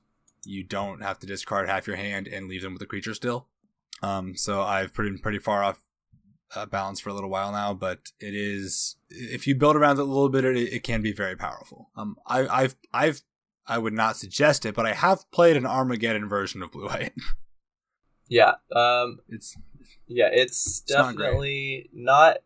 you 0.44 0.64
don't 0.64 1.02
have 1.02 1.20
to 1.20 1.28
discard 1.28 1.70
half 1.70 1.88
your 1.88 1.98
hand 1.98 2.28
and 2.28 2.48
leave 2.48 2.62
them 2.62 2.74
with 2.74 2.82
a 2.82 2.88
creature 2.88 3.14
still. 3.14 3.48
Um, 4.02 4.36
so 4.36 4.62
I've 4.62 4.94
been 4.94 5.20
pretty 5.20 5.40
far 5.40 5.64
off 5.64 5.80
uh, 6.56 6.66
balance 6.66 7.00
for 7.00 7.10
a 7.10 7.14
little 7.14 7.30
while 7.30 7.52
now, 7.52 7.74
but 7.74 8.12
it 8.20 8.34
is 8.34 8.96
if 9.10 9.46
you 9.46 9.56
build 9.56 9.76
around 9.76 10.00
it 10.00 10.02
a 10.02 10.06
little 10.06 10.30
bit, 10.30 10.46
it, 10.46 10.58
it 10.58 10.84
can 10.84 11.02
be 11.02 11.12
very 11.12 11.36
powerful. 11.36 11.90
Um, 11.96 12.18
I, 12.26 12.48
I've 12.48 12.76
I've 12.94 13.22
I 13.68 13.78
would 13.78 13.94
not 13.94 14.18
suggest 14.18 14.66
it, 14.66 14.76
but 14.76 14.86
I 14.86 14.94
have 14.94 15.30
played 15.32 15.58
an 15.58 15.66
Armageddon 15.66 16.28
version 16.30 16.62
of 16.64 16.72
Blue 16.72 16.88
White. 16.88 17.14
Yeah. 18.30 18.56
Um, 18.76 19.20
It's 19.30 19.56
yeah, 20.06 20.28
it's, 20.30 20.82
It's 20.82 20.92
not 20.94 21.16
definitely 21.16 21.90
not, 21.94 22.40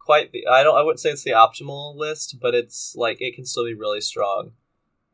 quite 0.00 0.32
the. 0.32 0.46
I 0.48 0.64
don't. 0.64 0.76
I 0.76 0.82
wouldn't 0.82 0.98
say 0.98 1.10
it's 1.10 1.22
the 1.22 1.30
optimal 1.30 1.94
list, 1.94 2.38
but 2.40 2.56
it's 2.56 2.94
like 2.96 3.18
it 3.20 3.36
can 3.36 3.44
still 3.44 3.64
be 3.64 3.72
really 3.74 4.00
strong, 4.00 4.50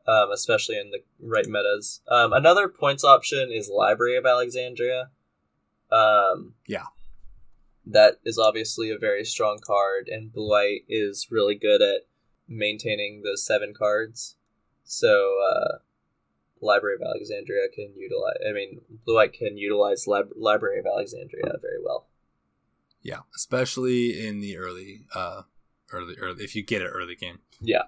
um, 0.07 0.31
especially 0.33 0.79
in 0.79 0.89
the 0.89 1.03
right 1.21 1.47
metas. 1.47 2.01
Um, 2.07 2.33
another 2.33 2.67
points 2.67 3.03
option 3.03 3.51
is 3.51 3.69
Library 3.69 4.17
of 4.17 4.25
Alexandria. 4.25 5.11
Um, 5.91 6.55
Yeah. 6.67 6.85
that 7.85 8.15
is 8.25 8.39
obviously 8.39 8.89
a 8.89 8.97
very 8.97 9.23
strong 9.25 9.59
card, 9.63 10.07
and 10.07 10.33
Blue 10.33 10.49
White 10.49 10.85
is 10.89 11.27
really 11.29 11.53
good 11.53 11.83
at 11.83 12.07
maintaining 12.47 13.21
those 13.21 13.45
seven 13.45 13.75
cards. 13.77 14.37
So, 14.85 15.39
uh, 15.51 15.77
Library 16.61 16.95
of 16.95 17.01
Alexandria 17.01 17.67
can 17.73 17.93
utilize. 17.97 18.37
I 18.47 18.53
mean, 18.53 18.81
Blue 19.05 19.15
White 19.15 19.33
can 19.33 19.57
utilize 19.57 20.07
Lib- 20.07 20.33
Library 20.35 20.79
of 20.79 20.85
Alexandria 20.85 21.43
very 21.61 21.83
well. 21.83 22.07
Yeah, 23.01 23.19
especially 23.35 24.25
in 24.25 24.39
the 24.39 24.57
early, 24.57 25.05
uh, 25.13 25.43
early, 25.91 26.15
early. 26.19 26.43
If 26.43 26.55
you 26.55 26.63
get 26.63 26.81
it 26.81 26.87
early 26.87 27.15
game. 27.15 27.39
Yeah. 27.61 27.83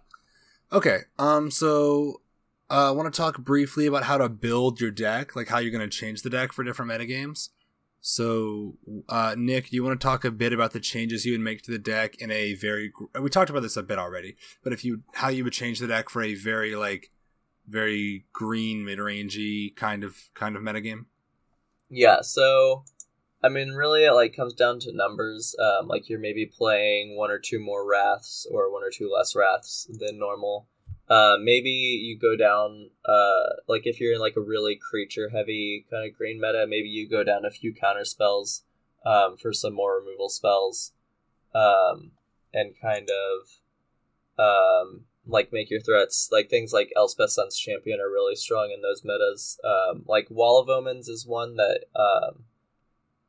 Okay. 0.71 1.01
Um. 1.17 1.49
So, 1.49 2.21
uh, 2.69 2.89
I 2.89 2.91
want 2.91 3.11
to 3.11 3.17
talk 3.17 3.39
briefly 3.39 3.85
about 3.85 4.03
how 4.03 4.17
to 4.17 4.29
build 4.29 4.81
your 4.81 4.91
deck, 4.91 5.35
like 5.35 5.47
how 5.47 5.59
you're 5.59 5.71
going 5.71 5.89
to 5.89 5.97
change 5.97 6.21
the 6.21 6.29
deck 6.29 6.51
for 6.51 6.63
different 6.63 6.91
metagames. 6.91 7.49
So, 7.99 8.77
uh, 9.09 9.35
Nick, 9.37 9.69
do 9.69 9.75
you 9.75 9.83
want 9.83 9.99
to 9.99 10.05
talk 10.05 10.23
a 10.23 10.31
bit 10.31 10.53
about 10.53 10.71
the 10.71 10.79
changes 10.79 11.25
you 11.25 11.33
would 11.33 11.41
make 11.41 11.61
to 11.63 11.71
the 11.71 11.79
deck 11.79 12.15
in 12.19 12.31
a 12.31 12.53
very? 12.53 12.91
We 13.19 13.29
talked 13.29 13.49
about 13.49 13.63
this 13.63 13.77
a 13.77 13.83
bit 13.83 13.99
already, 13.99 14.37
but 14.63 14.71
if 14.71 14.85
you 14.85 15.03
how 15.15 15.29
you 15.29 15.43
would 15.43 15.53
change 15.53 15.79
the 15.79 15.87
deck 15.87 16.09
for 16.09 16.21
a 16.21 16.35
very 16.35 16.75
like, 16.75 17.11
very 17.67 18.25
green 18.31 18.85
mid 18.85 18.99
rangey 18.99 19.75
kind 19.75 20.03
of 20.03 20.15
kind 20.33 20.55
of 20.55 20.61
metagame. 20.61 21.05
Yeah, 21.89 22.21
so 22.21 22.83
I 23.43 23.49
mean, 23.49 23.71
really, 23.71 24.05
it 24.05 24.13
like 24.13 24.35
comes 24.35 24.53
down 24.53 24.79
to 24.81 24.95
numbers. 24.95 25.55
Um, 25.59 25.87
like 25.87 26.09
you're 26.09 26.19
maybe 26.19 26.45
playing 26.45 27.17
one 27.17 27.31
or 27.31 27.39
two 27.39 27.59
more 27.59 27.87
wraths 27.87 28.47
or 28.51 28.71
one 28.71 28.83
or 28.83 28.89
two 28.91 29.11
less 29.13 29.35
wraths 29.35 29.87
than 29.99 30.17
normal. 30.17 30.67
Uh, 31.09 31.37
maybe 31.41 31.69
you 31.69 32.17
go 32.17 32.35
down. 32.35 32.89
Uh, 33.05 33.55
like 33.67 33.83
if 33.85 33.99
you're 33.99 34.13
in 34.13 34.19
like 34.19 34.35
a 34.35 34.41
really 34.41 34.75
creature 34.75 35.29
heavy 35.29 35.85
kind 35.89 36.09
of 36.09 36.17
green 36.17 36.39
meta, 36.39 36.65
maybe 36.67 36.89
you 36.89 37.07
go 37.07 37.23
down 37.23 37.45
a 37.45 37.51
few 37.51 37.73
counter 37.73 38.05
spells 38.05 38.63
um, 39.05 39.37
for 39.37 39.53
some 39.53 39.73
more 39.73 39.99
removal 39.99 40.29
spells, 40.29 40.91
um, 41.55 42.11
and 42.53 42.73
kind 42.81 43.09
of 43.09 43.59
um, 44.37 45.05
like 45.25 45.53
make 45.53 45.69
your 45.69 45.79
threats 45.79 46.29
like 46.31 46.49
things 46.49 46.73
like 46.73 46.91
Elspeth 46.95 47.31
Sun's 47.31 47.57
Champion 47.57 47.99
are 47.99 48.11
really 48.11 48.35
strong 48.35 48.71
in 48.73 48.81
those 48.81 49.03
metas. 49.05 49.59
Um, 49.63 50.03
like 50.07 50.29
Wall 50.29 50.59
of 50.59 50.69
Omens 50.69 51.07
is 51.07 51.25
one 51.25 51.55
that 51.55 51.85
um, 51.95 52.43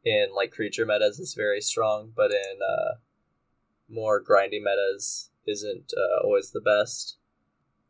in 0.05 0.29
like 0.35 0.51
creature 0.51 0.87
metas 0.87 1.21
is 1.21 1.35
very 1.35 1.61
strong, 1.61 2.13
but 2.15 2.33
in 2.33 2.59
uh, 2.61 2.95
more 3.89 4.23
grindy 4.23 4.61
metas 4.61 5.31
isn't 5.47 5.93
uh, 5.97 6.25
always 6.25 6.51
the 6.51 6.61
best. 6.61 7.17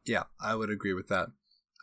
Yeah, 0.09 0.24
I 0.40 0.54
would 0.54 0.70
agree 0.70 0.94
with 0.94 1.09
that. 1.09 1.28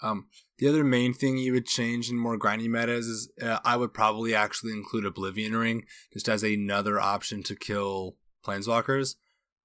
Um, 0.01 0.27
the 0.57 0.67
other 0.67 0.83
main 0.83 1.13
thing 1.13 1.37
you 1.37 1.53
would 1.53 1.65
change 1.65 2.09
in 2.09 2.17
more 2.17 2.37
grindy 2.37 2.67
metas 2.67 3.07
is 3.07 3.31
uh, 3.41 3.59
I 3.63 3.77
would 3.77 3.93
probably 3.93 4.35
actually 4.35 4.73
include 4.73 5.05
Oblivion 5.05 5.55
Ring 5.55 5.85
just 6.11 6.27
as 6.27 6.43
another 6.43 6.99
option 6.99 7.43
to 7.43 7.55
kill 7.55 8.17
planeswalkers. 8.45 9.15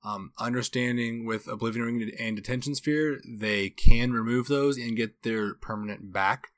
Um, 0.02 0.32
understanding 0.38 1.26
with 1.26 1.46
Oblivion 1.48 1.84
Ring 1.84 2.12
and 2.18 2.36
Detention 2.36 2.74
Sphere, 2.74 3.20
they 3.28 3.70
can 3.70 4.12
remove 4.12 4.46
those 4.46 4.78
and 4.78 4.96
get 4.96 5.22
their 5.22 5.54
permanent 5.54 6.12
back. 6.12 6.48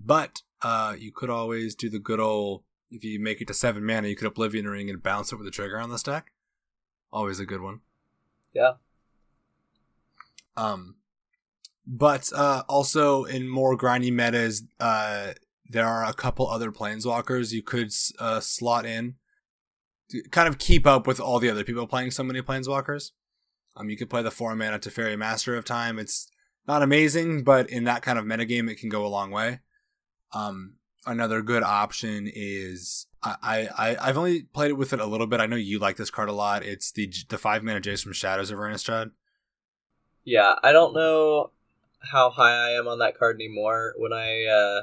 But 0.00 0.42
uh, 0.62 0.96
you 0.98 1.12
could 1.12 1.30
always 1.30 1.74
do 1.74 1.88
the 1.88 2.00
good 2.00 2.18
old 2.18 2.64
if 2.92 3.02
you 3.04 3.18
make 3.18 3.40
it 3.40 3.48
to 3.48 3.54
seven 3.54 3.84
mana, 3.84 4.08
you 4.08 4.16
could 4.16 4.26
Oblivion 4.26 4.68
Ring 4.68 4.90
and 4.90 5.02
bounce 5.02 5.32
it 5.32 5.36
with 5.36 5.46
a 5.46 5.50
trigger 5.50 5.78
on 5.78 5.90
the 5.90 5.98
stack. 5.98 6.32
Always 7.10 7.40
a 7.40 7.46
good 7.46 7.62
one. 7.62 7.80
Yeah. 8.52 8.72
Um, 10.56 10.96
but 11.86 12.30
uh, 12.34 12.62
also 12.68 13.24
in 13.24 13.48
more 13.48 13.76
grindy 13.76 14.12
metas, 14.12 14.64
uh, 14.80 15.32
there 15.68 15.86
are 15.86 16.04
a 16.04 16.12
couple 16.12 16.48
other 16.48 16.70
planeswalkers 16.70 17.52
you 17.52 17.62
could 17.62 17.92
uh, 18.18 18.40
slot 18.40 18.86
in 18.86 19.14
to 20.10 20.22
kind 20.30 20.48
of 20.48 20.58
keep 20.58 20.86
up 20.86 21.06
with 21.06 21.18
all 21.18 21.38
the 21.38 21.50
other 21.50 21.64
people 21.64 21.86
playing 21.86 22.10
so 22.10 22.22
many 22.22 22.42
planeswalkers. 22.42 23.10
Um, 23.76 23.88
you 23.88 23.96
could 23.96 24.10
play 24.10 24.22
the 24.22 24.30
four 24.30 24.54
mana 24.54 24.78
Teferi 24.78 25.16
Master 25.16 25.56
of 25.56 25.64
Time. 25.64 25.98
It's 25.98 26.30
not 26.68 26.82
amazing, 26.82 27.42
but 27.42 27.68
in 27.70 27.84
that 27.84 28.02
kind 28.02 28.18
of 28.18 28.24
metagame, 28.24 28.70
it 28.70 28.78
can 28.78 28.88
go 28.88 29.04
a 29.04 29.08
long 29.08 29.30
way. 29.30 29.60
Um, 30.32 30.74
another 31.06 31.42
good 31.42 31.62
option 31.62 32.30
is 32.32 33.06
I, 33.22 33.68
I 33.76 33.96
I've 34.00 34.18
only 34.18 34.42
played 34.42 34.70
it 34.70 34.76
with 34.76 34.92
it 34.92 35.00
a 35.00 35.06
little 35.06 35.26
bit. 35.26 35.40
I 35.40 35.46
know 35.46 35.56
you 35.56 35.78
like 35.78 35.96
this 35.96 36.10
card 36.10 36.28
a 36.28 36.32
lot. 36.32 36.64
It's 36.64 36.92
the 36.92 37.12
the 37.28 37.38
five 37.38 37.62
mana 37.62 37.80
Jace 37.80 38.02
from 38.02 38.12
Shadows 38.12 38.50
of 38.50 38.58
Innistrad. 38.58 39.12
Yeah, 40.24 40.54
I 40.62 40.72
don't 40.72 40.94
know 40.94 41.50
how 42.10 42.30
high 42.30 42.68
I 42.68 42.70
am 42.70 42.88
on 42.88 42.98
that 42.98 43.18
card 43.18 43.36
anymore. 43.36 43.94
When 43.96 44.12
I 44.12 44.44
uh, 44.44 44.82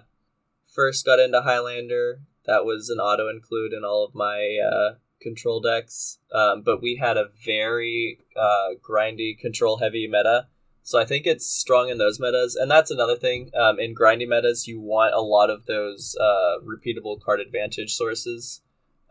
first 0.67 1.05
got 1.05 1.19
into 1.19 1.41
Highlander, 1.41 2.21
that 2.45 2.65
was 2.65 2.89
an 2.89 2.99
auto 2.99 3.29
include 3.29 3.73
in 3.73 3.83
all 3.83 4.05
of 4.05 4.15
my 4.15 4.57
uh, 4.63 4.95
control 5.21 5.59
decks. 5.59 6.19
Um, 6.33 6.63
but 6.63 6.81
we 6.81 6.95
had 6.95 7.17
a 7.17 7.29
very 7.45 8.19
uh, 8.35 8.75
grindy, 8.81 9.37
control 9.37 9.77
heavy 9.77 10.07
meta. 10.07 10.47
So 10.83 10.99
I 10.99 11.05
think 11.05 11.27
it's 11.27 11.45
strong 11.45 11.89
in 11.89 11.99
those 11.99 12.19
metas. 12.19 12.55
And 12.55 12.71
that's 12.71 12.89
another 12.89 13.15
thing. 13.15 13.51
Um, 13.55 13.79
in 13.79 13.93
grindy 13.93 14.27
metas, 14.27 14.67
you 14.67 14.79
want 14.79 15.13
a 15.13 15.21
lot 15.21 15.49
of 15.49 15.65
those 15.65 16.15
uh, 16.19 16.63
repeatable 16.63 17.21
card 17.21 17.39
advantage 17.39 17.93
sources. 17.93 18.61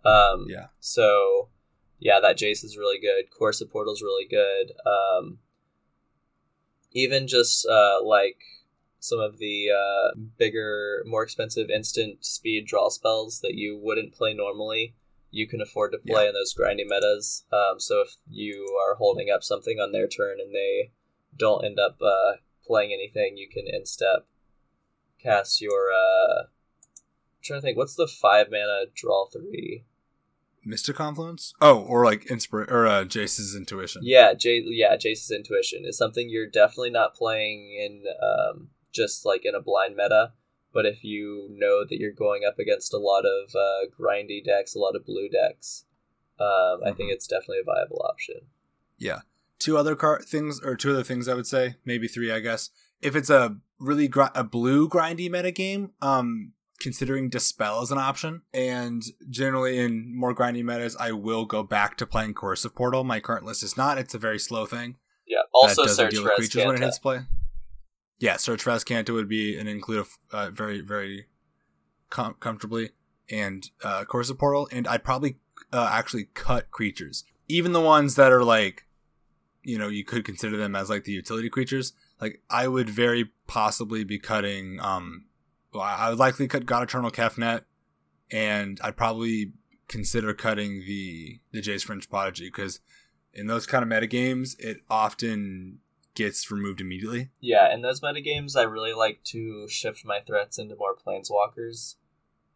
Um, 0.04 0.46
Yeah. 0.48 0.66
So, 0.80 1.50
yeah, 2.00 2.18
that 2.20 2.38
Jace 2.38 2.64
is 2.64 2.76
really 2.76 2.98
good. 2.98 3.30
Core 3.30 3.52
Portal's 3.70 4.02
really 4.02 4.26
good. 4.26 4.72
Um, 4.86 5.38
even 6.92 7.26
just 7.26 7.66
uh, 7.66 8.02
like 8.04 8.38
some 9.00 9.20
of 9.20 9.38
the 9.38 9.68
uh, 9.70 10.18
bigger, 10.38 11.02
more 11.06 11.22
expensive 11.22 11.70
instant 11.70 12.24
speed 12.24 12.66
draw 12.66 12.88
spells 12.88 13.40
that 13.40 13.54
you 13.54 13.78
wouldn't 13.80 14.12
play 14.12 14.34
normally, 14.34 14.94
you 15.30 15.46
can 15.46 15.60
afford 15.60 15.92
to 15.92 15.98
play 15.98 16.24
Yeah. 16.24 16.28
in 16.30 16.34
those 16.34 16.54
grindy 16.54 16.88
metas. 16.88 17.44
Um, 17.52 17.78
so 17.78 18.00
if 18.00 18.16
you 18.28 18.76
are 18.82 18.96
holding 18.96 19.30
up 19.30 19.42
something 19.42 19.78
on 19.78 19.92
their 19.92 20.08
turn 20.08 20.38
and 20.40 20.54
they 20.54 20.90
don't 21.36 21.64
end 21.64 21.78
up 21.78 21.98
uh, 22.02 22.36
playing 22.66 22.92
anything, 22.92 23.36
you 23.36 23.48
can 23.48 23.64
instep 23.68 24.26
cast 25.22 25.60
your. 25.60 25.92
Uh, 25.92 26.42
I'm 26.44 27.42
trying 27.42 27.60
to 27.60 27.62
think, 27.62 27.76
what's 27.78 27.94
the 27.94 28.08
five 28.08 28.48
mana 28.50 28.86
draw 28.94 29.26
three? 29.26 29.84
Mystic 30.64 30.96
Confluence? 30.96 31.54
Oh, 31.60 31.80
or 31.80 32.04
like 32.04 32.24
Inspir 32.26 32.70
or 32.70 32.86
uh, 32.86 33.04
Jace's 33.04 33.54
Intuition. 33.56 34.02
Yeah, 34.04 34.34
J- 34.34 34.64
yeah, 34.66 34.96
Jace's 34.96 35.30
intuition 35.30 35.84
is 35.84 35.96
something 35.96 36.28
you're 36.28 36.48
definitely 36.48 36.90
not 36.90 37.14
playing 37.14 37.72
in 37.72 38.04
um, 38.22 38.68
just 38.92 39.24
like 39.24 39.44
in 39.44 39.54
a 39.54 39.60
blind 39.60 39.96
meta. 39.96 40.32
But 40.72 40.84
if 40.84 41.02
you 41.02 41.48
know 41.50 41.84
that 41.88 41.98
you're 41.98 42.12
going 42.12 42.42
up 42.46 42.58
against 42.58 42.92
a 42.92 42.98
lot 42.98 43.24
of 43.24 43.54
uh, 43.54 43.88
grindy 43.98 44.44
decks, 44.44 44.74
a 44.74 44.78
lot 44.78 44.94
of 44.94 45.06
blue 45.06 45.28
decks, 45.28 45.84
um, 46.38 46.80
I 46.84 46.92
think 46.92 47.10
it's 47.10 47.26
definitely 47.26 47.60
a 47.60 47.64
viable 47.64 48.04
option. 48.08 48.42
Yeah. 48.98 49.20
Two 49.58 49.76
other 49.76 49.96
car 49.96 50.20
things, 50.20 50.60
or 50.60 50.76
two 50.76 50.92
other 50.92 51.02
things 51.02 51.26
I 51.26 51.34
would 51.34 51.46
say, 51.46 51.76
maybe 51.84 52.06
three, 52.06 52.30
I 52.30 52.40
guess. 52.40 52.70
If 53.00 53.16
it's 53.16 53.30
a 53.30 53.56
really 53.78 54.08
gr- 54.08 54.34
a 54.34 54.44
blue 54.44 54.88
grindy 54.88 55.30
meta 55.30 55.50
game, 55.50 55.92
um, 56.02 56.52
considering 56.80 57.28
dispel 57.28 57.82
as 57.82 57.90
an 57.90 57.98
option, 57.98 58.42
and 58.52 59.02
generally 59.28 59.78
in 59.78 60.16
more 60.16 60.34
grindy 60.34 60.62
metas, 60.62 60.96
I 60.98 61.12
will 61.12 61.44
go 61.44 61.62
back 61.62 61.96
to 61.98 62.06
playing 62.06 62.34
Coercive 62.34 62.74
Portal. 62.74 63.04
My 63.04 63.20
current 63.20 63.44
list 63.44 63.62
is 63.62 63.76
not; 63.76 63.98
it's 63.98 64.14
a 64.14 64.18
very 64.18 64.38
slow 64.38 64.66
thing. 64.66 64.96
Yeah. 65.26 65.38
Also, 65.52 65.82
that 65.82 65.88
doesn't 65.88 66.04
search 66.04 66.10
deal 66.12 66.24
with 66.24 66.32
creatures 66.34 66.64
when 66.64 66.76
it 66.76 66.80
hits 66.80 66.98
play. 66.98 67.20
Yeah, 68.18 68.36
search 68.36 68.62
for 68.62 68.70
Azcanta 68.70 69.12
would 69.12 69.28
be 69.28 69.58
an 69.58 69.68
include 69.68 70.06
uh, 70.32 70.50
very 70.50 70.80
very 70.80 71.26
com- 72.10 72.36
comfortably, 72.40 72.90
and 73.30 73.68
uh, 73.82 74.04
Coercive 74.04 74.38
Portal, 74.38 74.68
and 74.72 74.86
I'd 74.88 75.04
probably 75.04 75.36
uh, 75.72 75.88
actually 75.92 76.28
cut 76.34 76.70
creatures, 76.70 77.24
even 77.48 77.72
the 77.72 77.80
ones 77.80 78.14
that 78.16 78.32
are 78.32 78.44
like, 78.44 78.86
you 79.62 79.78
know, 79.78 79.88
you 79.88 80.04
could 80.04 80.24
consider 80.24 80.56
them 80.56 80.74
as 80.74 80.90
like 80.90 81.04
the 81.04 81.12
utility 81.12 81.48
creatures. 81.48 81.92
Like 82.20 82.42
I 82.50 82.66
would 82.66 82.90
very 82.90 83.30
possibly 83.46 84.02
be 84.04 84.18
cutting. 84.18 84.80
Um, 84.80 85.26
well, 85.72 85.82
I 85.82 86.10
would 86.10 86.18
likely 86.18 86.48
cut 86.48 86.66
God 86.66 86.82
Eternal 86.82 87.10
Kefnet, 87.10 87.62
and 88.30 88.80
I'd 88.82 88.96
probably 88.96 89.52
consider 89.88 90.34
cutting 90.34 90.80
the 90.86 91.40
the 91.52 91.60
Jace 91.60 91.86
Vryn's 91.86 92.06
Prodigy 92.06 92.48
because 92.48 92.80
in 93.32 93.46
those 93.46 93.66
kind 93.66 93.82
of 93.82 93.88
metagames, 93.88 94.58
it 94.58 94.78
often 94.90 95.78
gets 96.14 96.50
removed 96.50 96.80
immediately. 96.80 97.30
Yeah, 97.40 97.72
in 97.72 97.82
those 97.82 98.00
metagames, 98.00 98.56
I 98.56 98.62
really 98.62 98.92
like 98.92 99.22
to 99.24 99.68
shift 99.68 100.04
my 100.04 100.20
threats 100.20 100.58
into 100.58 100.74
more 100.74 100.96
planeswalkers. 100.96 101.94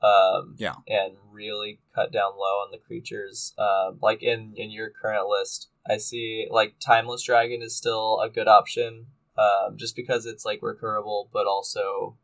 Um, 0.03 0.57
Yeah. 0.59 0.75
And 0.89 1.15
really 1.31 1.79
cut 1.95 2.13
down 2.13 2.33
low 2.37 2.59
on 2.65 2.73
the 2.73 2.79
creatures. 2.79 3.55
Um, 3.57 3.99
like 4.03 4.23
in, 4.23 4.55
in 4.57 4.73
your 4.73 4.91
current 4.91 5.29
list, 5.29 5.69
I 5.89 5.99
see 5.99 6.49
like 6.51 6.75
Timeless 6.81 7.23
Dragon 7.23 7.63
is 7.63 7.77
still 7.77 8.21
a 8.21 8.29
good 8.29 8.49
option 8.49 9.07
um, 9.39 9.77
just 9.77 9.95
because 9.95 10.27
it's 10.27 10.45
like 10.45 10.61
recurable, 10.61 11.29
but 11.33 11.47
also 11.47 12.17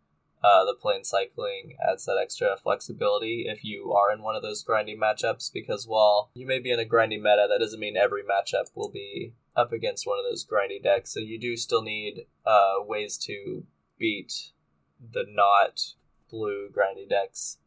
uh, 0.42 0.64
the 0.64 0.74
plane 0.74 1.04
cycling 1.04 1.76
adds 1.86 2.04
that 2.04 2.18
extra 2.22 2.56
flexibility 2.56 3.46
if 3.48 3.64
you 3.64 3.92
are 3.92 4.12
in 4.12 4.22
one 4.22 4.36
of 4.36 4.42
those 4.42 4.62
grinding 4.62 4.98
matchups. 4.98 5.52
Because 5.52 5.86
while 5.86 6.30
you 6.34 6.46
may 6.46 6.58
be 6.58 6.70
in 6.70 6.78
a 6.78 6.84
grinding 6.84 7.22
meta, 7.22 7.46
that 7.48 7.58
doesn't 7.58 7.80
mean 7.80 7.96
every 7.96 8.22
matchup 8.22 8.66
will 8.74 8.90
be 8.90 9.34
up 9.56 9.72
against 9.72 10.06
one 10.06 10.18
of 10.18 10.24
those 10.24 10.46
grindy 10.46 10.82
decks. 10.82 11.12
So 11.12 11.20
you 11.20 11.38
do 11.38 11.56
still 11.56 11.82
need 11.82 12.26
uh, 12.46 12.74
ways 12.80 13.16
to 13.26 13.64
beat 13.98 14.52
the 15.00 15.24
not 15.28 15.94
blue 16.30 16.68
grindy 16.70 17.08
decks, 17.08 17.58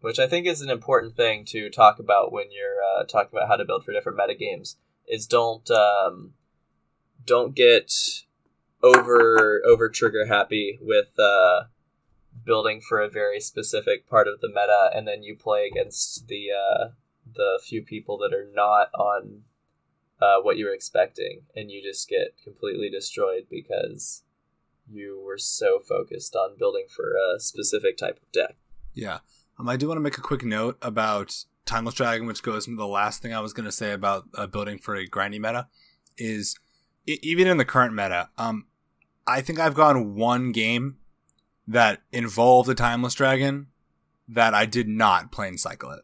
which 0.00 0.18
I 0.18 0.26
think 0.26 0.46
is 0.46 0.60
an 0.60 0.70
important 0.70 1.16
thing 1.16 1.44
to 1.46 1.70
talk 1.70 1.98
about 1.98 2.32
when 2.32 2.46
you're 2.50 2.82
uh, 2.82 3.04
talking 3.04 3.36
about 3.36 3.48
how 3.48 3.56
to 3.56 3.64
build 3.64 3.84
for 3.84 3.92
different 3.92 4.18
metagames. 4.18 4.76
Is 5.08 5.28
don't 5.28 5.70
um, 5.70 6.32
don't 7.24 7.54
get 7.54 7.92
over 8.82 9.62
over 9.64 9.88
trigger 9.88 10.26
happy 10.26 10.78
with 10.82 11.16
uh, 11.18 11.64
building 12.46 12.80
for 12.80 13.00
a 13.00 13.10
very 13.10 13.40
specific 13.40 14.08
part 14.08 14.28
of 14.28 14.40
the 14.40 14.48
meta, 14.48 14.90
and 14.94 15.06
then 15.06 15.22
you 15.22 15.36
play 15.36 15.68
against 15.70 16.28
the 16.28 16.46
uh, 16.52 16.88
the 17.34 17.60
few 17.66 17.82
people 17.82 18.16
that 18.18 18.32
are 18.32 18.48
not 18.54 18.88
on 18.94 19.42
uh, 20.22 20.40
what 20.40 20.56
you 20.56 20.64
were 20.64 20.72
expecting, 20.72 21.42
and 21.54 21.70
you 21.70 21.82
just 21.82 22.08
get 22.08 22.36
completely 22.42 22.88
destroyed 22.88 23.46
because 23.50 24.22
you 24.90 25.20
were 25.24 25.38
so 25.38 25.80
focused 25.86 26.36
on 26.36 26.56
building 26.56 26.86
for 26.88 27.14
a 27.16 27.40
specific 27.40 27.96
type 27.96 28.18
of 28.22 28.32
deck. 28.32 28.56
Yeah. 28.94 29.18
Um, 29.58 29.68
I 29.68 29.76
do 29.76 29.88
want 29.88 29.96
to 29.98 30.02
make 30.02 30.18
a 30.18 30.22
quick 30.22 30.44
note 30.44 30.78
about 30.80 31.44
Timeless 31.64 31.94
Dragon, 31.94 32.26
which 32.26 32.42
goes 32.42 32.66
into 32.66 32.78
the 32.78 32.86
last 32.86 33.20
thing 33.20 33.34
I 33.34 33.40
was 33.40 33.52
going 33.52 33.64
to 33.66 33.72
say 33.72 33.92
about 33.92 34.24
uh, 34.34 34.46
building 34.46 34.78
for 34.78 34.94
a 34.94 35.06
grindy 35.06 35.40
meta. 35.40 35.66
Is 36.18 36.56
even 37.06 37.46
in 37.46 37.58
the 37.58 37.64
current 37.64 37.94
meta, 37.94 38.30
um, 38.38 38.66
I 39.26 39.40
think 39.40 39.58
I've 39.58 39.74
gone 39.74 40.14
one 40.14 40.52
game 40.52 40.96
that 41.66 42.02
involved 42.12 42.68
a 42.68 42.74
Timeless 42.74 43.14
Dragon 43.14 43.68
that 44.28 44.54
I 44.54 44.66
did 44.66 44.88
not 44.88 45.32
plane 45.32 45.58
cycle 45.58 45.90
it. 45.90 46.02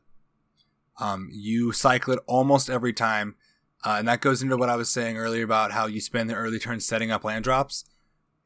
Um, 1.00 1.28
you 1.32 1.72
cycle 1.72 2.14
it 2.14 2.20
almost 2.26 2.70
every 2.70 2.92
time, 2.92 3.36
uh, 3.84 3.96
and 3.98 4.06
that 4.06 4.20
goes 4.20 4.42
into 4.42 4.56
what 4.56 4.68
I 4.68 4.76
was 4.76 4.90
saying 4.90 5.16
earlier 5.16 5.44
about 5.44 5.72
how 5.72 5.86
you 5.86 6.00
spend 6.00 6.30
the 6.30 6.34
early 6.34 6.58
turn 6.58 6.80
setting 6.80 7.10
up 7.10 7.24
land 7.24 7.44
drops, 7.44 7.84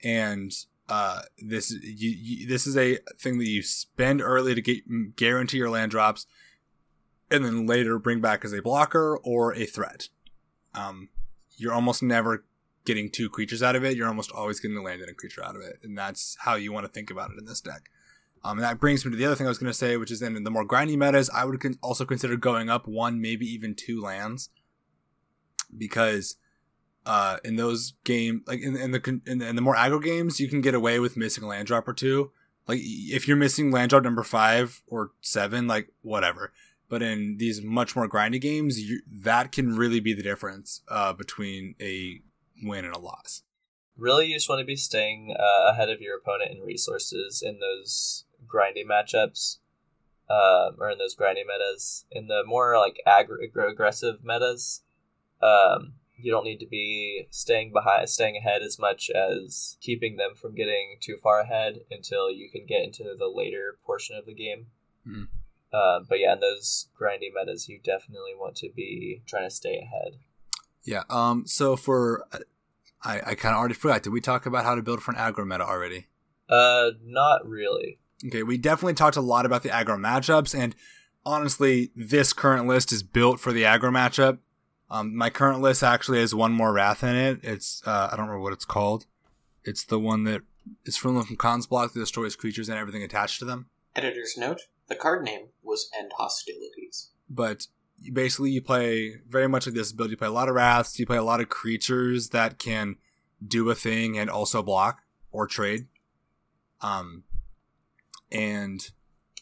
and 0.02 0.52
uh, 0.88 1.22
this 1.38 1.70
you, 1.70 2.10
you, 2.10 2.46
this 2.46 2.66
is 2.66 2.76
a 2.76 2.98
thing 3.18 3.38
that 3.38 3.48
you 3.48 3.62
spend 3.62 4.22
early 4.22 4.54
to 4.54 4.62
get 4.62 5.16
guarantee 5.16 5.58
your 5.58 5.70
land 5.70 5.90
drops, 5.90 6.26
and 7.30 7.44
then 7.44 7.66
later 7.66 7.98
bring 7.98 8.20
back 8.20 8.44
as 8.44 8.52
a 8.52 8.62
blocker 8.62 9.18
or 9.18 9.52
a 9.54 9.66
threat. 9.66 10.08
Um, 10.74 11.08
you're 11.56 11.74
almost 11.74 12.02
never 12.02 12.44
getting 12.86 13.10
two 13.10 13.28
creatures 13.28 13.62
out 13.62 13.76
of 13.76 13.84
it. 13.84 13.96
You're 13.96 14.08
almost 14.08 14.32
always 14.32 14.60
getting 14.60 14.76
a 14.76 14.82
land 14.82 15.02
and 15.02 15.10
a 15.10 15.14
creature 15.14 15.44
out 15.44 15.56
of 15.56 15.62
it, 15.62 15.78
and 15.82 15.96
that's 15.98 16.36
how 16.40 16.54
you 16.54 16.72
want 16.72 16.86
to 16.86 16.92
think 16.92 17.10
about 17.10 17.30
it 17.30 17.38
in 17.38 17.44
this 17.44 17.60
deck. 17.60 17.90
Um, 18.44 18.58
and 18.58 18.64
that 18.64 18.78
brings 18.80 19.04
me 19.04 19.10
to 19.10 19.16
the 19.16 19.24
other 19.26 19.34
thing 19.34 19.46
I 19.46 19.50
was 19.50 19.58
going 19.58 19.72
to 19.72 19.76
say, 19.76 19.96
which 19.96 20.10
is 20.10 20.22
in 20.22 20.42
the 20.44 20.50
more 20.50 20.64
grindy 20.66 20.96
metas, 20.96 21.28
I 21.30 21.44
would 21.44 21.60
con- 21.60 21.78
also 21.82 22.04
consider 22.04 22.36
going 22.36 22.70
up 22.70 22.86
one, 22.86 23.20
maybe 23.20 23.44
even 23.46 23.74
two 23.74 24.00
lands, 24.00 24.50
because 25.76 26.36
uh, 27.04 27.38
in 27.44 27.56
those 27.56 27.94
game, 28.04 28.42
like 28.46 28.60
in, 28.60 28.76
in 28.76 28.90
the 28.92 29.20
in, 29.26 29.38
the- 29.38 29.48
in 29.48 29.56
the 29.56 29.62
more 29.62 29.74
aggro 29.76 30.02
games, 30.02 30.40
you 30.40 30.48
can 30.48 30.60
get 30.60 30.74
away 30.74 30.98
with 30.98 31.16
missing 31.16 31.44
a 31.44 31.48
land 31.48 31.66
drop 31.66 31.88
or 31.88 31.92
two. 31.92 32.30
Like 32.68 32.80
if 32.82 33.28
you're 33.28 33.36
missing 33.36 33.70
land 33.70 33.90
drop 33.90 34.02
number 34.02 34.22
five 34.24 34.82
or 34.86 35.12
seven, 35.20 35.66
like 35.66 35.88
whatever. 36.02 36.52
But 36.88 37.02
in 37.02 37.38
these 37.38 37.62
much 37.62 37.96
more 37.96 38.08
grindy 38.08 38.40
games, 38.40 38.80
you, 38.80 39.02
that 39.10 39.50
can 39.50 39.76
really 39.76 39.98
be 39.98 40.14
the 40.14 40.22
difference 40.22 40.82
uh, 40.88 41.12
between 41.12 41.74
a 41.80 42.20
win 42.62 42.84
and 42.84 42.94
a 42.94 42.98
loss. 42.98 43.42
Really, 43.96 44.26
you 44.26 44.34
just 44.34 44.48
want 44.48 44.60
to 44.60 44.66
be 44.66 44.76
staying 44.76 45.34
uh, 45.38 45.72
ahead 45.72 45.88
of 45.88 46.00
your 46.00 46.18
opponent 46.18 46.52
in 46.52 46.60
resources 46.60 47.42
in 47.44 47.60
those 47.60 48.24
grindy 48.46 48.84
matchups, 48.84 49.58
um, 50.28 50.76
or 50.78 50.90
in 50.90 50.98
those 50.98 51.16
grindy 51.16 51.46
metas. 51.46 52.04
In 52.10 52.26
the 52.26 52.42
more 52.44 52.78
like 52.78 53.00
aggr- 53.06 53.42
aggressive 53.70 54.22
metas, 54.22 54.82
um, 55.42 55.94
you 56.18 56.30
don't 56.30 56.44
need 56.44 56.60
to 56.60 56.66
be 56.66 57.26
staying 57.30 57.72
behind, 57.72 58.08
staying 58.08 58.36
ahead 58.36 58.62
as 58.62 58.78
much 58.78 59.10
as 59.10 59.76
keeping 59.80 60.16
them 60.16 60.34
from 60.34 60.54
getting 60.54 60.96
too 61.00 61.16
far 61.22 61.40
ahead 61.40 61.80
until 61.90 62.30
you 62.30 62.50
can 62.50 62.66
get 62.66 62.82
into 62.82 63.14
the 63.18 63.28
later 63.28 63.76
portion 63.84 64.16
of 64.16 64.26
the 64.26 64.34
game. 64.34 64.66
Mhm. 65.06 65.28
Um, 65.72 66.06
but 66.08 66.20
yeah, 66.20 66.34
in 66.34 66.40
those 66.40 66.88
grindy 66.98 67.32
metas, 67.32 67.68
you 67.68 67.78
definitely 67.78 68.34
want 68.34 68.56
to 68.56 68.70
be 68.70 69.22
trying 69.26 69.48
to 69.48 69.54
stay 69.54 69.78
ahead. 69.78 70.18
Yeah. 70.86 71.02
Um. 71.10 71.46
So 71.46 71.76
for 71.76 72.26
I 73.02 73.20
I 73.20 73.34
kind 73.34 73.54
of 73.54 73.58
already 73.58 73.74
forgot. 73.74 74.02
Did 74.02 74.12
we 74.12 74.20
talk 74.20 74.46
about 74.46 74.64
how 74.64 74.74
to 74.74 74.82
build 74.82 75.02
for 75.02 75.12
an 75.12 75.18
aggro 75.18 75.46
meta 75.46 75.64
already? 75.64 76.06
Uh, 76.48 76.90
not 77.04 77.46
really. 77.46 77.98
Okay, 78.24 78.42
we 78.42 78.56
definitely 78.56 78.94
talked 78.94 79.16
a 79.16 79.20
lot 79.20 79.44
about 79.44 79.62
the 79.62 79.68
aggro 79.68 79.98
matchups, 79.98 80.58
and 80.58 80.74
honestly, 81.24 81.90
this 81.94 82.32
current 82.32 82.66
list 82.66 82.92
is 82.92 83.02
built 83.02 83.40
for 83.40 83.52
the 83.52 83.64
aggro 83.64 83.90
matchup. 83.90 84.38
Um, 84.90 85.14
my 85.16 85.28
current 85.28 85.60
list 85.60 85.82
actually 85.82 86.20
has 86.20 86.34
one 86.34 86.52
more 86.52 86.72
wrath 86.72 87.02
in 87.02 87.14
it. 87.16 87.40
It's 87.42 87.82
uh, 87.84 88.08
I 88.12 88.16
don't 88.16 88.26
remember 88.26 88.40
what 88.40 88.52
it's 88.52 88.64
called. 88.64 89.06
It's 89.64 89.84
the 89.84 89.98
one 89.98 90.24
that 90.24 90.42
it's 90.84 90.96
from 90.96 91.20
from 91.22 91.36
Khan's 91.36 91.66
block 91.66 91.92
that 91.92 91.98
destroys 92.00 92.36
creatures 92.36 92.68
and 92.68 92.78
everything 92.78 93.02
attached 93.02 93.40
to 93.40 93.44
them. 93.44 93.66
Editor's 93.94 94.36
note: 94.38 94.62
the 94.88 94.94
card 94.94 95.24
name 95.24 95.48
was 95.62 95.90
End 95.98 96.12
Hostilities. 96.16 97.10
But 97.28 97.66
you- 97.98 98.12
basically, 98.12 98.50
you 98.50 98.62
play 98.62 99.16
very 99.28 99.48
much 99.48 99.66
like 99.66 99.74
this 99.74 99.92
build. 99.92 100.10
You 100.10 100.16
play 100.16 100.28
a 100.28 100.32
lot 100.32 100.48
of 100.48 100.54
wraths. 100.54 100.98
You 100.98 101.06
play 101.06 101.16
a 101.16 101.22
lot 101.22 101.40
of 101.40 101.48
creatures 101.48 102.30
that 102.30 102.58
can 102.58 102.96
do 103.46 103.68
a 103.70 103.74
thing 103.74 104.18
and 104.18 104.30
also 104.30 104.62
block 104.62 105.00
or 105.30 105.46
trade. 105.46 105.86
Um, 106.80 107.24
and 108.30 108.90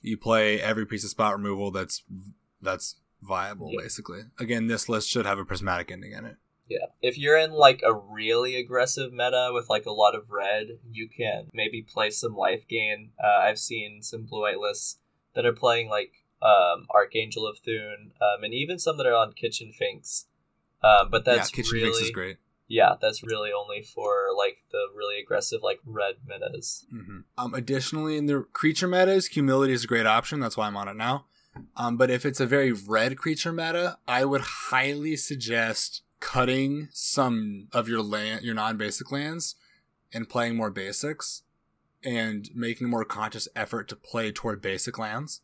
you 0.02 0.16
play 0.16 0.60
every 0.60 0.86
piece 0.86 1.04
of 1.04 1.10
spot 1.10 1.34
removal 1.36 1.70
that's 1.70 2.02
that's 2.60 2.96
viable. 3.22 3.70
Yeah. 3.72 3.80
Basically, 3.82 4.20
again, 4.38 4.66
this 4.66 4.88
list 4.88 5.08
should 5.08 5.26
have 5.26 5.38
a 5.38 5.44
prismatic 5.44 5.90
ending 5.90 6.12
in 6.12 6.24
it. 6.24 6.36
Yeah. 6.68 6.86
If 7.02 7.18
you're 7.18 7.36
in 7.38 7.52
like 7.52 7.82
a 7.84 7.94
really 7.94 8.56
aggressive 8.56 9.12
meta 9.12 9.50
with 9.52 9.68
like 9.68 9.86
a 9.86 9.92
lot 9.92 10.14
of 10.14 10.30
red, 10.30 10.78
you 10.90 11.08
can 11.08 11.48
maybe 11.52 11.82
play 11.82 12.10
some 12.10 12.34
life 12.34 12.66
gain. 12.68 13.10
Uh, 13.22 13.40
I've 13.42 13.58
seen 13.58 14.02
some 14.02 14.24
blue 14.24 14.42
white 14.42 14.58
lists 14.58 14.98
that 15.34 15.44
are 15.44 15.52
playing 15.52 15.88
like 15.88 16.23
um, 16.44 16.86
Archangel 16.90 17.46
of 17.46 17.58
Thune, 17.58 18.12
um, 18.20 18.44
and 18.44 18.52
even 18.52 18.78
some 18.78 18.96
that 18.98 19.06
are 19.06 19.14
on 19.14 19.32
Kitchen 19.32 19.72
Finks. 19.72 20.26
Um, 20.82 21.08
but 21.10 21.24
that's 21.24 21.50
yeah, 21.50 21.56
Kitchen 21.56 21.72
really 21.72 21.84
Finks 21.86 22.00
is 22.00 22.10
great. 22.10 22.36
yeah, 22.68 22.96
that's 23.00 23.22
really 23.22 23.50
only 23.52 23.82
for 23.82 24.26
like 24.36 24.58
the 24.70 24.86
really 24.94 25.18
aggressive 25.20 25.62
like 25.62 25.80
red 25.86 26.16
metas. 26.26 26.86
hmm 26.90 27.20
Um, 27.38 27.54
additionally, 27.54 28.16
in 28.18 28.26
the 28.26 28.46
creature 28.52 28.88
metas, 28.88 29.28
humility 29.28 29.72
is 29.72 29.84
a 29.84 29.86
great 29.86 30.06
option. 30.06 30.40
That's 30.40 30.56
why 30.56 30.66
I'm 30.66 30.76
on 30.76 30.88
it 30.88 30.96
now. 30.96 31.24
Um, 31.76 31.96
but 31.96 32.10
if 32.10 32.26
it's 32.26 32.40
a 32.40 32.46
very 32.46 32.72
red 32.72 33.16
creature 33.16 33.52
meta, 33.52 33.96
I 34.08 34.24
would 34.24 34.40
highly 34.40 35.16
suggest 35.16 36.02
cutting 36.18 36.88
some 36.92 37.68
of 37.72 37.88
your 37.88 38.02
land, 38.02 38.42
your 38.42 38.54
non-basic 38.54 39.12
lands, 39.12 39.54
and 40.12 40.28
playing 40.28 40.56
more 40.56 40.70
basics, 40.70 41.42
and 42.02 42.50
making 42.54 42.86
a 42.86 42.90
more 42.90 43.04
conscious 43.04 43.46
effort 43.54 43.88
to 43.88 43.96
play 43.96 44.32
toward 44.32 44.60
basic 44.60 44.98
lands, 44.98 45.42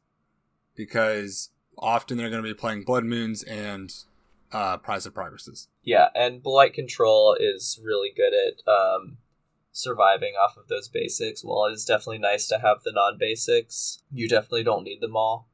because 0.81 1.51
often 1.77 2.17
they're 2.17 2.31
going 2.31 2.43
to 2.43 2.49
be 2.49 2.55
playing 2.55 2.85
blood 2.85 3.05
moons 3.05 3.43
and 3.43 3.93
uh, 4.51 4.79
price 4.79 5.05
of 5.05 5.13
progresses. 5.13 5.69
Yeah, 5.83 6.09
and 6.15 6.43
blight 6.43 6.73
control 6.73 7.37
is 7.39 7.79
really 7.85 8.11
good 8.17 8.33
at 8.33 8.67
um, 8.67 9.19
surviving 9.73 10.33
off 10.43 10.57
of 10.57 10.69
those 10.69 10.89
basics. 10.89 11.45
While 11.45 11.67
it 11.67 11.75
is 11.75 11.85
definitely 11.85 12.19
nice 12.19 12.49
to 12.49 12.59
have 12.61 12.79
the 12.83 12.93
non 12.93 13.19
basics, 13.19 14.03
you 14.11 14.27
definitely 14.27 14.65
don't 14.65 14.85
need 14.85 15.03
them 15.03 15.17
all, 15.17 15.49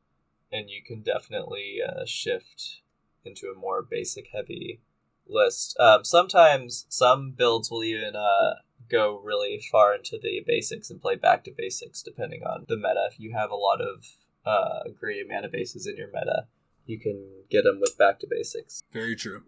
and 0.52 0.70
you 0.70 0.80
can 0.86 1.02
definitely 1.02 1.78
uh, 1.84 2.04
shift 2.06 2.82
into 3.24 3.48
a 3.48 3.58
more 3.58 3.82
basic 3.82 4.28
heavy 4.32 4.80
list. 5.26 5.76
Um, 5.80 6.04
sometimes 6.04 6.86
some 6.88 7.32
builds 7.32 7.68
will 7.68 7.82
even 7.82 8.14
uh, 8.14 8.60
go 8.88 9.20
really 9.24 9.60
far 9.72 9.92
into 9.92 10.20
the 10.22 10.44
basics 10.46 10.88
and 10.88 11.02
play 11.02 11.16
back 11.16 11.42
to 11.44 11.50
basics 11.50 12.00
depending 12.00 12.44
on 12.44 12.64
the 12.68 12.76
meta. 12.76 13.08
If 13.10 13.18
you 13.18 13.32
have 13.32 13.50
a 13.50 13.56
lot 13.56 13.80
of 13.80 14.04
uh, 14.46 14.80
greedy 14.98 15.24
mana 15.28 15.48
bases 15.48 15.86
in 15.86 15.96
your 15.96 16.08
meta, 16.08 16.46
you 16.86 16.98
can 16.98 17.26
get 17.50 17.64
them 17.64 17.80
with 17.80 17.98
back 17.98 18.20
to 18.20 18.26
basics. 18.30 18.82
Very 18.92 19.16
true. 19.16 19.42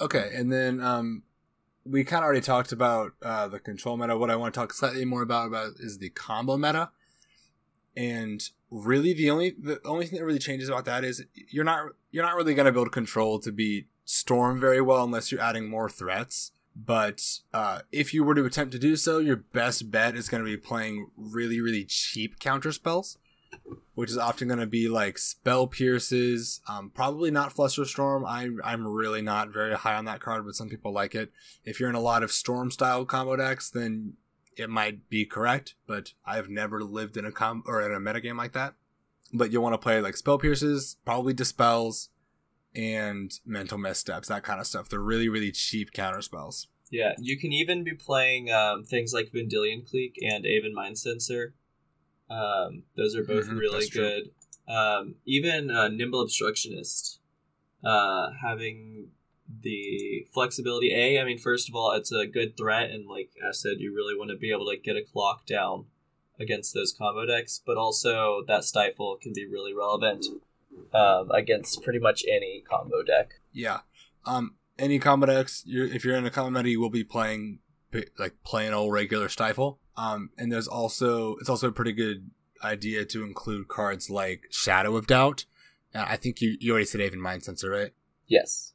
Okay, 0.00 0.30
and 0.34 0.52
then 0.52 0.80
um, 0.80 1.22
we 1.84 2.04
kind 2.04 2.22
of 2.22 2.26
already 2.26 2.40
talked 2.40 2.72
about 2.72 3.12
uh, 3.22 3.48
the 3.48 3.58
control 3.58 3.96
meta. 3.96 4.16
What 4.16 4.30
I 4.30 4.36
want 4.36 4.54
to 4.54 4.60
talk 4.60 4.72
slightly 4.72 5.04
more 5.04 5.22
about 5.22 5.48
about 5.48 5.72
is 5.78 5.98
the 5.98 6.10
combo 6.10 6.56
meta, 6.56 6.90
and 7.96 8.42
really 8.70 9.12
the 9.14 9.30
only 9.30 9.54
the 9.58 9.80
only 9.84 10.06
thing 10.06 10.18
that 10.18 10.24
really 10.24 10.38
changes 10.38 10.68
about 10.68 10.84
that 10.84 11.04
is 11.04 11.24
you're 11.50 11.64
not 11.64 11.90
you're 12.10 12.24
not 12.24 12.36
really 12.36 12.54
going 12.54 12.66
to 12.66 12.72
build 12.72 12.92
control 12.92 13.38
to 13.40 13.50
beat 13.50 13.88
storm 14.04 14.60
very 14.60 14.80
well 14.80 15.04
unless 15.04 15.32
you're 15.32 15.40
adding 15.40 15.68
more 15.68 15.88
threats. 15.88 16.52
But 16.74 17.22
uh, 17.52 17.80
if 17.90 18.14
you 18.14 18.24
were 18.24 18.34
to 18.34 18.46
attempt 18.46 18.72
to 18.72 18.78
do 18.78 18.96
so, 18.96 19.18
your 19.18 19.36
best 19.36 19.90
bet 19.90 20.16
is 20.16 20.30
going 20.30 20.42
to 20.42 20.48
be 20.48 20.56
playing 20.56 21.10
really 21.16 21.60
really 21.60 21.84
cheap 21.84 22.38
counter 22.38 22.72
spells 22.72 23.18
which 23.94 24.10
is 24.10 24.18
often 24.18 24.48
going 24.48 24.60
to 24.60 24.66
be 24.66 24.88
like 24.88 25.18
spell 25.18 25.66
pierces. 25.66 26.60
Um, 26.68 26.90
probably 26.90 27.30
not 27.30 27.54
Flusterstorm. 27.54 28.24
I 28.26 28.48
I'm 28.64 28.86
really 28.86 29.22
not 29.22 29.52
very 29.52 29.74
high 29.74 29.94
on 29.94 30.06
that 30.06 30.20
card, 30.20 30.44
but 30.44 30.54
some 30.54 30.68
people 30.68 30.92
like 30.92 31.14
it. 31.14 31.30
If 31.64 31.78
you're 31.78 31.88
in 31.88 31.94
a 31.94 32.00
lot 32.00 32.22
of 32.22 32.32
storm 32.32 32.70
style 32.70 33.04
combo 33.04 33.36
decks, 33.36 33.70
then 33.70 34.14
it 34.56 34.70
might 34.70 35.08
be 35.08 35.24
correct. 35.24 35.74
But 35.86 36.12
I've 36.24 36.48
never 36.48 36.82
lived 36.82 37.16
in 37.16 37.24
a 37.24 37.32
com 37.32 37.62
or 37.66 37.82
in 37.82 37.94
a 37.94 38.00
metagame 38.00 38.36
like 38.36 38.52
that. 38.52 38.74
But 39.32 39.50
you'll 39.50 39.62
want 39.62 39.74
to 39.74 39.78
play 39.78 40.00
like 40.00 40.16
spell 40.16 40.38
pierces, 40.38 40.96
probably 41.04 41.32
dispels, 41.32 42.10
and 42.74 43.32
mental 43.44 43.78
missteps, 43.78 44.28
that 44.28 44.42
kind 44.42 44.60
of 44.60 44.66
stuff. 44.66 44.88
They're 44.88 45.00
really 45.00 45.28
really 45.28 45.52
cheap 45.52 45.92
counter 45.92 46.22
spells. 46.22 46.68
Yeah, 46.90 47.14
you 47.18 47.38
can 47.38 47.52
even 47.52 47.84
be 47.84 47.94
playing 47.94 48.50
um, 48.50 48.84
things 48.84 49.14
like 49.14 49.32
Vendilion 49.32 49.82
Clique 49.88 50.18
and 50.20 50.44
Aven 50.44 50.74
Mindcensor. 50.76 51.52
Um, 52.30 52.84
those 52.96 53.14
are 53.14 53.24
both 53.24 53.46
Mhm, 53.46 53.58
really 53.58 53.88
good. 53.88 54.30
Um, 54.68 55.16
even 55.26 55.70
uh, 55.70 55.88
Nimble 55.88 56.20
Obstructionist, 56.20 57.20
uh, 57.84 58.30
having 58.42 59.10
the 59.62 60.26
flexibility. 60.32 60.94
A, 60.94 61.20
I 61.20 61.24
mean, 61.24 61.38
first 61.38 61.68
of 61.68 61.74
all, 61.74 61.92
it's 61.92 62.12
a 62.12 62.26
good 62.26 62.56
threat, 62.56 62.90
and 62.90 63.06
like 63.06 63.30
I 63.46 63.52
said, 63.52 63.80
you 63.80 63.94
really 63.94 64.16
want 64.16 64.30
to 64.30 64.36
be 64.36 64.50
able 64.50 64.66
to 64.70 64.76
get 64.76 64.96
a 64.96 65.02
clock 65.02 65.46
down 65.46 65.86
against 66.40 66.72
those 66.74 66.94
combo 66.96 67.26
decks. 67.26 67.60
But 67.64 67.76
also, 67.76 68.44
that 68.46 68.64
stifle 68.64 69.18
can 69.20 69.32
be 69.34 69.46
really 69.46 69.74
relevant 69.74 70.26
um, 70.94 71.30
against 71.30 71.82
pretty 71.82 71.98
much 71.98 72.24
any 72.26 72.62
combo 72.68 73.02
deck. 73.02 73.34
Yeah. 73.52 73.80
Um. 74.24 74.56
Any 74.78 74.98
combo 74.98 75.26
decks, 75.26 75.62
you're, 75.66 75.86
if 75.86 76.02
you're 76.02 76.16
in 76.16 76.24
a 76.24 76.30
combo 76.30 76.58
meta, 76.58 76.70
you 76.70 76.80
will 76.80 76.90
be 76.90 77.04
playing 77.04 77.58
like 78.18 78.42
plain 78.42 78.72
old 78.72 78.90
regular 78.90 79.28
stifle. 79.28 79.78
Um. 79.96 80.30
And 80.38 80.50
there's 80.50 80.68
also 80.68 81.36
it's 81.36 81.48
also 81.48 81.68
a 81.68 81.72
pretty 81.72 81.92
good 81.92 82.30
idea 82.64 83.04
to 83.04 83.24
include 83.24 83.68
cards 83.68 84.08
like 84.10 84.46
Shadow 84.50 84.96
of 84.96 85.06
Doubt. 85.06 85.44
Uh, 85.94 86.06
I 86.08 86.16
think 86.16 86.40
you 86.40 86.56
you 86.60 86.72
already 86.72 86.86
said 86.86 87.00
Aven 87.00 87.20
Mindcensor, 87.20 87.70
right? 87.70 87.92
Yes. 88.26 88.72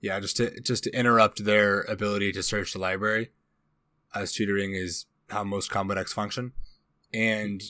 Yeah. 0.00 0.20
Just 0.20 0.36
to 0.38 0.60
just 0.60 0.84
to 0.84 0.90
interrupt 0.90 1.44
their 1.44 1.82
ability 1.82 2.32
to 2.32 2.42
search 2.42 2.72
the 2.72 2.78
library, 2.78 3.30
as 4.14 4.32
tutoring 4.32 4.74
is 4.74 5.06
how 5.28 5.44
most 5.44 5.70
combo 5.70 5.94
decks 5.94 6.12
function, 6.12 6.52
and 7.12 7.62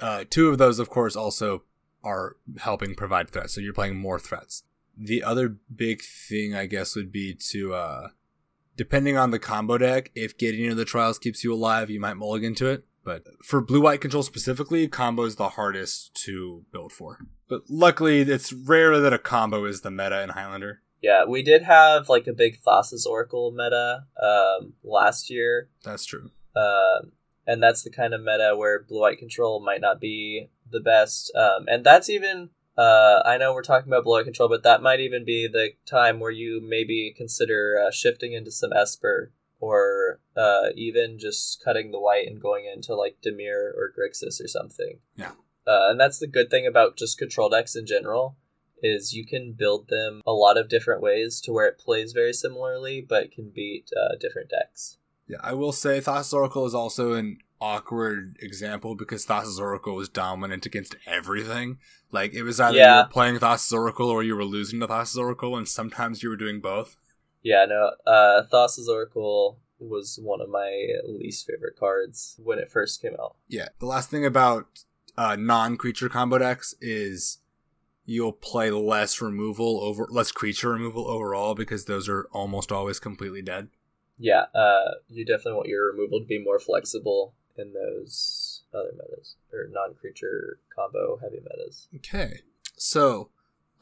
uh, 0.00 0.24
two 0.30 0.48
of 0.48 0.58
those, 0.58 0.78
of 0.78 0.88
course, 0.88 1.16
also 1.16 1.64
are 2.02 2.36
helping 2.60 2.94
provide 2.94 3.28
threats. 3.30 3.54
So 3.54 3.60
you're 3.60 3.74
playing 3.74 3.96
more 3.96 4.18
threats. 4.18 4.62
The 4.96 5.22
other 5.22 5.56
big 5.74 6.02
thing, 6.02 6.54
I 6.54 6.66
guess, 6.66 6.96
would 6.96 7.12
be 7.12 7.34
to, 7.50 7.74
uh, 7.74 8.08
depending 8.76 9.16
on 9.16 9.30
the 9.30 9.38
combo 9.38 9.78
deck, 9.78 10.10
if 10.14 10.36
getting 10.38 10.62
into 10.64 10.74
the 10.74 10.84
trials 10.84 11.18
keeps 11.18 11.42
you 11.44 11.52
alive, 11.52 11.90
you 11.90 12.00
might 12.00 12.14
mulligan 12.14 12.54
to 12.56 12.66
it. 12.66 12.84
But 13.04 13.24
for 13.42 13.60
blue 13.60 13.80
white 13.80 14.00
control 14.00 14.22
specifically, 14.22 14.86
combo 14.86 15.24
is 15.24 15.36
the 15.36 15.50
hardest 15.50 16.14
to 16.24 16.64
build 16.72 16.92
for. 16.92 17.18
But 17.48 17.62
luckily, 17.68 18.20
it's 18.20 18.52
rare 18.52 18.98
that 19.00 19.12
a 19.12 19.18
combo 19.18 19.64
is 19.64 19.80
the 19.80 19.90
meta 19.90 20.22
in 20.22 20.30
Highlander. 20.30 20.82
Yeah, 21.02 21.24
we 21.24 21.42
did 21.42 21.62
have 21.62 22.08
like 22.10 22.26
a 22.26 22.32
big 22.34 22.60
Thassa's 22.62 23.06
Oracle 23.06 23.52
meta 23.52 24.04
um, 24.22 24.74
last 24.84 25.30
year, 25.30 25.70
That's 25.82 26.04
true. 26.04 26.30
um, 26.54 27.12
and 27.46 27.62
that's 27.62 27.82
the 27.82 27.90
kind 27.90 28.12
of 28.12 28.20
meta 28.20 28.54
where 28.56 28.82
blue 28.82 29.00
white 29.00 29.18
control 29.18 29.60
might 29.64 29.80
not 29.80 29.98
be 29.98 30.50
the 30.70 30.78
best. 30.80 31.34
Um, 31.34 31.64
and 31.68 31.82
that's 31.82 32.10
even 32.10 32.50
uh, 32.76 33.22
I 33.24 33.36
know 33.36 33.52
we're 33.52 33.62
talking 33.62 33.88
about 33.90 34.04
blue 34.04 34.24
control, 34.24 34.48
but 34.48 34.62
that 34.62 34.82
might 34.82 35.00
even 35.00 35.24
be 35.24 35.46
the 35.46 35.70
time 35.86 36.20
where 36.20 36.30
you 36.30 36.60
maybe 36.66 37.14
consider 37.16 37.76
uh, 37.84 37.90
shifting 37.90 38.32
into 38.32 38.50
some 38.50 38.72
Esper 38.72 39.32
or 39.60 40.20
uh, 40.36 40.68
even 40.74 41.18
just 41.18 41.62
cutting 41.62 41.90
the 41.90 42.00
white 42.00 42.26
and 42.26 42.40
going 42.40 42.64
into 42.72 42.94
like 42.94 43.18
Dimir 43.24 43.72
or 43.74 43.92
Grixis 43.96 44.42
or 44.42 44.48
something. 44.48 45.00
Yeah. 45.16 45.32
Uh, 45.66 45.90
and 45.90 46.00
that's 46.00 46.18
the 46.18 46.26
good 46.26 46.50
thing 46.50 46.66
about 46.66 46.96
just 46.96 47.18
control 47.18 47.48
decks 47.50 47.76
in 47.76 47.86
general 47.86 48.36
is 48.82 49.12
you 49.12 49.26
can 49.26 49.52
build 49.52 49.88
them 49.88 50.22
a 50.26 50.32
lot 50.32 50.56
of 50.56 50.68
different 50.68 51.02
ways 51.02 51.40
to 51.42 51.52
where 51.52 51.66
it 51.66 51.78
plays 51.78 52.12
very 52.12 52.32
similarly, 52.32 53.04
but 53.06 53.30
can 53.30 53.50
beat 53.54 53.90
uh, 53.94 54.16
different 54.18 54.48
decks. 54.48 54.96
Yeah, 55.28 55.38
I 55.42 55.52
will 55.52 55.72
say 55.72 56.00
Thassa's 56.00 56.32
Oracle 56.32 56.66
is 56.66 56.74
also 56.74 57.12
an 57.12 57.38
awkward 57.60 58.36
example 58.40 58.94
because 58.94 59.26
Thassa's 59.26 59.60
Oracle 59.60 59.94
was 59.94 60.08
dominant 60.08 60.66
against 60.66 60.96
everything. 61.06 61.78
Like 62.10 62.34
it 62.34 62.42
was 62.42 62.58
either 62.58 62.78
you 62.78 62.84
were 62.84 63.08
playing 63.10 63.38
Thassa's 63.38 63.72
Oracle 63.72 64.08
or 64.08 64.22
you 64.22 64.36
were 64.36 64.44
losing 64.44 64.80
to 64.80 64.86
Thassa's 64.86 65.18
Oracle, 65.18 65.56
and 65.56 65.68
sometimes 65.68 66.22
you 66.22 66.28
were 66.28 66.36
doing 66.36 66.60
both. 66.60 66.96
Yeah, 67.42 67.64
no, 67.66 67.92
uh, 68.06 68.42
Thassa's 68.50 68.88
Oracle 68.88 69.58
was 69.80 70.18
one 70.22 70.40
of 70.40 70.48
my 70.48 70.86
least 71.06 71.46
favorite 71.46 71.76
cards 71.78 72.36
when 72.42 72.58
it 72.58 72.70
first 72.70 73.00
came 73.00 73.14
out. 73.18 73.36
Yeah. 73.48 73.68
The 73.78 73.86
last 73.86 74.10
thing 74.10 74.26
about 74.26 74.84
uh, 75.16 75.36
non-creature 75.36 76.08
combo 76.08 76.38
decks 76.38 76.74
is 76.80 77.38
you'll 78.04 78.32
play 78.32 78.70
less 78.70 79.20
removal 79.20 79.80
over 79.82 80.06
less 80.10 80.32
creature 80.32 80.70
removal 80.70 81.08
overall 81.08 81.54
because 81.54 81.84
those 81.84 82.08
are 82.08 82.28
almost 82.32 82.70
always 82.70 82.98
completely 82.98 83.42
dead. 83.42 83.68
Yeah, 84.18 84.46
uh, 84.54 84.96
you 85.08 85.24
definitely 85.24 85.54
want 85.54 85.68
your 85.68 85.92
removal 85.92 86.20
to 86.20 86.26
be 86.26 86.42
more 86.42 86.58
flexible 86.58 87.34
in 87.60 87.72
those 87.72 88.62
other 88.74 88.92
metas 88.96 89.36
or 89.52 89.68
non-creature 89.70 90.58
combo 90.74 91.18
heavy 91.22 91.40
metas. 91.42 91.88
Okay. 91.96 92.40
So, 92.76 93.30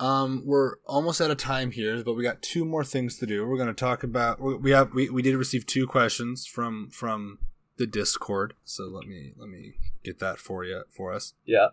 um, 0.01 0.43
we're 0.45 0.77
almost 0.87 1.21
out 1.21 1.31
of 1.31 1.39
time 1.39 1.71
here, 1.73 2.03
but 2.05 2.15
we 2.15 2.23
got 2.23 2.43
two 2.43 2.65
more 2.65 2.85
things 2.85 3.19
to 3.19 3.27
do. 3.27 3.47
We're 3.47 3.57
going 3.57 3.69
to 3.69 3.75
talk 3.75 4.03
about 4.03 4.41
we 4.41 4.71
have 4.71 4.93
we, 4.95 5.11
we 5.11 5.23
did 5.23 5.37
receive 5.37 5.67
two 5.67 5.87
questions 5.87 6.47
from 6.47 6.89
from 6.91 7.39
the 7.79 7.87
Discord. 7.87 8.55
So 8.65 8.85
let 8.85 9.07
me 9.07 9.33
let 9.37 9.49
me 9.49 9.75
get 10.05 10.19
that 10.21 10.39
for 10.39 10.65
you 10.65 10.83
for 10.91 11.13
us. 11.13 11.35
Yeah, 11.45 11.69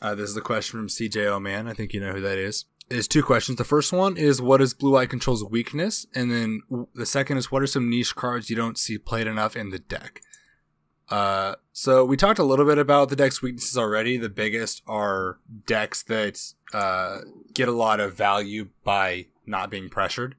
Uh, 0.00 0.14
this 0.14 0.30
is 0.30 0.36
a 0.36 0.40
question 0.40 0.78
from 0.78 0.88
CJO 0.88 1.40
Man. 1.40 1.68
I 1.68 1.74
think 1.74 1.92
you 1.92 2.00
know 2.00 2.12
who 2.12 2.20
that 2.20 2.38
is. 2.38 2.64
There's 2.88 3.08
two 3.08 3.22
questions. 3.22 3.58
The 3.58 3.64
first 3.64 3.92
one 3.92 4.16
is 4.16 4.42
what 4.42 4.60
is 4.60 4.74
Blue 4.74 4.96
Eye 4.96 5.06
Control's 5.06 5.44
weakness, 5.44 6.06
and 6.14 6.30
then 6.30 6.62
the 6.94 7.06
second 7.06 7.38
is 7.38 7.50
what 7.50 7.62
are 7.62 7.66
some 7.66 7.88
niche 7.88 8.14
cards 8.14 8.50
you 8.50 8.56
don't 8.56 8.76
see 8.76 8.98
played 8.98 9.26
enough 9.26 9.56
in 9.56 9.70
the 9.70 9.78
deck. 9.78 10.20
Uh, 11.12 11.56
so 11.72 12.06
we 12.06 12.16
talked 12.16 12.38
a 12.38 12.44
little 12.44 12.64
bit 12.64 12.78
about 12.78 13.10
the 13.10 13.16
deck's 13.16 13.42
weaknesses 13.42 13.76
already. 13.76 14.16
The 14.16 14.30
biggest 14.30 14.82
are 14.86 15.38
decks 15.66 16.02
that 16.04 16.40
uh, 16.72 17.18
get 17.52 17.68
a 17.68 17.72
lot 17.72 18.00
of 18.00 18.14
value 18.14 18.70
by 18.82 19.26
not 19.44 19.68
being 19.70 19.90
pressured. 19.90 20.36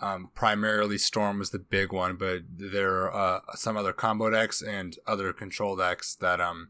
Um, 0.00 0.30
primarily 0.34 0.98
Storm 0.98 1.40
was 1.40 1.50
the 1.50 1.58
big 1.58 1.92
one, 1.92 2.14
but 2.14 2.42
there 2.56 3.10
are 3.10 3.38
uh, 3.38 3.40
some 3.54 3.76
other 3.76 3.92
combo 3.92 4.30
decks 4.30 4.62
and 4.62 4.96
other 5.04 5.32
control 5.32 5.74
decks 5.74 6.14
that 6.14 6.40
um 6.40 6.68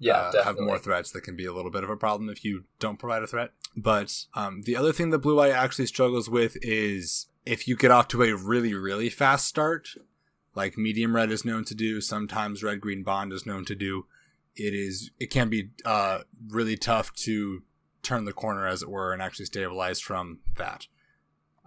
Yeah, 0.00 0.14
uh, 0.16 0.42
have 0.42 0.58
more 0.58 0.78
threats 0.78 1.12
that 1.12 1.20
can 1.22 1.36
be 1.36 1.44
a 1.44 1.52
little 1.52 1.70
bit 1.70 1.84
of 1.84 1.90
a 1.90 1.96
problem 1.96 2.28
if 2.28 2.44
you 2.44 2.64
don't 2.80 2.98
provide 2.98 3.22
a 3.22 3.28
threat. 3.28 3.52
But 3.76 4.24
um, 4.34 4.62
the 4.62 4.74
other 4.74 4.92
thing 4.92 5.10
that 5.10 5.18
Blue 5.18 5.38
Eye 5.38 5.50
actually 5.50 5.86
struggles 5.86 6.28
with 6.28 6.56
is 6.60 7.28
if 7.46 7.68
you 7.68 7.76
get 7.76 7.92
off 7.92 8.08
to 8.08 8.22
a 8.24 8.34
really, 8.34 8.74
really 8.74 9.10
fast 9.10 9.46
start, 9.46 9.90
like 10.54 10.76
Medium 10.76 11.16
Red 11.16 11.30
is 11.30 11.44
known 11.44 11.64
to 11.64 11.74
do, 11.74 12.00
sometimes 12.00 12.62
Red 12.62 12.80
Green 12.80 13.02
Bond 13.02 13.32
is 13.32 13.46
known 13.46 13.64
to 13.66 13.74
do. 13.74 14.06
It 14.54 14.74
is 14.74 15.10
it 15.18 15.30
can 15.30 15.48
be 15.48 15.70
uh, 15.84 16.20
really 16.48 16.76
tough 16.76 17.12
to 17.14 17.62
turn 18.02 18.24
the 18.24 18.32
corner, 18.32 18.66
as 18.66 18.82
it 18.82 18.90
were, 18.90 19.12
and 19.12 19.22
actually 19.22 19.46
stabilize 19.46 20.00
from 20.00 20.40
that, 20.56 20.86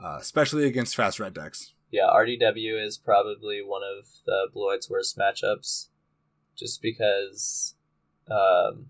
uh, 0.04 0.18
especially 0.20 0.68
against 0.68 0.96
fast 0.96 1.20
red 1.20 1.34
decks. 1.34 1.74
Yeah, 1.92 2.10
RDW 2.14 2.86
is 2.86 2.98
probably 2.98 3.62
one 3.64 3.82
of 3.84 4.06
the 4.26 4.48
Blue 4.54 4.68
White's 4.68 4.90
worst 4.90 5.18
matchups, 5.18 5.88
just 6.56 6.82
because 6.82 7.76
um, 8.30 8.88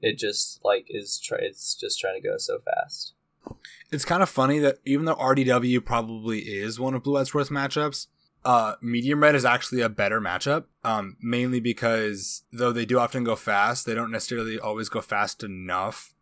it 0.00 0.18
just 0.18 0.60
like 0.64 0.86
is 0.88 1.20
try- 1.20 1.38
it's 1.40 1.74
just 1.74 2.00
trying 2.00 2.20
to 2.20 2.28
go 2.28 2.36
so 2.38 2.58
fast. 2.64 3.12
It's 3.92 4.04
kind 4.04 4.22
of 4.22 4.28
funny 4.28 4.58
that 4.58 4.78
even 4.84 5.06
though 5.06 5.16
RDW 5.16 5.84
probably 5.84 6.40
is 6.40 6.80
one 6.80 6.94
of 6.94 7.02
Blue 7.02 7.16
Eyes' 7.16 7.32
worst 7.32 7.50
matchups, 7.50 8.06
uh, 8.44 8.74
Medium 8.80 9.22
Red 9.22 9.34
is 9.34 9.44
actually 9.44 9.82
a 9.82 9.88
better 9.88 10.20
matchup. 10.20 10.64
Um, 10.82 11.16
mainly 11.20 11.60
because 11.60 12.44
though 12.52 12.72
they 12.72 12.86
do 12.86 12.98
often 12.98 13.24
go 13.24 13.36
fast, 13.36 13.86
they 13.86 13.94
don't 13.94 14.10
necessarily 14.10 14.58
always 14.58 14.88
go 14.88 15.00
fast 15.00 15.42
enough 15.42 16.14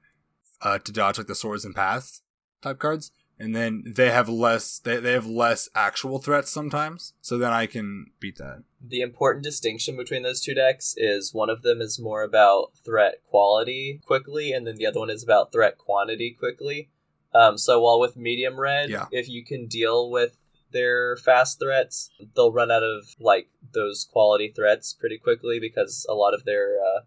uh, 0.62 0.78
to 0.78 0.92
dodge 0.92 1.18
like 1.18 1.28
the 1.28 1.34
swords 1.34 1.64
and 1.64 1.74
paths 1.74 2.22
type 2.60 2.78
cards. 2.78 3.12
And 3.40 3.54
then 3.54 3.84
they 3.86 4.10
have 4.10 4.28
less 4.28 4.80
they, 4.80 4.96
they 4.96 5.12
have 5.12 5.26
less 5.26 5.68
actual 5.72 6.18
threats 6.18 6.50
sometimes. 6.50 7.12
So 7.20 7.38
then 7.38 7.52
I 7.52 7.66
can 7.66 8.06
beat 8.18 8.36
that. 8.38 8.64
The 8.84 9.00
important 9.00 9.44
distinction 9.44 9.96
between 9.96 10.24
those 10.24 10.40
two 10.40 10.54
decks 10.54 10.94
is 10.96 11.32
one 11.32 11.48
of 11.48 11.62
them 11.62 11.80
is 11.80 12.00
more 12.00 12.24
about 12.24 12.72
threat 12.84 13.22
quality 13.30 14.00
quickly, 14.04 14.50
and 14.52 14.66
then 14.66 14.74
the 14.74 14.86
other 14.86 14.98
one 14.98 15.10
is 15.10 15.22
about 15.22 15.52
threat 15.52 15.78
quantity 15.78 16.32
quickly. 16.36 16.90
Um, 17.32 17.58
so 17.58 17.80
while 17.80 18.00
with 18.00 18.16
medium 18.16 18.58
red, 18.58 18.90
Yeah. 18.90 19.06
if 19.12 19.28
you 19.28 19.44
can 19.44 19.66
deal 19.68 20.10
with 20.10 20.34
their 20.72 21.16
fast 21.16 21.58
threats, 21.60 22.10
they'll 22.34 22.52
run 22.52 22.70
out 22.70 22.82
of 22.82 23.14
like 23.20 23.48
those 23.72 24.08
quality 24.10 24.48
threats 24.48 24.92
pretty 24.92 25.18
quickly 25.18 25.58
because 25.60 26.06
a 26.08 26.14
lot 26.14 26.34
of 26.34 26.44
their 26.44 26.76
uh, 26.80 27.00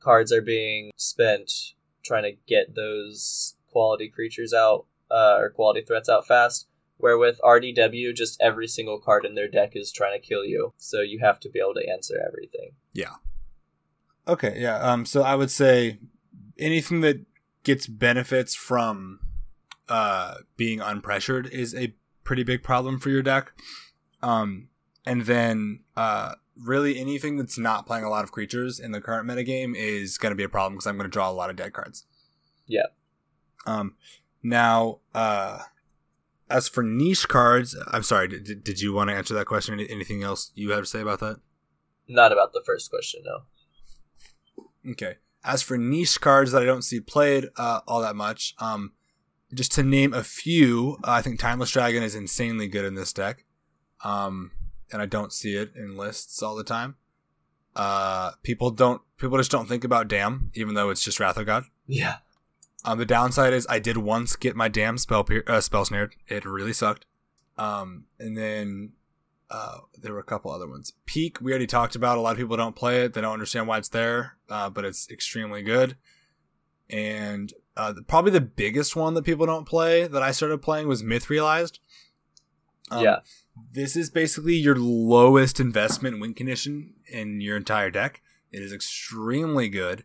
cards 0.00 0.32
are 0.32 0.42
being 0.42 0.90
spent 0.96 1.50
trying 2.04 2.24
to 2.24 2.32
get 2.46 2.74
those 2.74 3.56
quality 3.70 4.08
creatures 4.08 4.52
out 4.54 4.86
uh, 5.10 5.36
or 5.38 5.50
quality 5.50 5.82
threats 5.82 6.08
out 6.08 6.26
fast. 6.26 6.66
Where 6.96 7.16
with 7.16 7.40
RDW, 7.44 8.12
just 8.12 8.40
every 8.40 8.66
single 8.66 8.98
card 8.98 9.24
in 9.24 9.36
their 9.36 9.46
deck 9.46 9.76
is 9.76 9.92
trying 9.92 10.20
to 10.20 10.26
kill 10.26 10.44
you, 10.44 10.72
so 10.78 11.00
you 11.00 11.20
have 11.20 11.38
to 11.40 11.48
be 11.48 11.60
able 11.60 11.74
to 11.74 11.88
answer 11.88 12.20
everything. 12.26 12.72
Yeah. 12.92 13.14
Okay, 14.26 14.56
yeah. 14.60 14.78
Um, 14.78 15.06
so 15.06 15.22
I 15.22 15.36
would 15.36 15.52
say 15.52 16.00
anything 16.58 17.00
that 17.02 17.24
gets 17.62 17.86
benefits 17.86 18.54
from 18.54 19.20
uh 19.88 20.34
being 20.56 20.80
unpressured 20.80 21.48
is 21.50 21.74
a 21.74 21.94
pretty 22.28 22.44
big 22.44 22.62
problem 22.62 23.00
for 23.00 23.08
your 23.08 23.22
deck. 23.22 23.52
Um, 24.22 24.68
and 25.06 25.22
then 25.22 25.80
uh, 25.96 26.34
really 26.62 26.98
anything 26.98 27.38
that's 27.38 27.58
not 27.58 27.86
playing 27.86 28.04
a 28.04 28.10
lot 28.10 28.22
of 28.22 28.32
creatures 28.32 28.78
in 28.78 28.92
the 28.92 29.00
current 29.00 29.26
metagame 29.26 29.74
is 29.74 30.18
going 30.18 30.32
to 30.32 30.36
be 30.36 30.44
a 30.44 30.48
problem 30.48 30.74
because 30.74 30.86
I'm 30.86 30.98
going 30.98 31.08
to 31.08 31.12
draw 31.12 31.30
a 31.30 31.32
lot 31.32 31.48
of 31.48 31.56
dead 31.56 31.72
cards. 31.72 32.04
Yeah. 32.66 32.88
Um, 33.66 33.94
now, 34.42 34.98
uh, 35.14 35.60
as 36.50 36.68
for 36.68 36.82
niche 36.82 37.26
cards, 37.28 37.74
I'm 37.86 38.02
sorry. 38.02 38.28
Did, 38.28 38.62
did 38.62 38.82
you 38.82 38.92
want 38.92 39.08
to 39.08 39.16
answer 39.16 39.32
that 39.32 39.46
question? 39.46 39.80
Anything 39.80 40.22
else 40.22 40.52
you 40.54 40.70
have 40.72 40.80
to 40.80 40.86
say 40.86 41.00
about 41.00 41.20
that? 41.20 41.40
Not 42.06 42.30
about 42.30 42.52
the 42.52 42.62
first 42.64 42.90
question, 42.90 43.22
no. 43.24 44.92
Okay. 44.92 45.16
As 45.44 45.62
for 45.62 45.78
niche 45.78 46.20
cards 46.20 46.52
that 46.52 46.62
I 46.62 46.66
don't 46.66 46.82
see 46.82 47.00
played 47.00 47.46
uh, 47.56 47.80
all 47.88 48.02
that 48.02 48.16
much, 48.16 48.54
um, 48.58 48.92
just 49.52 49.72
to 49.72 49.82
name 49.82 50.12
a 50.12 50.22
few, 50.22 50.98
I 51.04 51.22
think 51.22 51.38
Timeless 51.38 51.70
Dragon 51.70 52.02
is 52.02 52.14
insanely 52.14 52.68
good 52.68 52.84
in 52.84 52.94
this 52.94 53.12
deck, 53.12 53.44
um, 54.04 54.52
and 54.92 55.00
I 55.00 55.06
don't 55.06 55.32
see 55.32 55.56
it 55.56 55.72
in 55.74 55.96
lists 55.96 56.42
all 56.42 56.54
the 56.54 56.64
time. 56.64 56.96
Uh, 57.74 58.32
people 58.42 58.70
don't, 58.70 59.02
people 59.18 59.38
just 59.38 59.50
don't 59.50 59.68
think 59.68 59.84
about 59.84 60.08
Damn, 60.08 60.50
even 60.54 60.74
though 60.74 60.90
it's 60.90 61.02
just 61.04 61.20
Wrath 61.20 61.36
of 61.36 61.46
God. 61.46 61.64
Yeah. 61.86 62.16
Um, 62.84 62.98
the 62.98 63.06
downside 63.06 63.52
is 63.52 63.66
I 63.68 63.78
did 63.78 63.98
once 63.98 64.36
get 64.36 64.56
my 64.56 64.68
Damn 64.68 64.98
spell 64.98 65.24
pier- 65.24 65.44
uh, 65.46 65.60
spell 65.60 65.84
snared. 65.84 66.14
It 66.26 66.44
really 66.44 66.72
sucked. 66.72 67.06
Um, 67.56 68.04
and 68.18 68.36
then 68.36 68.92
uh, 69.50 69.78
there 70.00 70.12
were 70.12 70.20
a 70.20 70.24
couple 70.24 70.50
other 70.50 70.68
ones. 70.68 70.92
Peek, 71.06 71.40
we 71.40 71.52
already 71.52 71.66
talked 71.66 71.96
about. 71.96 72.18
A 72.18 72.20
lot 72.20 72.32
of 72.32 72.38
people 72.38 72.56
don't 72.56 72.76
play 72.76 73.02
it. 73.02 73.14
They 73.14 73.20
don't 73.20 73.32
understand 73.32 73.66
why 73.66 73.78
it's 73.78 73.88
there, 73.88 74.36
uh, 74.48 74.70
but 74.70 74.84
it's 74.84 75.10
extremely 75.10 75.62
good. 75.62 75.96
And 76.90 77.52
uh, 77.78 77.94
probably 78.06 78.32
the 78.32 78.40
biggest 78.40 78.96
one 78.96 79.14
that 79.14 79.24
people 79.24 79.46
don't 79.46 79.66
play 79.66 80.06
that 80.06 80.22
I 80.22 80.32
started 80.32 80.60
playing 80.60 80.88
was 80.88 81.02
Myth 81.02 81.30
Realized. 81.30 81.78
Um, 82.90 83.04
yeah. 83.04 83.20
This 83.72 83.96
is 83.96 84.10
basically 84.10 84.56
your 84.56 84.76
lowest 84.76 85.60
investment 85.60 86.20
win 86.20 86.34
condition 86.34 86.94
in 87.10 87.40
your 87.40 87.56
entire 87.56 87.90
deck. 87.90 88.20
It 88.50 88.62
is 88.62 88.72
extremely 88.72 89.68
good. 89.68 90.04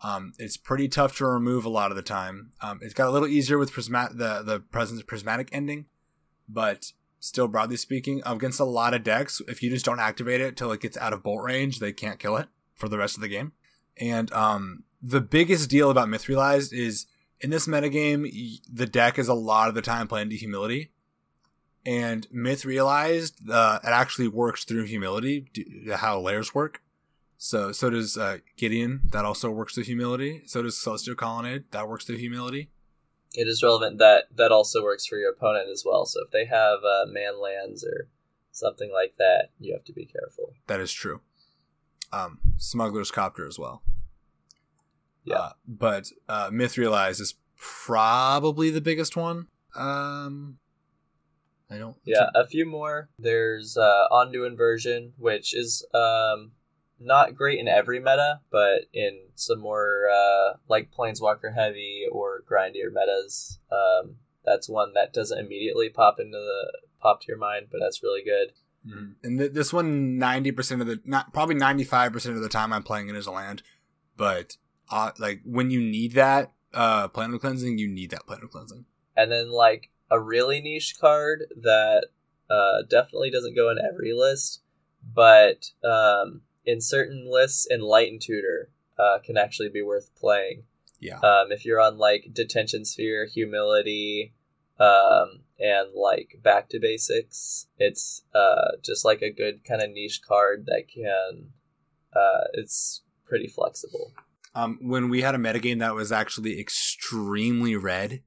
Um, 0.00 0.32
it's 0.38 0.56
pretty 0.56 0.88
tough 0.88 1.16
to 1.16 1.26
remove 1.26 1.64
a 1.64 1.70
lot 1.70 1.90
of 1.90 1.96
the 1.96 2.02
time. 2.02 2.52
Um, 2.60 2.78
it's 2.82 2.94
got 2.94 3.08
a 3.08 3.10
little 3.10 3.28
easier 3.28 3.58
with 3.58 3.72
prismat 3.72 4.16
the 4.16 4.42
the 4.42 4.60
presence 4.60 5.00
of 5.00 5.08
prismatic 5.08 5.48
ending, 5.50 5.86
but 6.48 6.92
still, 7.18 7.48
broadly 7.48 7.76
speaking, 7.76 8.22
against 8.24 8.60
a 8.60 8.64
lot 8.64 8.94
of 8.94 9.02
decks, 9.02 9.42
if 9.48 9.60
you 9.60 9.70
just 9.70 9.84
don't 9.84 9.98
activate 9.98 10.40
it 10.40 10.56
till 10.56 10.70
it 10.70 10.80
gets 10.80 10.96
out 10.98 11.12
of 11.12 11.24
bolt 11.24 11.42
range, 11.42 11.80
they 11.80 11.92
can't 11.92 12.20
kill 12.20 12.36
it 12.36 12.46
for 12.74 12.88
the 12.88 12.98
rest 12.98 13.16
of 13.16 13.22
the 13.22 13.28
game. 13.28 13.52
And 13.96 14.32
um, 14.32 14.84
the 15.02 15.20
biggest 15.20 15.70
deal 15.70 15.90
about 15.90 16.08
Myth 16.08 16.28
Realized 16.28 16.72
is 16.72 17.06
in 17.40 17.50
this 17.50 17.66
metagame, 17.68 18.60
the 18.72 18.86
deck 18.86 19.18
is 19.18 19.28
a 19.28 19.34
lot 19.34 19.68
of 19.68 19.74
the 19.74 19.82
time 19.82 20.08
playing 20.08 20.30
to 20.30 20.36
humility. 20.36 20.90
And 21.86 22.26
Myth 22.30 22.64
Realized, 22.64 23.48
uh, 23.48 23.78
it 23.82 23.88
actually 23.88 24.28
works 24.28 24.64
through 24.64 24.84
humility, 24.84 25.46
how 25.94 26.20
layers 26.20 26.54
work. 26.54 26.82
So 27.38 27.70
so 27.70 27.88
does 27.88 28.18
uh, 28.18 28.38
Gideon. 28.56 29.02
That 29.12 29.24
also 29.24 29.48
works 29.50 29.74
through 29.74 29.84
humility. 29.84 30.42
So 30.46 30.62
does 30.62 30.76
Celestial 30.76 31.14
Colonnade. 31.14 31.70
That 31.70 31.88
works 31.88 32.04
through 32.04 32.16
humility. 32.16 32.70
It 33.34 33.46
is 33.46 33.62
relevant 33.62 33.98
that 33.98 34.24
that 34.36 34.50
also 34.50 34.82
works 34.82 35.06
for 35.06 35.18
your 35.18 35.30
opponent 35.30 35.68
as 35.70 35.84
well. 35.86 36.04
So 36.04 36.20
if 36.24 36.32
they 36.32 36.46
have 36.46 36.80
uh, 36.80 37.06
man 37.06 37.40
lands 37.40 37.84
or 37.84 38.08
something 38.50 38.90
like 38.92 39.14
that, 39.18 39.50
you 39.60 39.72
have 39.72 39.84
to 39.84 39.92
be 39.92 40.04
careful. 40.04 40.54
That 40.66 40.80
is 40.80 40.92
true. 40.92 41.20
Um, 42.12 42.40
Smuggler's 42.56 43.12
Copter 43.12 43.46
as 43.46 43.58
well. 43.58 43.82
Yeah. 45.28 45.36
Uh, 45.38 45.52
but 45.66 46.10
uh, 46.28 46.50
Myth 46.52 46.78
Realized 46.78 47.20
is 47.20 47.34
probably 47.56 48.70
the 48.70 48.80
biggest 48.80 49.16
one. 49.16 49.46
Um, 49.74 50.58
I 51.70 51.78
don't. 51.78 51.96
Yeah, 52.04 52.30
a 52.34 52.46
few 52.46 52.66
more. 52.66 53.08
There's 53.18 53.76
uh, 53.76 54.06
Inversion, 54.32 55.12
which 55.18 55.54
is 55.54 55.86
um, 55.94 56.52
not 56.98 57.34
great 57.34 57.58
in 57.58 57.68
every 57.68 58.00
meta, 58.00 58.40
but 58.50 58.86
in 58.92 59.18
some 59.34 59.60
more 59.60 60.08
uh, 60.12 60.56
like 60.68 60.90
Planeswalker 60.90 61.54
heavy 61.54 62.06
or 62.10 62.42
grindier 62.50 62.92
metas, 62.92 63.58
um, 63.70 64.16
that's 64.44 64.68
one 64.68 64.94
that 64.94 65.12
doesn't 65.12 65.38
immediately 65.38 65.90
pop 65.90 66.18
into 66.18 66.38
the 66.38 66.72
pop 67.00 67.20
to 67.20 67.26
your 67.28 67.38
mind, 67.38 67.66
but 67.70 67.78
that's 67.80 68.02
really 68.02 68.22
good. 68.24 68.52
Mhm. 68.86 69.14
And 69.22 69.38
th- 69.38 69.52
this 69.52 69.72
one, 69.72 70.18
ninety 70.18 70.52
percent 70.52 70.80
of 70.80 70.86
the, 70.86 71.00
not 71.04 71.32
probably 71.32 71.56
ninety 71.56 71.84
five 71.84 72.12
percent 72.12 72.36
of 72.36 72.42
the 72.42 72.48
time, 72.48 72.72
I'm 72.72 72.82
playing 72.82 73.08
it 73.08 73.14
as 73.16 73.26
a 73.26 73.32
land. 73.32 73.62
But 74.16 74.56
uh, 74.90 75.12
like 75.18 75.40
when 75.44 75.70
you 75.70 75.80
need 75.80 76.12
that 76.12 76.52
uh, 76.74 77.08
planar 77.08 77.40
cleansing, 77.40 77.78
you 77.78 77.88
need 77.88 78.10
that 78.10 78.26
planar 78.26 78.50
cleansing. 78.50 78.84
And 79.16 79.30
then 79.32 79.50
like 79.50 79.90
a 80.10 80.20
really 80.20 80.60
niche 80.60 80.96
card 81.00 81.46
that 81.56 82.06
uh, 82.50 82.82
definitely 82.88 83.30
doesn't 83.30 83.56
go 83.56 83.70
in 83.70 83.78
every 83.78 84.12
list, 84.12 84.62
but 85.14 85.70
um, 85.84 86.42
in 86.64 86.80
certain 86.80 87.30
lists, 87.30 87.66
Enlightened 87.70 88.22
Tutor 88.22 88.70
uh, 88.98 89.18
can 89.24 89.36
actually 89.36 89.68
be 89.68 89.82
worth 89.82 90.14
playing. 90.14 90.64
Yeah. 91.00 91.18
Um, 91.18 91.52
if 91.52 91.64
you're 91.64 91.80
on 91.80 91.98
like 91.98 92.30
Detention 92.32 92.84
Sphere, 92.84 93.26
Humility, 93.26 94.34
um, 94.80 95.40
and 95.58 95.88
like 95.94 96.38
Back 96.42 96.68
to 96.70 96.80
Basics, 96.80 97.66
it's 97.78 98.22
uh, 98.34 98.76
just 98.82 99.04
like 99.04 99.22
a 99.22 99.32
good 99.32 99.64
kind 99.64 99.82
of 99.82 99.90
niche 99.90 100.22
card 100.26 100.66
that 100.66 100.88
can. 100.88 101.50
Uh, 102.14 102.44
it's 102.54 103.02
pretty 103.26 103.46
flexible. 103.46 104.12
Um, 104.54 104.78
when 104.80 105.08
we 105.08 105.22
had 105.22 105.34
a 105.34 105.38
metagame 105.38 105.78
that 105.80 105.94
was 105.94 106.10
actually 106.12 106.58
extremely 106.60 107.76
red, 107.76 108.22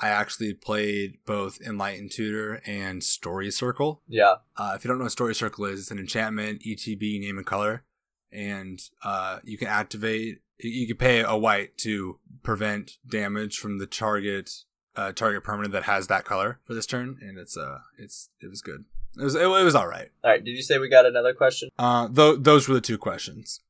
I 0.00 0.08
actually 0.08 0.54
played 0.54 1.18
both 1.26 1.60
Enlightened 1.60 2.10
Tutor 2.10 2.60
and 2.66 3.02
Story 3.02 3.50
Circle. 3.50 4.02
Yeah, 4.08 4.36
Uh, 4.56 4.72
if 4.76 4.84
you 4.84 4.88
don't 4.88 4.98
know 4.98 5.04
what 5.04 5.12
Story 5.12 5.34
Circle 5.34 5.64
is, 5.66 5.80
it's 5.80 5.90
an 5.90 5.98
enchantment, 5.98 6.62
ETB, 6.66 7.20
name 7.20 7.38
and 7.38 7.46
color, 7.46 7.84
and 8.32 8.80
uh, 9.04 9.38
you 9.44 9.56
can 9.58 9.68
activate. 9.68 10.40
You 10.58 10.86
can 10.86 10.96
pay 10.96 11.20
a 11.20 11.36
white 11.36 11.76
to 11.78 12.18
prevent 12.42 12.98
damage 13.08 13.58
from 13.58 13.78
the 13.78 13.86
target 13.86 14.50
uh, 14.94 15.12
target 15.12 15.42
permanent 15.42 15.72
that 15.72 15.84
has 15.84 16.06
that 16.08 16.24
color 16.24 16.60
for 16.64 16.74
this 16.74 16.86
turn, 16.86 17.18
and 17.20 17.38
it's 17.38 17.56
uh 17.56 17.78
it's 17.98 18.28
it 18.40 18.48
was 18.48 18.60
good. 18.60 18.84
It 19.18 19.24
was 19.24 19.34
it, 19.34 19.42
it 19.42 19.46
was 19.46 19.74
all 19.74 19.88
right. 19.88 20.10
All 20.22 20.30
right. 20.30 20.44
Did 20.44 20.52
you 20.52 20.62
say 20.62 20.78
we 20.78 20.88
got 20.88 21.06
another 21.06 21.32
question? 21.34 21.70
Uh, 21.78 22.08
th- 22.08 22.38
those 22.40 22.68
were 22.68 22.74
the 22.74 22.80
two 22.80 22.98
questions. 22.98 23.60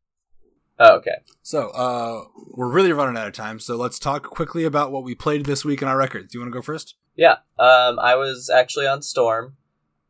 Oh, 0.79 0.97
okay. 0.97 1.17
So 1.43 1.69
uh, 1.71 2.25
we're 2.49 2.71
really 2.71 2.93
running 2.93 3.17
out 3.17 3.29
of 3.29 3.35
time. 3.35 3.61
So 3.61 3.77
let's 3.77 3.99
talk 3.99 4.25
quickly 4.25 4.65
about 4.65 4.91
what 4.91 5.05
we 5.05 5.15
played 5.15 5.47
this 5.47 5.65
week 5.65 5.83
in 5.83 5.89
our 5.89 5.97
records. 5.97 6.33
Do 6.33 6.39
you 6.39 6.43
want 6.43 6.53
to 6.53 6.59
go 6.59 6.63
first? 6.63 6.97
Yeah. 7.15 7.37
Um, 7.59 7.99
I 7.99 8.17
was 8.17 8.51
actually 8.51 8.87
on 8.87 9.03
Storm. 9.03 9.57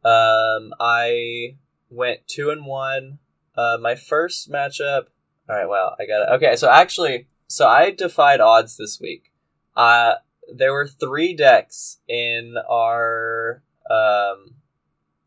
Um, 0.04 0.72
I 0.80 1.56
went 1.90 2.26
two 2.26 2.50
and 2.50 2.64
one. 2.64 3.18
Uh, 3.56 3.76
my 3.80 3.94
first 3.94 4.50
matchup. 4.50 5.04
All 5.48 5.56
right. 5.56 5.68
Well, 5.68 5.96
I 6.00 6.06
got 6.06 6.22
it. 6.22 6.34
Okay. 6.36 6.56
So 6.56 6.70
actually, 6.70 7.28
so 7.48 7.66
I 7.66 7.90
defied 7.90 8.40
odds 8.40 8.76
this 8.76 8.98
week. 9.00 9.32
Uh, 9.76 10.14
there 10.54 10.72
were 10.72 10.86
three 10.86 11.34
decks 11.34 11.98
in 12.08 12.54
our 12.68 13.62
um, 13.90 14.54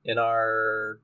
in 0.03 0.17
our 0.17 0.99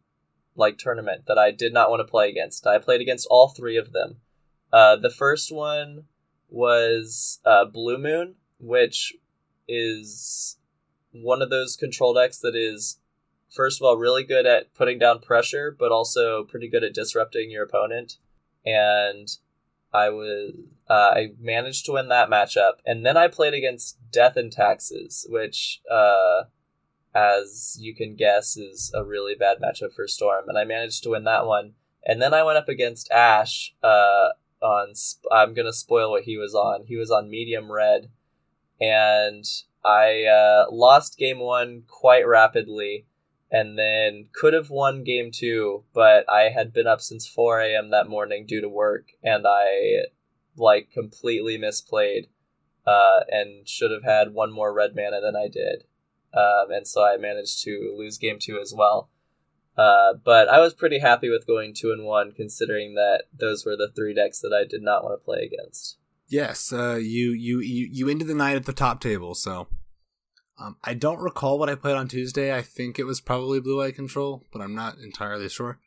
like 0.55 0.77
tournament 0.77 1.25
that 1.27 1.37
I 1.37 1.51
did 1.51 1.73
not 1.73 1.89
want 1.89 2.01
to 2.01 2.11
play 2.11 2.29
against. 2.29 2.67
I 2.67 2.77
played 2.77 3.01
against 3.01 3.27
all 3.29 3.49
three 3.49 3.77
of 3.77 3.91
them. 3.91 4.17
Uh, 4.71 4.95
the 4.95 5.09
first 5.09 5.51
one 5.51 6.05
was 6.49 7.39
uh, 7.45 7.65
Blue 7.65 7.97
Moon, 7.97 8.35
which 8.59 9.13
is 9.67 10.57
one 11.11 11.41
of 11.41 11.49
those 11.49 11.75
control 11.75 12.13
decks 12.13 12.39
that 12.39 12.55
is 12.55 12.99
first 13.49 13.81
of 13.81 13.85
all 13.85 13.97
really 13.97 14.23
good 14.23 14.45
at 14.45 14.73
putting 14.73 14.99
down 14.99 15.19
pressure, 15.19 15.75
but 15.77 15.91
also 15.91 16.43
pretty 16.43 16.69
good 16.69 16.83
at 16.83 16.93
disrupting 16.93 17.51
your 17.51 17.63
opponent. 17.63 18.17
And 18.65 19.27
I 19.93 20.09
was 20.09 20.53
uh, 20.89 20.93
I 21.15 21.29
managed 21.39 21.85
to 21.85 21.93
win 21.93 22.09
that 22.09 22.29
matchup, 22.29 22.73
and 22.85 23.05
then 23.05 23.17
I 23.17 23.27
played 23.27 23.53
against 23.53 23.97
Death 24.11 24.35
and 24.35 24.51
Taxes, 24.51 25.25
which, 25.29 25.81
uh, 25.89 26.43
as 27.13 27.77
you 27.79 27.95
can 27.95 28.15
guess, 28.15 28.57
is 28.57 28.91
a 28.95 29.03
really 29.03 29.35
bad 29.35 29.57
matchup 29.61 29.93
for 29.93 30.07
Storm, 30.07 30.47
and 30.47 30.57
I 30.57 30.63
managed 30.63 31.03
to 31.03 31.09
win 31.09 31.23
that 31.25 31.45
one. 31.45 31.73
And 32.03 32.21
then 32.21 32.33
I 32.33 32.43
went 32.43 32.57
up 32.57 32.69
against 32.69 33.11
Ash 33.11 33.73
uh, 33.83 34.29
on. 34.61 34.95
Sp- 34.95 35.29
I'm 35.31 35.53
gonna 35.53 35.73
spoil 35.73 36.09
what 36.09 36.23
he 36.23 36.37
was 36.37 36.55
on. 36.55 36.85
He 36.87 36.95
was 36.95 37.11
on 37.11 37.29
medium 37.29 37.71
red, 37.71 38.09
and 38.79 39.45
I 39.85 40.25
uh, 40.25 40.65
lost 40.71 41.17
game 41.17 41.39
one 41.39 41.83
quite 41.87 42.25
rapidly 42.25 43.05
and 43.51 43.77
then 43.77 44.27
could 44.33 44.53
have 44.53 44.69
won 44.69 45.03
game 45.03 45.29
two, 45.31 45.83
but 45.93 46.27
I 46.29 46.49
had 46.49 46.71
been 46.71 46.87
up 46.87 47.01
since 47.01 47.27
4 47.27 47.59
a.m. 47.59 47.91
that 47.91 48.07
morning 48.07 48.45
due 48.45 48.61
to 48.61 48.69
work, 48.69 49.09
and 49.21 49.45
I 49.45 50.05
like 50.55 50.89
completely 50.91 51.57
misplayed, 51.57 52.27
uh, 52.87 53.19
and 53.27 53.67
should 53.67 53.91
have 53.91 54.03
had 54.03 54.33
one 54.33 54.53
more 54.53 54.73
red 54.73 54.91
mana 54.95 55.19
than 55.19 55.35
I 55.35 55.49
did, 55.49 55.83
um, 56.33 56.71
and 56.71 56.87
so 56.87 57.03
I 57.03 57.17
managed 57.17 57.63
to 57.63 57.93
lose 57.97 58.17
game 58.17 58.37
two 58.39 58.59
as 58.59 58.73
well. 58.75 59.09
Uh, 59.77 60.13
but 60.23 60.49
I 60.49 60.59
was 60.59 60.73
pretty 60.73 60.99
happy 60.99 61.29
with 61.29 61.47
going 61.47 61.73
two 61.73 61.91
and 61.91 62.05
one, 62.05 62.33
considering 62.33 62.95
that 62.95 63.23
those 63.33 63.65
were 63.65 63.77
the 63.77 63.91
three 63.95 64.13
decks 64.13 64.39
that 64.41 64.53
I 64.53 64.67
did 64.67 64.81
not 64.81 65.03
want 65.03 65.19
to 65.19 65.25
play 65.25 65.43
against. 65.43 65.97
Yes, 66.27 66.71
uh, 66.71 66.95
you, 66.95 67.31
you 67.31 67.59
you 67.59 67.89
you 67.91 68.09
ended 68.09 68.27
the 68.27 68.35
night 68.35 68.55
at 68.55 68.65
the 68.65 68.73
top 68.73 69.01
table. 69.01 69.35
So, 69.35 69.67
um, 70.57 70.77
I 70.83 70.93
don't 70.93 71.19
recall 71.19 71.57
what 71.57 71.69
I 71.69 71.75
played 71.75 71.95
on 71.97 72.07
Tuesday. 72.07 72.55
I 72.55 72.61
think 72.61 72.99
it 72.99 73.05
was 73.05 73.19
probably 73.19 73.59
Blue 73.59 73.81
Eye 73.81 73.91
Control, 73.91 74.45
but 74.51 74.61
I'm 74.61 74.75
not 74.75 74.97
entirely 74.97 75.49
sure. 75.49 75.79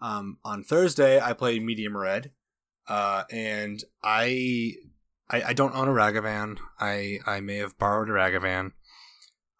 Um, 0.00 0.38
on 0.44 0.62
Thursday, 0.62 1.20
I 1.20 1.32
played 1.32 1.64
Medium 1.64 1.96
Red, 1.96 2.30
uh, 2.88 3.24
and 3.30 3.82
I, 4.02 4.74
I 5.28 5.42
I 5.42 5.52
don't 5.52 5.74
own 5.74 5.88
a 5.88 5.92
Ragavan. 5.92 6.58
I 6.78 7.18
I 7.26 7.40
may 7.40 7.56
have 7.56 7.78
borrowed 7.78 8.08
a 8.08 8.12
Ragavan. 8.12 8.72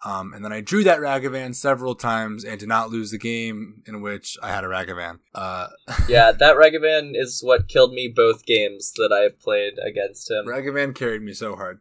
Um, 0.03 0.33
and 0.33 0.43
then 0.45 0.53
I 0.53 0.61
drew 0.63 0.83
that 0.85 0.99
Ragavan 1.01 1.55
several 1.55 1.95
times 1.95 2.43
and 2.45 2.59
did 2.59 2.69
not 2.69 2.91
lose 2.91 3.11
the 3.11 3.19
game 3.19 3.83
in 3.87 4.01
which 4.01 4.39
I 4.43 4.49
had 4.49 4.65
a 4.65 4.69
Ragavan. 4.69 5.19
Uh, 5.35 5.69
Yeah, 6.09 6.33
that 6.33 6.57
Ragavan 6.57 7.13
is 7.15 7.41
what 7.43 7.69
killed 7.69 7.93
me 7.93 8.09
both 8.09 8.47
games 8.47 8.93
that 8.97 9.13
I've 9.13 9.39
played 9.41 9.75
against 9.79 10.31
him. 10.31 10.47
Ragavan 10.47 10.95
carried 10.95 11.21
me 11.23 11.35
so 11.35 11.55
hard. 11.55 11.81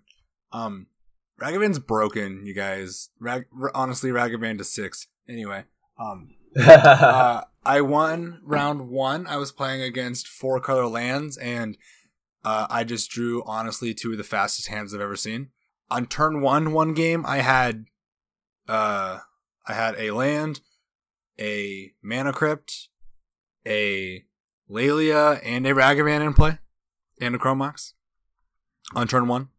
Um, 0.52 0.88
Ragavan's 1.40 1.80
broken, 1.80 2.46
you 2.46 2.54
guys. 2.54 3.10
Rag- 3.20 3.46
r- 3.60 3.72
honestly, 3.74 4.10
Ragavan 4.10 4.58
to 4.58 4.64
six. 4.66 5.08
Anyway, 5.30 5.64
um, 5.98 6.36
uh, 6.60 7.42
I 7.66 7.82
won 7.82 8.42
round 8.44 8.90
one. 8.90 9.28
I 9.28 9.38
was 9.38 9.52
playing 9.54 9.82
against 9.82 10.28
four 10.28 10.60
color 10.60 10.88
lands, 10.88 11.38
and 11.38 11.78
uh, 12.44 12.68
I 12.70 12.84
just 12.84 13.10
drew 13.10 13.44
honestly 13.46 13.94
two 13.94 14.12
of 14.12 14.18
the 14.18 14.24
fastest 14.26 14.68
hands 14.68 14.94
I've 14.94 15.00
ever 15.02 15.16
seen. 15.16 15.50
On 15.92 16.06
turn 16.06 16.42
one, 16.42 16.74
one 16.74 16.94
game, 16.94 17.24
I 17.26 17.38
had, 17.38 17.86
uh, 18.70 19.20
I 19.68 19.74
had 19.74 19.96
a 19.98 20.12
land, 20.12 20.62
a 21.40 21.92
mana 22.02 22.34
crypt, 22.34 22.90
a 23.66 24.24
Laelia, 24.70 25.40
and 25.44 25.66
a 25.66 25.74
Ragavan 25.74 26.26
in 26.26 26.34
play, 26.34 26.60
and 27.20 27.36
a 27.36 27.38
Chrome 27.38 27.58
Mox 27.58 27.94
on 28.96 29.08
turn 29.08 29.28
one. 29.28 29.50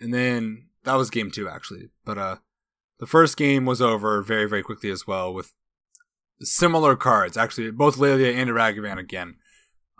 And 0.00 0.12
then 0.12 0.68
that 0.84 0.94
was 0.94 1.10
game 1.10 1.30
two 1.30 1.48
actually. 1.48 1.90
But 2.04 2.18
uh 2.18 2.36
the 2.98 3.06
first 3.06 3.36
game 3.36 3.64
was 3.64 3.82
over 3.82 4.22
very, 4.22 4.48
very 4.48 4.62
quickly 4.62 4.90
as 4.90 5.06
well 5.06 5.32
with 5.34 5.52
similar 6.40 6.96
cards. 6.96 7.36
Actually, 7.36 7.70
both 7.70 7.96
Laelia 7.96 8.34
and 8.34 8.48
a 8.50 8.52
Ragavan 8.52 8.98
again. 8.98 9.36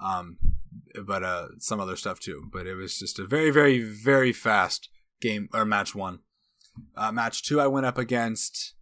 Um 0.03 0.39
but 1.05 1.23
uh 1.23 1.49
some 1.59 1.81
other 1.81 1.97
stuff 1.97 2.21
too. 2.21 2.49
But 2.53 2.67
it 2.67 2.75
was 2.75 2.99
just 2.99 3.19
a 3.19 3.27
very, 3.27 3.51
very, 3.51 3.81
very 3.81 4.33
fast 4.33 4.89
game 5.21 5.49
or 5.53 5.65
match 5.65 5.95
one. 5.95 6.21
Uh 6.97 7.13
match 7.13 7.43
two 7.43 7.61
I 7.61 7.67
went 7.67 7.87
up 7.87 7.99
against 7.99 8.75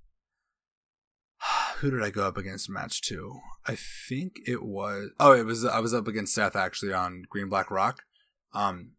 who 1.78 1.90
did 1.90 2.02
I 2.02 2.10
go 2.10 2.26
up 2.26 2.36
against 2.36 2.70
match 2.70 3.02
two? 3.02 3.40
I 3.66 3.76
think 4.08 4.36
it 4.46 4.62
was 4.62 5.10
oh 5.18 5.32
it 5.32 5.44
was 5.44 5.64
I 5.64 5.80
was 5.80 5.94
up 5.94 6.08
against 6.08 6.34
Seth 6.34 6.56
actually 6.56 6.92
on 6.92 7.24
Green 7.28 7.48
Black 7.48 7.70
Rock. 7.70 8.02
Um 8.52 8.92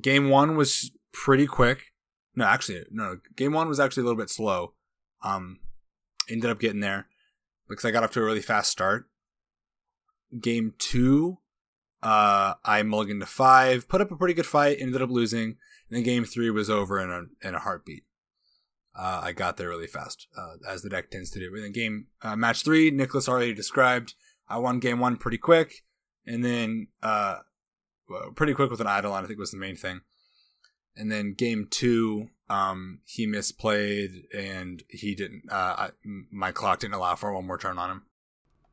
game 0.00 0.28
one 0.28 0.56
was 0.56 0.90
pretty 1.12 1.46
quick. 1.46 1.92
No, 2.34 2.44
actually, 2.44 2.84
no. 2.90 3.18
Game 3.36 3.52
one 3.52 3.68
was 3.68 3.80
actually 3.80 4.02
a 4.02 4.04
little 4.04 4.20
bit 4.20 4.30
slow. 4.30 4.74
Um, 5.22 5.58
ended 6.28 6.50
up 6.50 6.60
getting 6.60 6.80
there 6.80 7.06
because 7.68 7.84
I 7.84 7.90
got 7.90 8.04
off 8.04 8.12
to 8.12 8.20
a 8.20 8.24
really 8.24 8.40
fast 8.40 8.70
start. 8.70 9.06
Game 10.40 10.74
two, 10.78 11.38
uh, 12.02 12.54
I 12.64 12.82
mulliganed 12.82 13.20
to 13.20 13.26
five, 13.26 13.88
put 13.88 14.00
up 14.00 14.10
a 14.10 14.16
pretty 14.16 14.34
good 14.34 14.46
fight, 14.46 14.76
ended 14.78 15.02
up 15.02 15.10
losing. 15.10 15.56
Then 15.90 16.02
game 16.02 16.24
three 16.24 16.50
was 16.50 16.68
over 16.68 17.00
in 17.00 17.10
a 17.10 17.46
in 17.46 17.54
a 17.54 17.60
heartbeat. 17.60 18.04
Uh, 18.96 19.20
I 19.22 19.32
got 19.32 19.56
there 19.56 19.68
really 19.68 19.86
fast, 19.86 20.26
uh, 20.36 20.56
as 20.68 20.82
the 20.82 20.90
deck 20.90 21.10
tends 21.10 21.30
to 21.30 21.38
do. 21.38 21.54
And 21.54 21.64
then 21.64 21.72
game 21.72 22.06
uh, 22.22 22.34
match 22.36 22.64
three, 22.64 22.90
Nicholas 22.90 23.28
already 23.28 23.54
described. 23.54 24.14
I 24.48 24.58
won 24.58 24.80
game 24.80 24.98
one 24.98 25.16
pretty 25.16 25.38
quick, 25.38 25.84
and 26.26 26.44
then 26.44 26.88
uh, 27.02 27.38
well, 28.08 28.32
pretty 28.34 28.54
quick 28.54 28.70
with 28.70 28.80
an 28.80 28.86
Eidolon, 28.86 29.24
I 29.24 29.26
think 29.26 29.38
was 29.38 29.50
the 29.50 29.58
main 29.58 29.76
thing. 29.76 30.00
And 30.96 31.12
then 31.12 31.34
game 31.34 31.68
two, 31.70 32.30
um, 32.50 33.00
he 33.06 33.26
misplayed 33.26 34.24
and 34.34 34.82
he 34.88 35.14
didn't. 35.14 35.44
Uh, 35.50 35.54
I, 35.54 35.90
my 36.32 36.50
clock 36.50 36.80
didn't 36.80 36.94
allow 36.94 37.14
for 37.14 37.32
one 37.32 37.46
more 37.46 37.58
turn 37.58 37.78
on 37.78 37.90
him. 37.90 38.02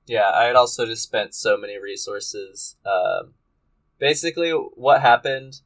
Yeah, 0.08 0.32
I 0.34 0.46
had 0.46 0.56
also 0.56 0.86
just 0.86 1.04
spent 1.04 1.36
so 1.36 1.58
many 1.58 1.78
resources. 1.78 2.78
Um, 2.86 3.34
basically, 4.00 4.52
what 4.52 5.02
happened 5.02 5.62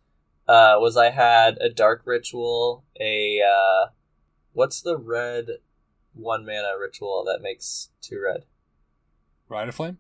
uh, 0.50 0.80
was 0.80 0.98
I 0.98 1.12
had 1.12 1.58
a 1.62 1.70
dark 1.70 2.02
ritual, 2.06 2.84
a 3.00 3.40
uh, 3.42 3.92
what's 4.54 4.82
the 4.82 4.98
red 4.98 5.48
one 6.14 6.46
mana 6.46 6.72
ritual 6.80 7.24
that 7.26 7.42
makes 7.42 7.90
two 8.02 8.20
red? 8.24 8.46
Rite 9.48 9.70
of 9.70 9.76
Flame. 9.76 10.00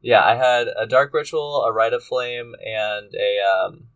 Yeah, 0.00 0.22
I 0.22 0.34
had 0.34 0.68
a 0.78 0.86
dark 0.86 1.14
ritual, 1.14 1.64
a 1.64 1.72
rite 1.72 1.92
of 1.94 2.02
flame, 2.02 2.54
and 2.64 3.14
a 3.14 3.38
um. 3.40 3.88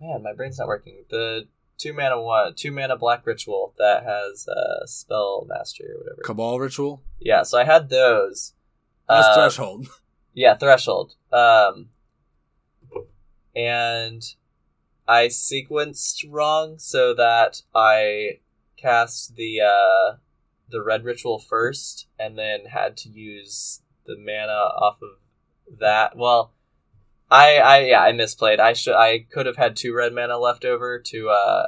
Man, 0.00 0.22
my 0.22 0.34
brain's 0.34 0.58
not 0.58 0.68
working. 0.68 1.04
The 1.08 1.48
two 1.78 1.94
mana 1.94 2.20
one, 2.20 2.54
two 2.54 2.70
mana 2.70 2.96
black 2.96 3.26
ritual 3.26 3.72
that 3.78 4.04
has 4.04 4.46
uh, 4.46 4.84
spell 4.84 5.46
mastery 5.48 5.88
or 5.90 5.98
whatever. 5.98 6.20
Cabal 6.22 6.58
Ritual. 6.58 7.02
Yeah, 7.18 7.44
so 7.44 7.58
I 7.58 7.64
had 7.64 7.88
those. 7.88 8.52
That's 9.08 9.26
Uh, 9.28 9.34
Threshold. 9.34 9.88
Yeah, 10.34 10.54
threshold. 10.54 11.14
Um, 11.32 11.88
and 13.56 14.22
I 15.08 15.26
sequenced 15.26 16.24
wrong 16.28 16.78
so 16.78 17.14
that 17.14 17.62
I 17.74 18.40
cast 18.76 19.36
the 19.36 19.62
uh, 19.62 20.16
the 20.68 20.82
red 20.82 21.04
ritual 21.04 21.38
first, 21.38 22.06
and 22.18 22.38
then 22.38 22.66
had 22.66 22.96
to 22.98 23.08
use 23.08 23.82
the 24.04 24.16
mana 24.18 24.52
off 24.52 24.98
of 25.02 25.78
that. 25.78 26.16
Well, 26.16 26.52
I 27.30 27.56
I 27.56 27.78
yeah 27.80 28.02
I 28.02 28.12
misplayed. 28.12 28.60
I 28.60 28.74
should 28.74 28.94
I 28.94 29.20
could 29.30 29.46
have 29.46 29.56
had 29.56 29.74
two 29.74 29.94
red 29.94 30.12
mana 30.12 30.38
left 30.38 30.64
over 30.64 30.98
to 30.98 31.28
uh, 31.30 31.66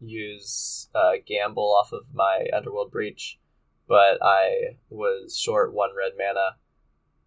use 0.00 0.88
uh, 0.94 1.12
gamble 1.26 1.74
off 1.78 1.92
of 1.92 2.06
my 2.14 2.46
underworld 2.54 2.90
breach, 2.90 3.38
but 3.86 4.18
I 4.22 4.76
was 4.88 5.38
short 5.38 5.74
one 5.74 5.90
red 5.96 6.12
mana. 6.18 6.56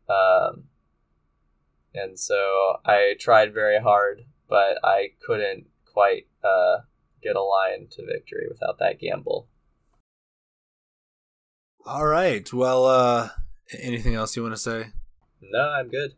Um, 0.10 0.64
and 1.94 2.20
so 2.20 2.78
I 2.86 3.16
tried 3.20 3.54
very 3.54 3.80
hard, 3.80 4.26
but 4.48 4.78
I 4.84 5.14
couldn't 5.26 5.66
quite 5.86 6.28
uh, 6.44 6.82
get 7.22 7.36
a 7.36 7.42
line 7.42 7.88
to 7.92 8.06
victory 8.06 8.48
without 8.50 8.80
that 8.80 9.00
gamble. 9.00 9.48
All 11.86 12.06
right. 12.06 12.52
Well, 12.54 12.86
uh, 12.86 13.30
anything 13.80 14.16
else 14.16 14.36
you 14.36 14.44
want 14.44 14.54
to 14.54 14.62
say? 14.62 14.88
No, 15.42 15.70
I'm 15.70 15.90
good. 15.90 16.12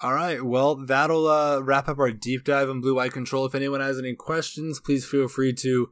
All 0.00 0.14
right. 0.14 0.42
Well, 0.42 0.76
that'll 0.76 1.28
uh, 1.28 1.60
wrap 1.60 1.88
up 1.88 1.98
our 1.98 2.10
deep 2.10 2.44
dive 2.44 2.70
on 2.70 2.80
Blue 2.80 2.94
White 2.94 3.12
Control. 3.12 3.44
If 3.44 3.54
anyone 3.54 3.80
has 3.80 3.98
any 3.98 4.14
questions, 4.14 4.80
please 4.80 5.04
feel 5.04 5.28
free 5.28 5.52
to. 5.54 5.90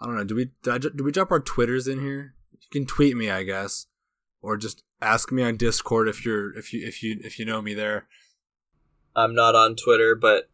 I 0.00 0.06
don't 0.06 0.16
know. 0.16 0.24
Do 0.24 0.34
we 0.34 0.50
did, 0.62 0.74
I, 0.74 0.78
do 0.78 1.04
we 1.04 1.12
drop 1.12 1.30
our 1.30 1.40
twitters 1.40 1.86
in 1.86 2.00
here? 2.00 2.34
You 2.52 2.68
can 2.72 2.86
tweet 2.86 3.16
me, 3.16 3.30
I 3.30 3.42
guess, 3.42 3.86
or 4.44 4.56
just 4.56 4.84
ask 5.00 5.32
me 5.32 5.42
on 5.42 5.56
Discord 5.56 6.06
if 6.06 6.24
you're 6.24 6.56
if 6.56 6.72
you 6.72 6.86
if 6.86 7.02
you 7.02 7.18
if 7.24 7.38
you 7.38 7.44
know 7.44 7.62
me 7.62 7.74
there. 7.74 8.06
I'm 9.16 9.34
not 9.34 9.54
on 9.54 9.74
Twitter, 9.74 10.14
but 10.14 10.50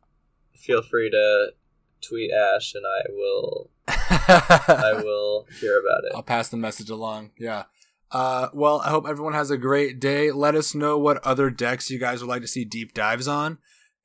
feel 0.57 0.83
free 0.83 1.11
to 1.11 1.53
tweet 2.01 2.31
Ash, 2.33 2.75
and 2.75 2.85
I 2.87 3.11
will 3.11 3.71
I 3.89 5.03
will 5.03 5.47
hear 5.61 5.81
about 5.81 6.05
it. 6.05 6.13
I'll 6.15 6.23
pass 6.23 6.49
the 6.49 6.57
message 6.57 6.89
along. 6.89 7.33
Yeah. 7.39 7.65
Uh, 8.13 8.49
well, 8.53 8.81
I 8.81 8.91
hope 8.91 9.07
everyone 9.09 9.35
has 9.35 9.51
a 9.51 9.57
great 9.57 10.01
day. 10.01 10.31
Let 10.33 10.55
us 10.55 10.75
know 10.75 10.99
what 10.99 11.25
other 11.25 11.49
decks 11.49 11.91
you 11.91 11.99
guys 11.99 12.21
would 12.21 12.29
like 12.29 12.43
to 12.43 12.49
see 12.49 12.65
deep 12.65 12.93
dives 12.93 13.29
on, 13.29 13.59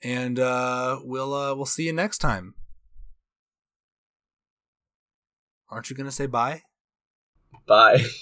and 0.03 0.39
uh, 0.39 0.99
we'll 1.03 1.33
uh, 1.33 1.55
we'll 1.55 1.65
see 1.65 1.83
you 1.83 1.93
next 1.93 2.19
time. 2.19 2.55
Aren't 5.69 5.89
you 5.89 5.95
gonna 5.95 6.11
say 6.11 6.25
bye? 6.25 6.61
Bye. 7.67 8.03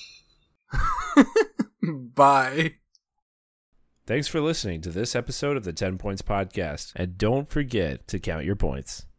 bye. 2.16 2.76
Thanks 4.06 4.28
for 4.28 4.42
listening 4.42 4.82
to 4.82 4.90
this 4.90 5.16
episode 5.16 5.56
of 5.56 5.64
the 5.64 5.72
10 5.74 5.98
Points 5.98 6.22
Podcast, 6.22 6.92
and 6.96 7.18
don't 7.18 7.48
forget 7.48 8.06
to 8.10 8.20
count 8.20 8.44
your 8.44 8.58
points. 8.58 9.06